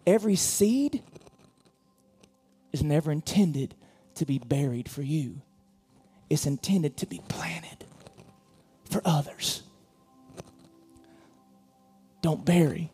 Every 0.07 0.37
seed 0.37 1.03
is 2.73 2.83
never 2.83 3.11
intended 3.11 3.75
to 4.15 4.25
be 4.25 4.39
buried 4.39 4.89
for 4.89 5.03
you, 5.03 5.43
it's 6.31 6.47
intended 6.47 6.97
to 6.99 7.07
be 7.07 7.21
planted 7.29 7.85
for 8.89 9.03
others. 9.05 9.63
Don't 12.27 12.45
bury 12.45 12.91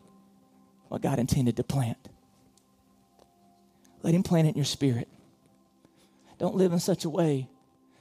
what 0.88 1.00
God 1.00 1.18
intended 1.18 1.56
to 1.56 1.64
plant. 1.64 1.96
Let 4.02 4.12
Him 4.12 4.22
plant 4.22 4.46
it 4.46 4.50
in 4.50 4.56
your 4.56 4.66
spirit. 4.66 5.08
Don't 6.38 6.54
live 6.54 6.74
in 6.74 6.78
such 6.78 7.06
a 7.06 7.08
way 7.08 7.48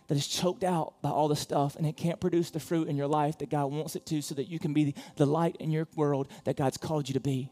that 0.09 0.17
is 0.17 0.27
choked 0.27 0.65
out 0.65 1.01
by 1.01 1.09
all 1.09 1.29
the 1.29 1.37
stuff 1.37 1.77
and 1.77 1.87
it 1.87 1.95
can't 1.95 2.19
produce 2.19 2.49
the 2.49 2.59
fruit 2.59 2.89
in 2.89 2.97
your 2.97 3.07
life 3.07 3.37
that 3.37 3.49
God 3.49 3.67
wants 3.67 3.95
it 3.95 4.05
to 4.07 4.21
so 4.21 4.35
that 4.35 4.49
you 4.49 4.59
can 4.59 4.73
be 4.73 4.93
the 5.15 5.25
light 5.25 5.55
in 5.61 5.71
your 5.71 5.87
world 5.95 6.27
that 6.43 6.57
God's 6.57 6.75
called 6.75 7.07
you 7.07 7.13
to 7.13 7.21
be. 7.21 7.49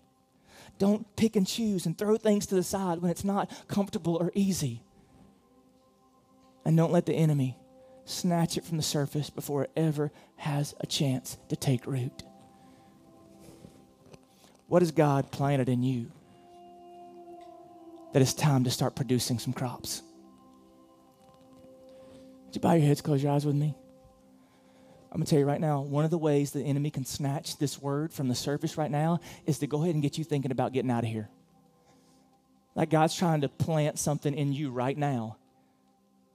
Don't 0.78 1.15
pick 1.15 1.38
and 1.38 1.48
choose 1.48 1.86
and 1.86 1.98
throw 1.98 2.18
things 2.18 2.48
to 2.48 2.56
the 2.56 2.63
side 2.63 3.02
when 3.02 3.12
it's 3.12 3.24
not 3.24 3.50
comfortable 3.70 4.18
or 4.18 4.30
easy. 4.36 4.84
And 6.65 6.76
don't 6.76 6.92
let 6.92 7.06
the 7.06 7.15
enemy 7.15 7.58
snatch 8.04 8.58
it 8.58 8.66
from 8.66 8.76
the 8.76 8.84
surface 8.84 9.30
before 9.30 9.64
it 9.64 9.72
ever 9.78 10.12
has 10.36 10.76
a 10.82 10.86
chance 10.86 11.38
to 11.47 11.56
take 11.56 11.88
root. 11.88 12.24
What 14.70 14.84
has 14.84 14.91
God 14.91 15.32
planted 15.32 15.67
in 15.67 15.82
you 15.82 16.11
that 18.13 18.22
it's 18.22 18.36
time 18.36 18.63
to 18.65 18.72
start 18.72 18.95
producing 18.95 19.39
some 19.39 19.51
crops? 19.51 20.03
Would 22.45 22.55
you 22.55 22.61
bow 22.61 22.74
your 22.74 22.86
heads, 22.86 23.01
close 23.01 23.22
your 23.22 23.32
eyes 23.32 23.47
with 23.47 23.55
me? 23.55 23.76
I'm 25.11 25.17
going 25.17 25.26
to 25.26 25.30
tell 25.30 25.39
you 25.39 25.45
right 25.45 25.59
now, 25.59 25.82
one 25.82 26.05
of 26.05 26.11
the 26.11 26.20
ways 26.20 26.51
the 26.51 26.61
enemy 26.61 26.91
can 26.91 27.03
snatch 27.03 27.57
this 27.57 27.82
word 27.82 28.13
from 28.13 28.28
the 28.28 28.36
surface 28.36 28.78
right 28.78 28.91
now 28.91 29.22
is 29.47 29.57
to 29.59 29.67
go 29.67 29.82
ahead 29.82 29.95
and 29.95 30.03
get 30.03 30.20
you 30.20 30.24
thinking 30.24 30.51
about 30.51 30.72
getting 30.72 30.91
out 30.91 31.03
of 31.03 31.09
here. 31.09 31.30
Like 32.76 32.91
God's 32.91 33.15
trying 33.15 33.41
to 33.41 33.49
plant 33.49 33.97
something 33.97 34.36
in 34.36 34.53
you 34.53 34.70
right 34.70 34.97
now. 34.97 35.38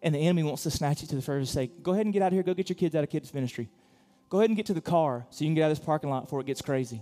And 0.03 0.12
the 0.12 0.18
enemy 0.18 0.43
wants 0.43 0.64
to 0.64 0.72
snatch 0.72 1.05
it 1.05 1.09
to 1.11 1.14
the 1.14 1.22
surface 1.22 1.51
say, 1.51 1.70
go 1.85 1.93
ahead 1.93 2.05
and 2.05 2.12
get 2.12 2.20
out 2.20 2.28
of 2.28 2.32
here, 2.32 2.43
go 2.43 2.53
get 2.53 2.68
your 2.68 2.74
kids 2.74 2.97
out 2.97 3.05
of 3.05 3.11
kids' 3.11 3.32
ministry. 3.32 3.68
Go 4.28 4.39
ahead 4.39 4.51
and 4.51 4.57
get 4.57 4.66
to 4.66 4.74
the 4.74 4.80
car 4.80 5.24
so 5.30 5.45
you 5.45 5.49
can 5.49 5.55
get 5.55 5.62
out 5.62 5.70
of 5.70 5.78
this 5.78 5.87
parking 5.87 6.11
lot 6.11 6.24
before 6.24 6.41
it 6.41 6.47
gets 6.47 6.61
crazy 6.61 7.01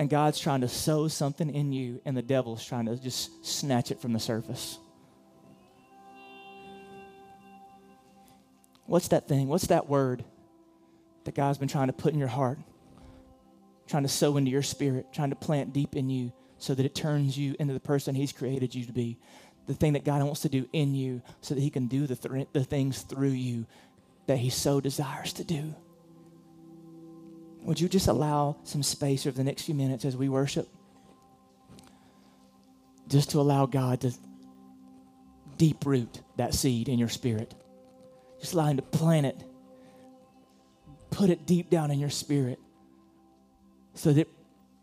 and 0.00 0.08
God's 0.08 0.38
trying 0.38 0.62
to 0.62 0.68
sow 0.68 1.08
something 1.08 1.54
in 1.54 1.74
you, 1.74 2.00
and 2.06 2.16
the 2.16 2.22
devil's 2.22 2.64
trying 2.64 2.86
to 2.86 2.96
just 2.96 3.44
snatch 3.44 3.90
it 3.90 4.00
from 4.00 4.14
the 4.14 4.18
surface. 4.18 4.78
What's 8.86 9.08
that 9.08 9.28
thing? 9.28 9.46
What's 9.46 9.66
that 9.66 9.90
word 9.90 10.24
that 11.24 11.34
God's 11.34 11.58
been 11.58 11.68
trying 11.68 11.88
to 11.88 11.92
put 11.92 12.14
in 12.14 12.18
your 12.18 12.28
heart? 12.28 12.58
Trying 13.88 14.04
to 14.04 14.08
sow 14.08 14.38
into 14.38 14.50
your 14.50 14.62
spirit, 14.62 15.12
trying 15.12 15.30
to 15.30 15.36
plant 15.36 15.74
deep 15.74 15.94
in 15.94 16.08
you 16.08 16.32
so 16.56 16.74
that 16.74 16.86
it 16.86 16.94
turns 16.94 17.36
you 17.36 17.54
into 17.58 17.74
the 17.74 17.78
person 17.78 18.14
He's 18.14 18.32
created 18.32 18.74
you 18.74 18.86
to 18.86 18.92
be. 18.94 19.18
The 19.66 19.74
thing 19.74 19.92
that 19.92 20.04
God 20.06 20.22
wants 20.22 20.40
to 20.40 20.48
do 20.48 20.66
in 20.72 20.94
you 20.94 21.20
so 21.42 21.54
that 21.54 21.60
He 21.60 21.68
can 21.68 21.88
do 21.88 22.06
the, 22.06 22.16
th- 22.16 22.48
the 22.54 22.64
things 22.64 23.02
through 23.02 23.32
you 23.32 23.66
that 24.28 24.38
He 24.38 24.48
so 24.48 24.80
desires 24.80 25.34
to 25.34 25.44
do. 25.44 25.74
Would 27.62 27.80
you 27.80 27.88
just 27.88 28.08
allow 28.08 28.56
some 28.64 28.82
space 28.82 29.26
over 29.26 29.36
the 29.36 29.44
next 29.44 29.62
few 29.62 29.74
minutes 29.74 30.04
as 30.04 30.16
we 30.16 30.28
worship? 30.28 30.68
Just 33.08 33.30
to 33.30 33.40
allow 33.40 33.66
God 33.66 34.00
to 34.02 34.12
deep 35.56 35.84
root 35.84 36.20
that 36.36 36.54
seed 36.54 36.88
in 36.88 36.98
your 36.98 37.08
spirit. 37.08 37.54
Just 38.40 38.54
allow 38.54 38.66
Him 38.66 38.76
to 38.76 38.82
plant 38.82 39.26
it, 39.26 39.44
put 41.10 41.28
it 41.28 41.46
deep 41.46 41.68
down 41.68 41.90
in 41.90 41.98
your 41.98 42.10
spirit 42.10 42.58
so 43.94 44.12
that 44.12 44.22
it 44.22 44.28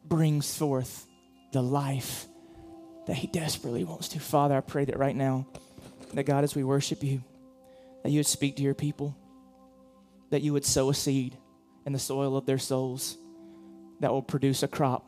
brings 0.06 0.56
forth 0.56 1.08
the 1.52 1.64
life 1.64 2.28
that 3.08 3.16
He 3.16 3.28
desperately 3.28 3.84
wants 3.84 4.10
to. 4.10 4.20
Father, 4.20 4.56
I 4.56 4.62
pray 4.62 4.86
that 4.86 5.00
right 5.00 5.16
now, 5.16 5.48
that 6.14 6.24
God, 6.24 6.44
as 6.44 6.56
we 6.56 6.64
worship 6.64 7.04
you, 7.04 7.24
that 8.04 8.12
you 8.12 8.20
would 8.20 8.28
speak 8.28 8.58
to 8.58 8.62
your 8.62 8.76
people, 8.76 9.16
that 10.30 10.42
you 10.42 10.54
would 10.54 10.66
sow 10.66 10.90
a 10.90 10.94
seed 10.94 11.38
in 11.88 11.94
the 11.94 12.00
soil 12.00 12.36
of 12.36 12.46
their 12.46 12.58
souls 12.58 13.18
that 14.02 14.12
will 14.12 14.22
produce 14.22 14.62
a 14.62 14.68
crop 14.68 15.06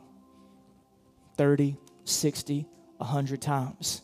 30, 1.36 1.76
60, 2.04 2.66
100 2.96 3.42
times. 3.42 4.00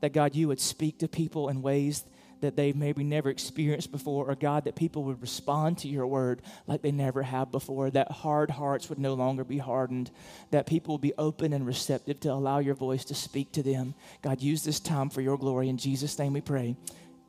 That 0.00 0.14
God, 0.14 0.34
you 0.34 0.48
would 0.48 0.58
speak 0.58 0.98
to 1.00 1.08
people 1.08 1.50
in 1.50 1.60
ways 1.60 2.02
that 2.40 2.56
they've 2.56 2.74
maybe 2.74 3.04
never 3.04 3.28
experienced 3.28 3.92
before, 3.92 4.30
or 4.30 4.34
God, 4.34 4.64
that 4.64 4.74
people 4.74 5.04
would 5.04 5.20
respond 5.20 5.78
to 5.78 5.88
your 5.88 6.06
word 6.06 6.40
like 6.66 6.80
they 6.80 6.92
never 6.92 7.22
have 7.22 7.52
before, 7.52 7.90
that 7.90 8.10
hard 8.10 8.50
hearts 8.50 8.88
would 8.88 8.98
no 8.98 9.12
longer 9.12 9.44
be 9.44 9.58
hardened, 9.58 10.10
that 10.50 10.66
people 10.66 10.94
would 10.94 11.02
be 11.02 11.14
open 11.18 11.52
and 11.52 11.66
receptive 11.66 12.20
to 12.20 12.32
allow 12.32 12.58
your 12.58 12.74
voice 12.74 13.04
to 13.04 13.14
speak 13.14 13.52
to 13.52 13.62
them. 13.62 13.94
God, 14.22 14.40
use 14.40 14.64
this 14.64 14.80
time 14.80 15.10
for 15.10 15.20
your 15.20 15.36
glory. 15.36 15.68
In 15.68 15.76
Jesus' 15.76 16.18
name 16.18 16.32
we 16.32 16.40
pray. 16.40 16.76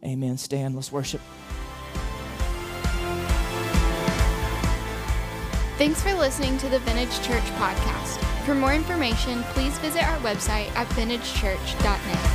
Amen. 0.06 0.38
Stand, 0.38 0.76
let's 0.76 0.91
worship. 0.91 1.22
Thanks 5.78 6.01
for 6.01 6.13
listening 6.13 6.57
to 6.59 6.69
the 6.69 6.80
Vintage 6.80 7.21
Church 7.21 7.43
podcast. 7.59 8.23
For 8.45 8.55
more 8.55 8.73
information, 8.73 9.43
please 9.53 9.78
visit 9.80 10.03
our 10.03 10.17
website 10.19 10.73
at 10.73 10.88
vintagechurch.net. 10.89 12.35